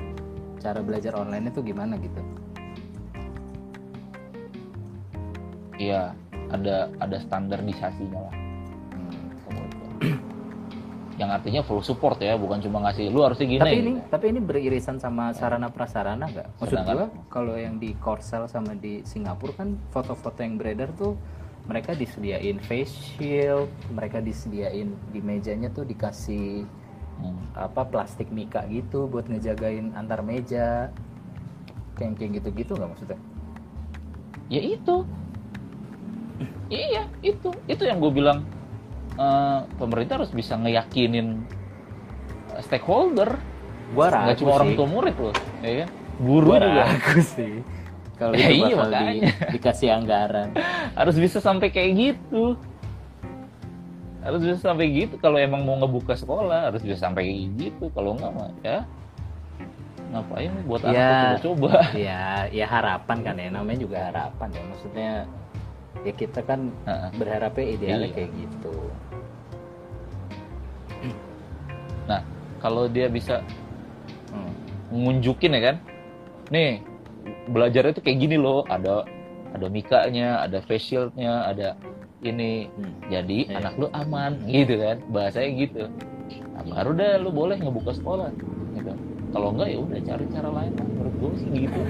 cara 0.61 0.85
belajar 0.85 1.17
online 1.17 1.49
itu 1.49 1.65
gimana 1.65 1.97
gitu? 1.97 2.21
Iya 5.79 6.13
ada 6.53 6.93
ada 7.01 7.17
standarisasinya 7.23 8.21
lah. 8.21 8.35
Hmm. 8.93 10.19
yang 11.19 11.35
artinya 11.35 11.67
full 11.67 11.83
support 11.83 12.23
ya 12.23 12.39
bukan 12.39 12.63
cuma 12.63 12.79
ngasih 12.87 13.09
lu 13.11 13.25
harusnya 13.25 13.47
gini. 13.49 13.63
Tapi 13.63 13.75
ini 13.81 13.93
gitu. 13.99 14.07
tapi 14.13 14.25
ini 14.31 14.41
beririsan 14.45 15.01
sama 15.01 15.33
sarana 15.35 15.67
prasarana 15.73 16.29
nggak? 16.29 16.47
Maksud 16.61 16.69
Sedangkan- 16.69 16.95
gua 16.95 17.09
kalau 17.33 17.55
yang 17.59 17.81
di 17.81 17.97
Korsel 17.99 18.45
sama 18.47 18.77
di 18.77 19.03
Singapura 19.03 19.57
kan 19.57 19.79
foto-foto 19.91 20.39
yang 20.45 20.61
beredar 20.61 20.93
tuh 20.95 21.19
mereka 21.69 21.93
disediain 21.93 22.57
face 22.65 23.15
shield 23.15 23.69
mereka 23.93 24.25
disediain 24.25 24.97
di 25.13 25.21
mejanya 25.21 25.69
tuh 25.69 25.85
dikasih 25.85 26.65
Hmm. 27.19 27.35
apa 27.59 27.83
plastik 27.83 28.31
mika 28.31 28.63
gitu 28.71 29.11
buat 29.11 29.27
ngejagain 29.27 29.91
antar 29.99 30.23
meja. 30.23 30.87
Kayak 31.99 32.15
kayak 32.15 32.31
gitu-gitu 32.39 32.79
nggak 32.79 32.95
maksudnya? 32.95 33.19
Ya 34.47 34.63
itu. 34.63 35.03
Iya 36.71 37.11
itu. 37.27 37.51
Itu 37.67 37.83
yang 37.83 37.99
gue 37.99 38.15
bilang 38.15 38.47
eh, 39.19 39.61
pemerintah 39.83 40.23
harus 40.23 40.31
bisa 40.31 40.55
ngeyakinin 40.63 41.43
eh, 42.55 42.63
stakeholder. 42.63 43.35
Gua 43.99 44.15
ragu 44.15 44.25
nggak 44.31 44.39
cuma 44.39 44.53
orang 44.55 44.71
tua 44.79 44.87
murid 44.87 45.17
loh 45.19 45.35
ya 45.59 45.75
kan? 45.83 45.89
Guru 46.23 46.47
Gua 46.55 46.59
juga 46.63 46.83
ragu 46.87 47.19
sih 47.35 47.55
kalau 48.19 48.35
Ya 48.35 48.51
itu 48.51 48.67
iya, 48.67 48.75
bakal 48.75 49.03
di- 49.09 49.23
dikasih 49.55 49.89
anggaran. 49.95 50.49
Harus 50.93 51.17
bisa 51.17 51.39
sampai 51.39 51.71
kayak 51.71 51.91
gitu. 51.95 52.59
Harus 54.19 54.41
bisa 54.43 54.59
sampai 54.61 54.91
gitu. 54.91 55.15
Kalau 55.17 55.39
emang 55.39 55.63
mau 55.63 55.79
ngebuka 55.79 56.13
sekolah 56.13 56.69
harus 56.69 56.83
bisa 56.83 56.99
sampai 56.99 57.31
kayak 57.31 57.41
gitu. 57.57 57.85
Kalau 57.91 58.13
enggak 58.13 58.33
mah 58.35 58.51
ya. 58.61 58.79
Ngapain 60.09 60.51
buat 60.65 60.83
anak 60.83 60.95
Ya. 60.95 61.13
coba-coba? 61.39 61.73
Ya 62.09 62.23
ya 62.51 62.67
harapan 62.67 63.19
kan 63.23 63.35
ya. 63.37 63.49
Namanya 63.49 63.79
juga 63.79 63.99
harapan 64.05 64.49
ya. 64.51 64.63
Maksudnya 64.67 65.11
ya 66.03 66.13
kita 66.13 66.41
kan 66.43 66.75
Heeh. 66.85 67.09
berharapnya 67.15 67.67
idealnya 67.69 68.09
Iya. 68.09 68.17
kayak 68.17 68.31
gitu. 68.35 68.75
Nah 72.07 72.21
kalau 72.59 72.89
dia 72.89 73.07
bisa 73.07 73.41
Hmm. 74.29 74.53
ngunjukin 74.91 75.57
ya 75.57 75.63
kan? 75.63 75.77
Nih 76.49 76.85
belajarnya 77.51 77.93
tuh 77.97 78.03
kayak 78.05 78.19
gini 78.23 78.37
loh. 78.41 78.65
Ada 78.69 79.05
ada 79.57 79.67
mikanya 79.73 80.45
ada 80.45 80.61
face 80.65 80.93
shieldnya 80.93 81.49
ada 81.49 81.75
ini. 82.21 82.69
Hmm. 82.69 82.95
jadi 83.09 83.39
Iya. 83.49 83.57
anak 83.63 83.73
lu 83.79 83.87
aman 83.95 84.33
gitu 84.49 84.75
kan? 84.77 84.97
Bahasanya 85.13 85.51
gitu. 85.57 85.83
Nah, 86.55 86.63
baru 86.67 86.91
deh 86.97 87.13
lu 87.23 87.31
boleh 87.33 87.57
ngebuka 87.57 87.95
sekolah 87.95 88.29
gitu. 88.77 88.93
Kalau 89.29 89.53
enggak 89.53 89.69
ya 89.73 89.79
udah 89.79 90.01
cari 90.05 90.25
cara 90.33 90.49
lain 90.49 90.73
lah. 90.73 90.87
Menurut 90.89 91.15
gue 91.21 91.33
sih 91.41 91.49
gitu. 91.69 91.81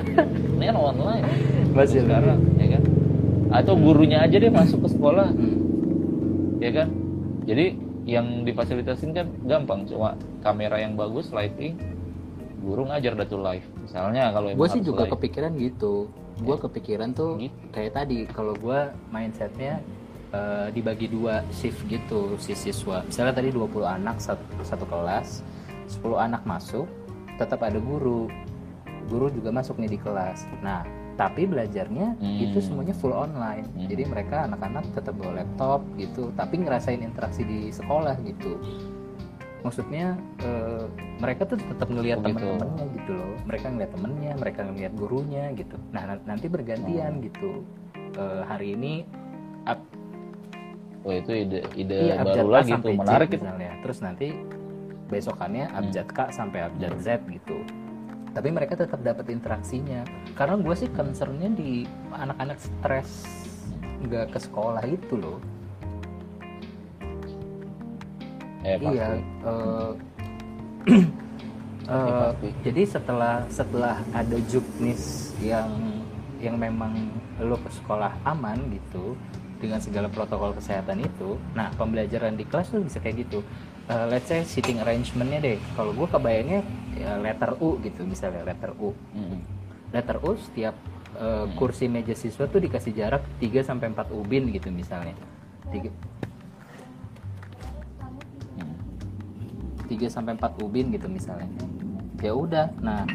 Ini 0.59 0.65
kan 0.69 0.77
online. 0.77 1.25
Masih 1.75 1.99
sekarang 2.05 2.39
ya 2.59 2.67
kan? 2.79 2.83
Atau 3.49 3.75
gurunya 3.81 4.19
aja 4.21 4.37
deh 4.37 4.53
masuk 4.53 4.85
ke 4.87 4.89
sekolah. 4.95 5.29
Hmm. 5.33 6.59
ya 6.59 6.71
kan? 6.75 6.89
Jadi 7.49 7.67
yang 8.09 8.45
difasilitasin 8.45 9.15
kan 9.15 9.27
gampang. 9.47 9.87
Cuma 9.89 10.19
kamera 10.43 10.77
yang 10.79 10.95
bagus 10.99 11.31
lighting 11.33 11.79
guru 12.59 12.83
ngajar 12.85 13.15
dah 13.15 13.25
tuh 13.25 13.41
live 13.41 13.67
misalnya 13.79 14.31
kalau 14.31 14.49
gue 14.51 14.69
sih 14.69 14.81
juga 14.81 15.03
live. 15.05 15.13
kepikiran 15.15 15.53
gitu 15.55 15.93
gue 16.39 16.57
kepikiran 16.57 17.11
tuh 17.13 17.33
Gitu. 17.37 17.55
kayak 17.71 17.93
tadi 17.95 18.27
kalau 18.27 18.55
gue 18.55 18.79
mindsetnya 19.09 19.83
eh, 20.29 20.69
dibagi 20.71 21.09
dua 21.09 21.41
shift 21.51 21.83
gitu 21.87 22.37
si 22.37 22.53
siswa 22.53 23.01
misalnya 23.03 23.33
tadi 23.33 23.49
20 23.49 23.65
anak 23.83 24.19
satu, 24.19 24.45
satu 24.61 24.85
kelas 24.85 25.41
10 25.89 26.05
anak 26.21 26.45
masuk 26.45 26.85
tetap 27.35 27.59
ada 27.61 27.79
guru 27.79 28.29
guru 29.07 29.31
juga 29.31 29.49
masuk 29.49 29.79
nih 29.79 29.89
di 29.89 29.99
kelas 29.99 30.45
nah 30.61 30.85
tapi 31.17 31.43
belajarnya 31.45 32.15
Hmm. 32.15 32.39
itu 32.41 32.61
semuanya 32.61 32.93
full 32.93 33.11
online 33.11 33.67
Hmm. 33.69 33.89
jadi 33.89 34.05
mereka 34.05 34.45
anak-anak 34.45 34.87
tetap 34.93 35.17
bawa 35.17 35.33
laptop 35.39 35.81
gitu 35.97 36.31
tapi 36.35 36.61
ngerasain 36.61 37.01
interaksi 37.01 37.43
di 37.43 37.73
sekolah 37.73 38.15
gitu 38.21 38.61
maksudnya 39.59 40.15
eh, 40.39 40.85
mereka 41.19 41.43
tuh 41.45 41.59
tetap 41.59 41.89
ngelihat 41.91 42.23
Oh, 42.23 42.27
gitu. 42.27 42.39
teman-temannya 42.39 42.85
gitu 42.95 43.13
loh. 43.13 43.33
Mereka 43.45 43.67
ngeliat 43.69 43.91
temennya 43.91 44.33
mereka 44.39 44.61
ngeliat 44.65 44.93
gurunya 44.95 45.45
gitu. 45.53 45.77
Nah 45.91 46.03
nan- 46.07 46.25
nanti 46.25 46.47
bergantian 46.47 47.13
gitu. 47.21 47.51
Eh, 48.15 48.43
hari 48.47 48.75
ini 48.75 48.93
ab, 49.65 49.83
oh 51.03 51.13
itu 51.13 51.33
ide 51.35 51.59
ide 51.75 51.97
iya, 52.09 52.23
baru 52.23 52.49
lagi 52.49 52.73
tuh 52.75 52.95
menarik 52.95 53.29
itu. 53.29 53.43
misalnya. 53.43 53.73
Terus 53.83 53.99
nanti 54.01 54.29
besokannya 55.09 55.65
Hmm. 55.67 55.79
abjad 55.79 56.09
K 56.09 56.19
sampai 56.31 56.59
abjad 56.65 56.95
Z 57.01 57.09
gitu. 57.27 57.59
Tapi 58.29 58.49
mereka 58.49 58.77
tetap 58.77 59.01
dapat 59.03 59.27
interaksinya. 59.29 60.05
Karena 60.37 60.55
gue 60.57 60.75
sih 60.77 60.89
concernnya 60.93 61.51
di 61.51 61.83
anak-anak 62.13 62.59
stres 62.61 63.11
nggak 63.99 64.31
ke 64.31 64.39
sekolah 64.39 64.85
itu 64.87 65.19
loh 65.19 65.43
eh, 68.77 68.79
iya 68.93 69.09
uh, 69.45 69.93
uh, 71.89 72.31
jadi 72.67 72.83
setelah 72.85 73.47
setelah 73.49 73.97
ada 74.13 74.37
juknis 74.51 75.33
yang 75.41 75.71
yang 76.39 76.55
memang 76.55 76.95
lo 77.43 77.59
ke 77.59 77.71
sekolah 77.83 78.15
aman 78.27 78.59
gitu 78.71 79.15
dengan 79.59 79.83
segala 79.83 80.07
protokol 80.07 80.55
kesehatan 80.55 81.03
itu 81.03 81.35
nah 81.55 81.71
pembelajaran 81.75 82.39
di 82.39 82.47
kelas 82.47 82.71
tuh 82.71 82.83
bisa 82.83 83.03
kayak 83.03 83.27
gitu. 83.27 83.43
Uh, 83.89 84.05
let's 84.05 84.29
say 84.29 84.45
seating 84.45 84.85
arrangementnya 84.85 85.41
deh. 85.41 85.59
Kalau 85.73 85.97
gue 85.97 86.05
kebayangnya 86.05 86.61
ya, 86.95 87.17
letter 87.17 87.57
U 87.59 87.81
gitu 87.81 88.05
misalnya 88.05 88.45
letter 88.45 88.77
U. 88.79 88.93
Mm. 89.17 89.41
letter 89.89 90.21
U 90.21 90.37
setiap 90.37 90.77
uh, 91.17 91.49
kursi 91.57 91.89
meja 91.89 92.13
siswa 92.13 92.45
tuh 92.45 92.61
dikasih 92.61 92.93
jarak 92.93 93.25
3 93.41 93.65
sampai 93.65 93.89
empat 93.89 94.13
ubin 94.13 94.53
gitu 94.53 94.69
misalnya. 94.69 95.17
3 99.89 100.13
sampai 100.13 100.37
4 100.37 100.61
ubin 100.61 100.93
gitu 100.93 101.09
misalnya. 101.09 101.49
Ya 102.21 102.33
udah. 102.37 102.69
Nah, 102.85 103.09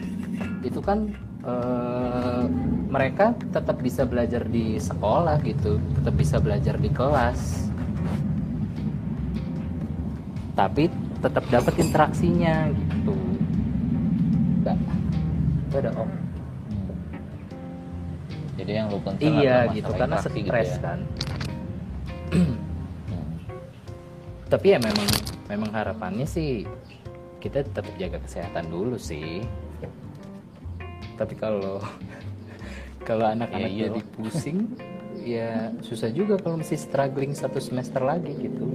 itu 0.65 0.81
kan 0.81 1.13
eh, 1.45 2.45
mereka 2.89 3.37
tetap 3.53 3.77
bisa 3.79 4.03
belajar 4.03 4.43
di 4.49 4.81
sekolah 4.81 5.37
gitu, 5.45 5.77
tetap 6.01 6.13
bisa 6.17 6.41
belajar 6.41 6.75
di 6.81 6.89
kelas. 6.89 7.69
Tapi 10.53 10.89
tetap 11.21 11.45
dapat 11.49 11.73
interaksinya 11.79 12.69
gitu. 12.73 13.15
Enggak. 14.61 14.77
Itu 15.69 15.75
ada 15.79 15.91
om. 15.97 16.09
Jadi 18.53 18.71
yang 18.77 18.87
lu 18.93 19.01
concern 19.01 19.33
Iya 19.41 19.57
gitu 19.73 19.91
karena 19.97 20.17
gitu 20.21 20.29
stres 20.45 20.71
ya. 20.77 20.79
kan. 20.79 20.99
Mm. 22.31 22.55
Tapi 24.47 24.67
ya 24.69 24.77
memang 24.77 25.09
memang 25.53 25.69
harapannya 25.69 26.25
sih 26.25 26.65
kita 27.37 27.61
tetap 27.67 27.85
jaga 27.99 28.17
kesehatan 28.23 28.71
dulu 28.71 28.97
sih. 28.97 29.45
Tapi 31.19 31.35
kalau 31.37 31.77
kalau 33.07 33.29
anak-anak 33.29 33.69
iya. 33.69 33.91
jadi 33.91 34.01
pusing 34.15 34.59
ya 35.23 35.71
susah 35.83 36.11
juga 36.11 36.35
kalau 36.39 36.59
mesti 36.59 36.75
struggling 36.75 37.31
satu 37.31 37.59
semester 37.59 38.03
lagi 38.03 38.31
gitu. 38.35 38.67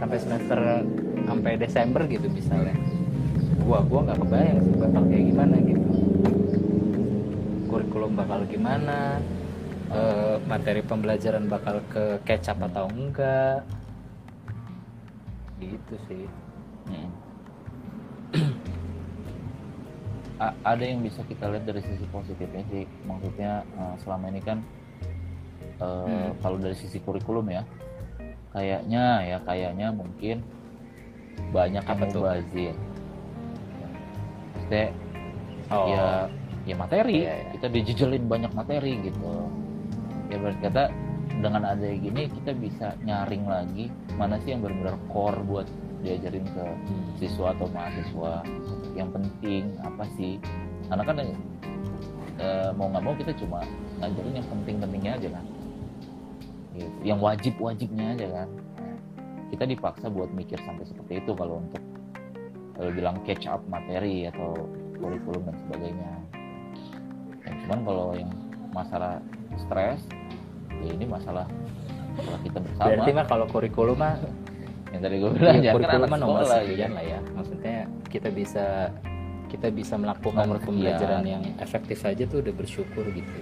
sampai 0.00 0.18
semester 0.20 0.58
sampai 1.24 1.52
Desember 1.56 2.02
gitu 2.08 2.28
misalnya 2.28 2.76
gua 3.64 3.80
gua 3.84 4.04
nggak 4.08 4.20
kebayang 4.20 4.58
sih 4.64 4.74
bakal 4.80 5.02
kayak 5.08 5.24
gimana 5.32 5.56
gitu 5.64 5.88
kurikulum 7.68 8.12
bakal 8.16 8.40
gimana 8.48 8.98
eh, 9.92 10.36
materi 10.44 10.80
pembelajaran 10.84 11.48
bakal 11.48 11.80
ke 11.88 12.20
kecap 12.28 12.60
atau 12.68 12.88
enggak 12.92 13.64
gitu 15.72 15.94
sih. 16.10 16.24
Mm. 16.90 17.10
A- 20.44 20.58
ada 20.66 20.82
yang 20.82 20.98
bisa 21.00 21.22
kita 21.24 21.46
lihat 21.46 21.64
dari 21.64 21.80
sisi 21.80 22.04
positifnya 22.10 22.66
sih. 22.68 22.84
Maksudnya 23.06 23.62
eh, 23.62 23.94
selama 24.02 24.28
ini 24.34 24.40
kan 24.42 24.58
eh, 25.78 26.06
Hmm. 26.06 26.30
kalau 26.42 26.58
dari 26.58 26.74
sisi 26.74 26.98
kurikulum 27.02 27.50
ya 27.50 27.62
kayaknya 28.54 29.04
ya 29.26 29.38
kayaknya 29.42 29.90
mungkin 29.90 30.42
banyak 31.50 31.82
yang 31.82 31.98
mubazir. 31.98 32.74
Maksudnya 34.54 34.84
oh. 35.70 35.86
ya 35.90 36.04
ya 36.64 36.74
materi. 36.78 37.26
Iya, 37.26 37.34
iya. 37.34 37.46
kita 37.58 37.66
dijejelin 37.70 38.24
banyak 38.26 38.52
materi 38.54 38.92
gitu. 39.02 39.50
Ya 40.30 40.36
berarti 40.40 40.60
kata 40.66 40.84
dengan 41.42 41.62
ada 41.66 41.88
gini 41.88 42.30
kita 42.30 42.52
bisa 42.56 42.94
nyaring 43.02 43.44
lagi 43.44 43.90
mana 44.14 44.38
sih 44.42 44.54
yang 44.54 44.62
benar-benar 44.62 44.96
core 45.10 45.40
buat 45.44 45.66
diajarin 46.04 46.44
ke 46.44 46.64
Hmm. 46.68 47.16
siswa 47.16 47.56
atau 47.56 47.66
mahasiswa. 47.72 48.44
Yang 48.92 49.08
penting 49.16 49.62
apa 49.80 50.04
sih? 50.20 50.36
Karena 50.92 51.02
kan 51.02 51.16
eh, 51.20 52.70
mau 52.76 52.92
nggak 52.92 53.02
mau 53.02 53.14
kita 53.16 53.32
cuma 53.40 53.64
ngajarin 54.02 54.36
yang 54.36 54.48
penting-pentingnya 54.52 55.12
aja 55.16 55.28
kan. 55.40 55.46
Gitu. 56.74 56.90
yang 57.06 57.22
wajib-wajibnya 57.22 58.18
aja 58.18 58.26
kan. 58.42 58.48
Kita 59.54 59.62
dipaksa 59.62 60.10
buat 60.10 60.34
mikir 60.34 60.58
sampai 60.66 60.82
seperti 60.82 61.22
itu 61.22 61.30
kalau 61.38 61.62
untuk 61.62 61.78
kalau 62.74 62.90
bilang 62.90 63.22
catch 63.22 63.46
up 63.46 63.62
materi 63.70 64.26
atau 64.26 64.66
kurikulum 64.98 65.46
dan 65.46 65.56
sebagainya. 65.62 66.12
Ya, 67.46 67.50
cuman 67.62 67.80
kalau 67.86 68.06
yang 68.18 68.30
masalah 68.74 69.22
stres 69.54 70.02
ya 70.84 70.92
ini 70.92 71.06
masalah 71.08 71.46
masalah 72.14 72.40
kita 72.44 72.58
bersama. 72.62 72.86
Berarti 72.86 73.10
mah 73.10 73.26
kalau 73.26 73.46
kurikulum 73.50 73.96
mah 73.98 74.14
yang 74.94 75.00
tadi 75.02 75.16
gue 75.18 75.30
bilang 75.34 75.56
ya, 75.58 75.62
ya, 75.62 75.70
kan 75.72 75.74
kurikulum 75.74 76.06
mah 76.06 76.18
nomor 76.20 76.42
sekian 76.46 76.90
gitu. 76.90 76.94
lah 76.94 77.04
ya. 77.04 77.18
Maksudnya 77.34 77.76
kita 78.12 78.28
bisa 78.30 78.66
kita 79.50 79.68
bisa 79.70 79.94
melakukan 79.98 80.44
Nomor 80.46 80.58
sekian. 80.58 80.68
pembelajaran 80.70 81.22
yang 81.26 81.42
efektif 81.62 81.98
aja 82.06 82.24
tuh 82.26 82.38
udah 82.42 82.54
bersyukur 82.54 83.04
gitu. 83.10 83.40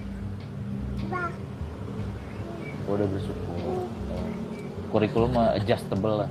Gua 2.85 2.95
udah 2.97 3.09
bersyukur. 3.09 3.85
Kurikulum 4.93 5.31
mah 5.33 5.57
adjustable 5.57 6.25
lah. 6.25 6.31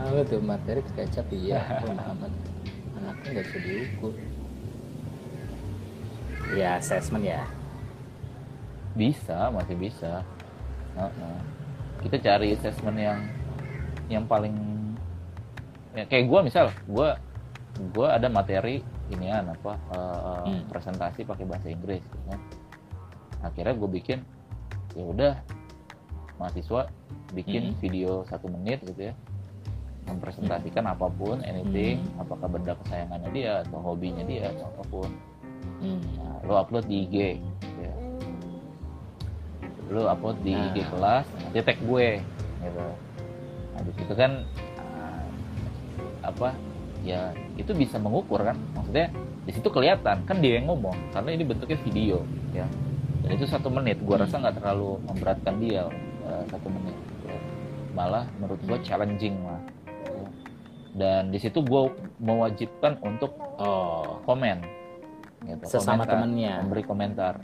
Apa 0.00 0.20
tuh 0.28 0.40
materi 0.42 0.84
kecap 0.96 1.28
iya 1.32 1.80
pemahaman 1.80 2.32
anaknya 3.00 3.28
nggak 3.40 3.44
bisa 3.48 3.58
diukur. 3.60 4.12
Ya 6.52 6.76
assessment 6.76 7.24
ya 7.24 7.44
bisa 8.94 9.50
masih 9.50 9.74
bisa 9.74 10.22
Heeh. 10.94 11.36
kita 12.02 12.16
cari 12.20 12.54
assessment 12.54 12.96
yang 12.96 13.18
yang 14.06 14.24
paling 14.24 14.54
ya, 15.92 16.04
kayak 16.06 16.26
gua 16.26 16.40
misal 16.40 16.70
gua 16.86 17.18
gua 17.90 18.14
ada 18.14 18.28
materi 18.28 18.80
inian 19.10 19.50
apa 19.50 19.72
eh, 19.90 20.42
Hmm. 20.44 20.62
presentasi 20.68 21.24
pakai 21.24 21.44
bahasa 21.44 21.68
Inggris 21.68 22.00
gitu 22.00 22.24
kan. 22.26 22.40
akhirnya 23.42 23.76
gue 23.76 23.90
bikin 23.92 24.18
ya 24.94 25.04
udah 25.04 25.32
mahasiswa 26.34 26.88
bikin 27.30 27.70
Hmm. 27.70 27.76
video 27.78 28.10
satu 28.24 28.48
menit 28.48 28.80
gitu 28.82 29.10
ya 29.10 29.14
mempresentasikan 30.04 30.84
apa 30.86 31.08
pun 31.08 31.40
anything 31.42 32.00
Hmm. 32.00 32.22
apakah 32.22 32.48
benda 32.48 32.72
kesayangannya 32.78 33.30
dia 33.30 33.52
atau 33.60 33.80
hobinya 33.82 34.24
dia 34.24 34.48
atau 34.48 34.64
apa 34.66 34.82
pun 34.86 35.10
Hmm. 35.74 36.00
Nah, 36.16 36.38
lo 36.42 36.54
upload 36.56 36.86
di 36.86 37.04
IG 37.04 37.16
ya. 37.76 37.92
Lo 39.86 40.06
upload 40.06 40.36
di 40.40 40.52
IG 40.52 40.76
Nah. 40.78 40.88
kelas 40.90 41.24
nanti 41.38 41.58
tag 41.60 41.78
gue 41.78 42.08
gitu 42.60 42.86
nah 43.70 43.80
di 43.80 43.92
situ 43.92 44.12
kan 44.12 44.32
ah, 44.78 45.24
apa 46.22 46.48
ya 47.02 47.20
itu 47.54 47.70
bisa 47.70 47.96
mengukur 47.96 48.40
kan 48.40 48.56
maksudnya 48.72 49.12
di 49.44 49.52
situ 49.52 49.68
kelihatan 49.68 50.24
kan 50.24 50.36
dia 50.40 50.56
yang 50.56 50.66
ngomong 50.66 50.96
karena 51.10 51.30
ini 51.30 51.44
bentuknya 51.44 51.76
video 51.80 52.24
ya 52.50 52.64
dan 53.20 53.30
itu 53.30 53.44
satu 53.44 53.68
menit 53.68 54.00
gua 54.00 54.16
Hmm. 54.16 54.24
rasa 54.24 54.36
nggak 54.38 54.56
terlalu 54.56 54.90
memberatkan 55.04 55.54
dia 55.58 55.84
eh, 56.24 56.42
satu 56.48 56.68
menit 56.68 56.96
ya. 57.22 57.36
malah 57.92 58.24
menurut 58.34 58.60
gua 58.64 58.78
challenging 58.80 59.36
lah 59.42 59.60
ya. 60.00 60.24
dan 60.96 61.22
di 61.28 61.36
situ 61.36 61.60
gua 61.60 61.92
mewajibkan 62.16 62.96
untuk 63.00 63.36
oh 63.60 64.24
komen 64.24 64.64
gitu, 65.44 65.60
Sesama 65.68 66.02
komentar, 66.02 66.12
temennya. 66.16 66.52
memberi 66.64 66.82
komentar 66.82 67.34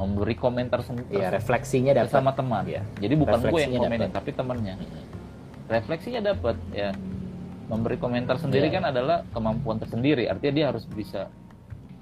memberi 0.00 0.32
komentar 0.32 0.80
sendiri 0.80 1.12
ya 1.12 1.28
refleksinya 1.28 1.92
dapat 1.92 2.08
sama 2.10 2.32
teman 2.32 2.64
ya 2.64 2.80
jadi 2.96 3.14
bukan 3.14 3.36
gue 3.44 3.60
yang 3.60 3.72
komenin 3.76 4.08
dapat. 4.08 4.16
tapi 4.16 4.30
temannya 4.32 4.74
refleksinya 5.68 6.20
dapat 6.24 6.56
ya 6.72 6.90
memberi 7.68 7.96
komentar 7.96 8.40
sendiri 8.40 8.66
Iya. 8.66 8.80
kan 8.80 8.84
adalah 8.90 9.22
kemampuan 9.30 9.76
tersendiri 9.78 10.26
artinya 10.26 10.54
dia 10.56 10.66
harus 10.72 10.88
bisa 10.88 11.28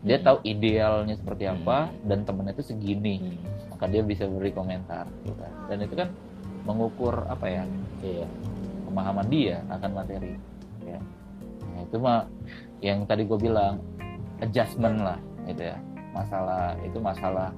dia 0.01 0.17
Hmm. 0.17 0.25
tahu 0.25 0.37
idealnya 0.47 1.19
seperti 1.19 1.45
apa 1.45 1.91
Hmm. 1.91 2.07
dan 2.07 2.19
temennya 2.23 2.55
itu 2.55 2.65
segini 2.65 3.19
Hmm. 3.19 3.37
maka 3.75 3.85
dia 3.91 4.03
bisa 4.03 4.25
beri 4.25 4.55
komentar 4.55 5.05
gitu 5.27 5.35
kan. 5.35 5.53
dan 5.67 5.79
itu 5.83 5.95
kan 5.95 6.09
mengukur 6.65 7.27
apa 7.27 7.47
ya 7.47 7.63
iya 8.01 8.27
pemahaman 8.87 9.27
dia 9.27 9.61
akan 9.69 9.91
materi 9.93 10.35
ya 10.87 11.01
Nah, 11.69 11.87
itu 11.87 11.97
mah 11.99 12.27
yang 12.81 13.03
tadi 13.05 13.23
gue 13.23 13.39
bilang 13.39 13.79
adjustment 14.39 14.99
lah 14.99 15.19
gitu 15.45 15.67
ya 15.67 15.77
masalah 16.11 16.75
itu 16.81 16.99
masalah 16.99 17.51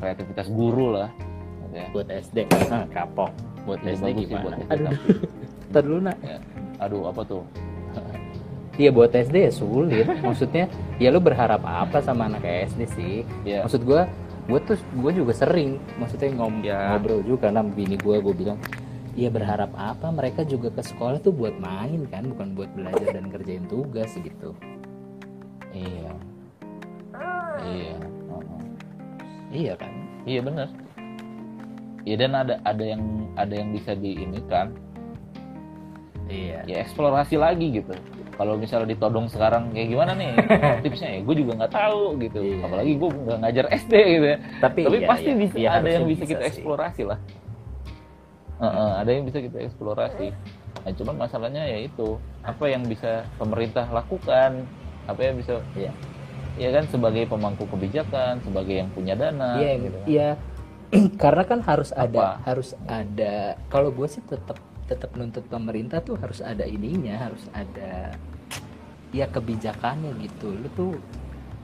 kreativitas 0.00 0.46
guru 0.50 0.96
lah. 0.98 1.08
Ya 1.72 1.88
buat 1.88 2.08
SD 2.12 2.52
ah, 2.68 2.84
kapok. 2.92 3.32
Buat 3.64 3.80
SD 3.80 4.04
bagus 4.04 4.26
sih 4.26 4.26
gimana? 4.28 4.44
buat 4.44 4.56
SD, 4.60 4.72
aduh. 4.72 4.92
Ntar 5.72 5.82
dulu 5.88 6.00
nak. 6.04 6.16
Aduh 6.82 7.02
apa 7.08 7.22
tuh? 7.24 7.42
Iya 8.80 8.90
buat 8.92 9.12
SD 9.12 9.36
ya 9.48 9.52
sulit. 9.52 10.06
Maksudnya 10.08 10.64
ya 10.96 11.08
lu 11.12 11.20
berharap 11.20 11.60
apa 11.64 12.00
sama 12.00 12.28
anak 12.28 12.44
SD 12.44 12.80
sih? 12.92 13.16
Ya 13.44 13.64
maksud 13.64 13.84
gua 13.84 14.08
gue 14.42 14.58
tuh 14.66 14.74
gue 14.98 15.12
juga 15.22 15.32
sering 15.38 15.78
maksudnya 16.02 16.34
ngom 16.34 16.66
Ya. 16.66 16.90
ngobrol 16.90 17.22
juga 17.22 17.46
karena 17.46 17.62
bini 17.62 17.94
gue 17.94 18.18
gue 18.18 18.34
bilang 18.34 18.58
ya 19.14 19.28
berharap 19.28 19.70
apa? 19.76 20.08
Mereka 20.08 20.48
juga 20.48 20.72
ke 20.72 20.82
sekolah 20.82 21.20
tuh 21.20 21.32
buat 21.32 21.56
main 21.60 22.04
kan 22.08 22.26
bukan 22.32 22.56
buat 22.56 22.68
belajar 22.74 23.12
dan 23.12 23.28
kerjain 23.28 23.64
tugas 23.68 24.12
gitu. 24.16 24.56
Iya. 25.72 26.12
Iya. 27.62 27.96
Iya 29.52 29.76
kan? 29.76 29.92
Iya 30.24 30.40
bener 30.42 30.68
Iya 32.02 32.16
dan 32.26 32.34
ada 32.34 32.54
ada 32.66 32.82
yang 32.82 33.02
ada 33.38 33.54
yang 33.54 33.70
bisa 33.70 33.94
diinikan. 33.94 34.74
Iya. 36.26 36.66
Ya 36.66 36.76
eksplorasi 36.82 37.38
lagi 37.38 37.78
gitu. 37.78 37.94
Kalau 38.34 38.58
misalnya 38.58 38.90
ditodong 38.96 39.30
sekarang 39.30 39.70
kayak 39.70 39.88
gimana 39.92 40.12
nih? 40.18 40.34
Tipsnya 40.82 41.14
ya 41.14 41.20
gue 41.22 41.36
juga 41.38 41.52
nggak 41.62 41.72
tahu 41.72 42.18
gitu. 42.18 42.40
Iya. 42.42 42.58
apalagi 42.66 42.92
gue 42.98 43.08
nggak 43.22 43.38
ngajar 43.38 43.66
SD 43.70 43.94
gitu 44.18 44.26
ya. 44.26 44.38
Tapi 44.58 44.80
tapi 44.82 44.98
iya, 44.98 45.06
pasti 45.06 45.30
iya. 45.30 45.38
bisa 45.38 45.54
Iya, 45.54 45.70
ada 45.78 45.88
yang 45.94 46.04
bisa, 46.10 46.24
kita 46.26 46.42
sih. 46.42 46.50
eksplorasi 46.58 47.02
lah. 47.06 47.18
Heeh, 48.62 48.90
ada 48.98 49.10
yang 49.10 49.24
bisa 49.26 49.38
kita 49.38 49.58
eksplorasi. 49.62 50.26
Nah 50.82 50.92
cuman 50.98 51.14
masalahnya 51.22 51.62
ya 51.70 51.78
itu. 51.86 52.18
Apa 52.42 52.64
yang 52.66 52.82
bisa 52.90 53.22
pemerintah 53.38 53.86
lakukan? 53.94 54.66
Apa 55.06 55.20
yang 55.22 55.38
bisa 55.38 55.62
Iya. 55.78 55.94
Ya 56.54 56.68
kan 56.70 56.84
sebagai 56.88 57.24
pemangku 57.24 57.64
kebijakan 57.66 58.40
sebagai 58.44 58.84
yang 58.84 58.90
punya 58.92 59.14
dana 59.16 59.56
Iya, 59.56 59.72
gitu 59.80 59.96
kan. 59.96 60.06
iya. 60.08 60.30
Karena 61.22 61.42
kan 61.48 61.60
harus 61.64 61.90
ada, 61.92 62.36
Apa? 62.36 62.44
harus 62.44 62.76
ada. 62.84 63.56
Kalau 63.72 63.88
gue 63.88 64.08
sih 64.08 64.20
tetap 64.22 64.60
tetap 64.84 65.08
nuntut 65.16 65.48
pemerintah 65.48 66.04
tuh 66.04 66.20
harus 66.20 66.44
ada 66.44 66.68
ininya, 66.68 67.16
harus 67.16 67.48
ada 67.56 68.12
ya 69.08 69.24
kebijakannya 69.24 70.12
gitu. 70.20 70.52
Lu 70.52 70.68
tuh 70.76 70.92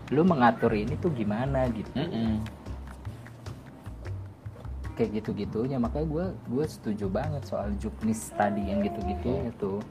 lu 0.09 0.25
mengatur 0.25 0.73
ini 0.73 0.97
tuh 0.97 1.13
gimana 1.13 1.69
gitu. 1.69 1.93
Mm-mm. 1.93 2.41
Kayak 4.97 5.21
gitu-gitunya. 5.21 5.77
Makanya 5.77 6.07
gue 6.09 6.27
gue 6.49 6.65
setuju 6.65 7.07
banget 7.13 7.45
soal 7.45 7.69
juknis 7.77 8.33
tadi 8.33 8.65
yang 8.65 8.81
gitu-gitunya 8.81 9.53
tuh. 9.61 9.85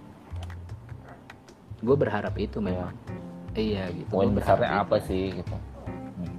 Gue 1.78 1.94
berharap 1.94 2.34
itu 2.42 2.58
memang. 2.58 2.90
Iya 3.58 3.90
gitu. 3.90 4.10
poin 4.14 4.30
Gua 4.30 4.38
besarnya 4.38 4.70
apa 4.86 5.02
sih 5.02 5.34
gitu. 5.34 5.56
Hmm. 5.58 6.38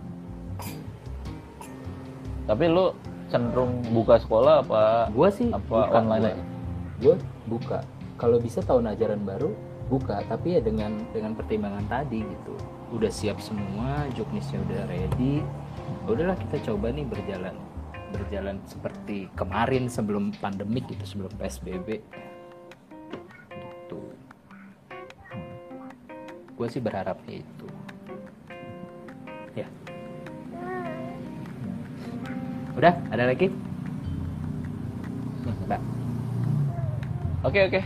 tapi 2.47 2.65
lu 2.71 2.95
cenderung 3.29 3.85
buka 3.93 4.17
sekolah 4.23 4.65
apa 4.65 4.83
Gue 5.13 5.29
sih 5.29 5.53
apa 5.53 5.91
buka, 5.91 5.99
online 5.99 6.23
gua. 6.23 6.35
gue 7.03 7.15
buka. 7.51 7.79
Kalau 8.17 8.39
bisa 8.41 8.63
tahun 8.65 8.95
ajaran 8.95 9.27
baru 9.27 9.53
buka. 9.91 10.23
Tapi 10.31 10.57
ya 10.57 10.61
dengan 10.63 10.97
dengan 11.13 11.35
pertimbangan 11.37 11.85
tadi 11.91 12.23
gitu. 12.25 12.55
Udah 12.95 13.13
siap 13.13 13.43
semua 13.43 14.09
juknisnya 14.17 14.63
udah 14.65 14.81
ready. 14.89 15.45
Udahlah 16.09 16.39
kita 16.41 16.73
coba 16.73 16.89
nih 16.89 17.05
berjalan 17.05 17.53
berjalan 18.09 18.57
seperti 18.65 19.29
kemarin 19.37 19.85
sebelum 19.93 20.33
pandemik 20.41 20.89
gitu 20.89 21.05
sebelum 21.05 21.33
psbb 21.37 22.01
gue 26.59 26.67
sih 26.67 26.83
berharapnya 26.83 27.39
itu. 27.39 27.67
Ya. 29.55 29.67
Udah 32.75 32.95
ada 33.09 33.25
lagi? 33.31 33.47
Mbak. 35.65 35.81
Oke 37.47 37.59
oke. 37.63 37.81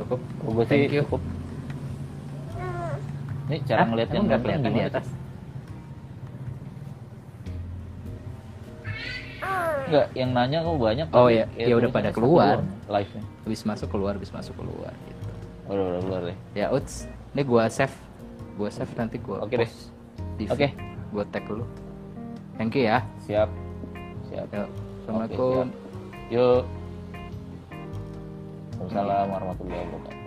Cukup. 0.00 0.20
Gue 0.40 0.64
sih 0.64 0.88
cukup 0.88 1.20
ini 3.48 3.64
cara 3.64 3.80
Hah? 3.80 3.88
ngeliatnya 3.88 4.20
nggak 4.20 4.40
kelihatan 4.44 4.60
di 4.68 4.76
gimana 4.76 4.90
atas? 4.92 5.06
Enggak, 9.88 10.06
yang 10.12 10.30
nanya 10.36 10.58
kok 10.60 10.76
banyak 10.76 11.06
Oh, 11.16 11.24
tapi 11.24 11.32
iya. 11.32 11.44
kayak 11.56 11.64
Ya 11.72 11.74
udah 11.80 11.88
pada 11.88 12.10
keluar. 12.12 12.60
doang 12.60 12.68
live-nya. 12.92 13.22
Habis 13.48 13.60
masuk 13.64 13.88
keluar 13.88 14.12
habis 14.20 14.28
masuk 14.28 14.52
keluar 14.60 14.92
gitu. 14.92 15.28
Udah 15.72 15.84
udah 15.96 16.00
keluar 16.04 16.20
deh. 16.28 16.36
Ya 16.52 16.68
uts 16.68 17.08
ini 17.32 17.42
gua 17.42 17.68
save. 17.68 17.94
Gua 18.56 18.68
save 18.68 18.92
nanti 18.94 19.16
gua 19.18 19.42
Oke 19.42 19.54
deh. 19.54 19.68
post 19.68 19.90
di 20.38 20.44
Oke. 20.46 20.68
feed. 20.70 20.74
gua 21.08 21.24
tag 21.32 21.44
dulu 21.48 21.64
thank 22.56 22.74
you 22.74 22.84
ya. 22.84 23.00
Siap. 23.24 23.48
Siap. 24.28 24.46
Yuk. 24.50 24.68
assalamualaikum. 25.02 25.64
Yuk. 26.28 26.62
Waalaikumsalam 28.78 29.26
warahmatullahi 29.30 29.86
wabarakatuh 29.90 30.17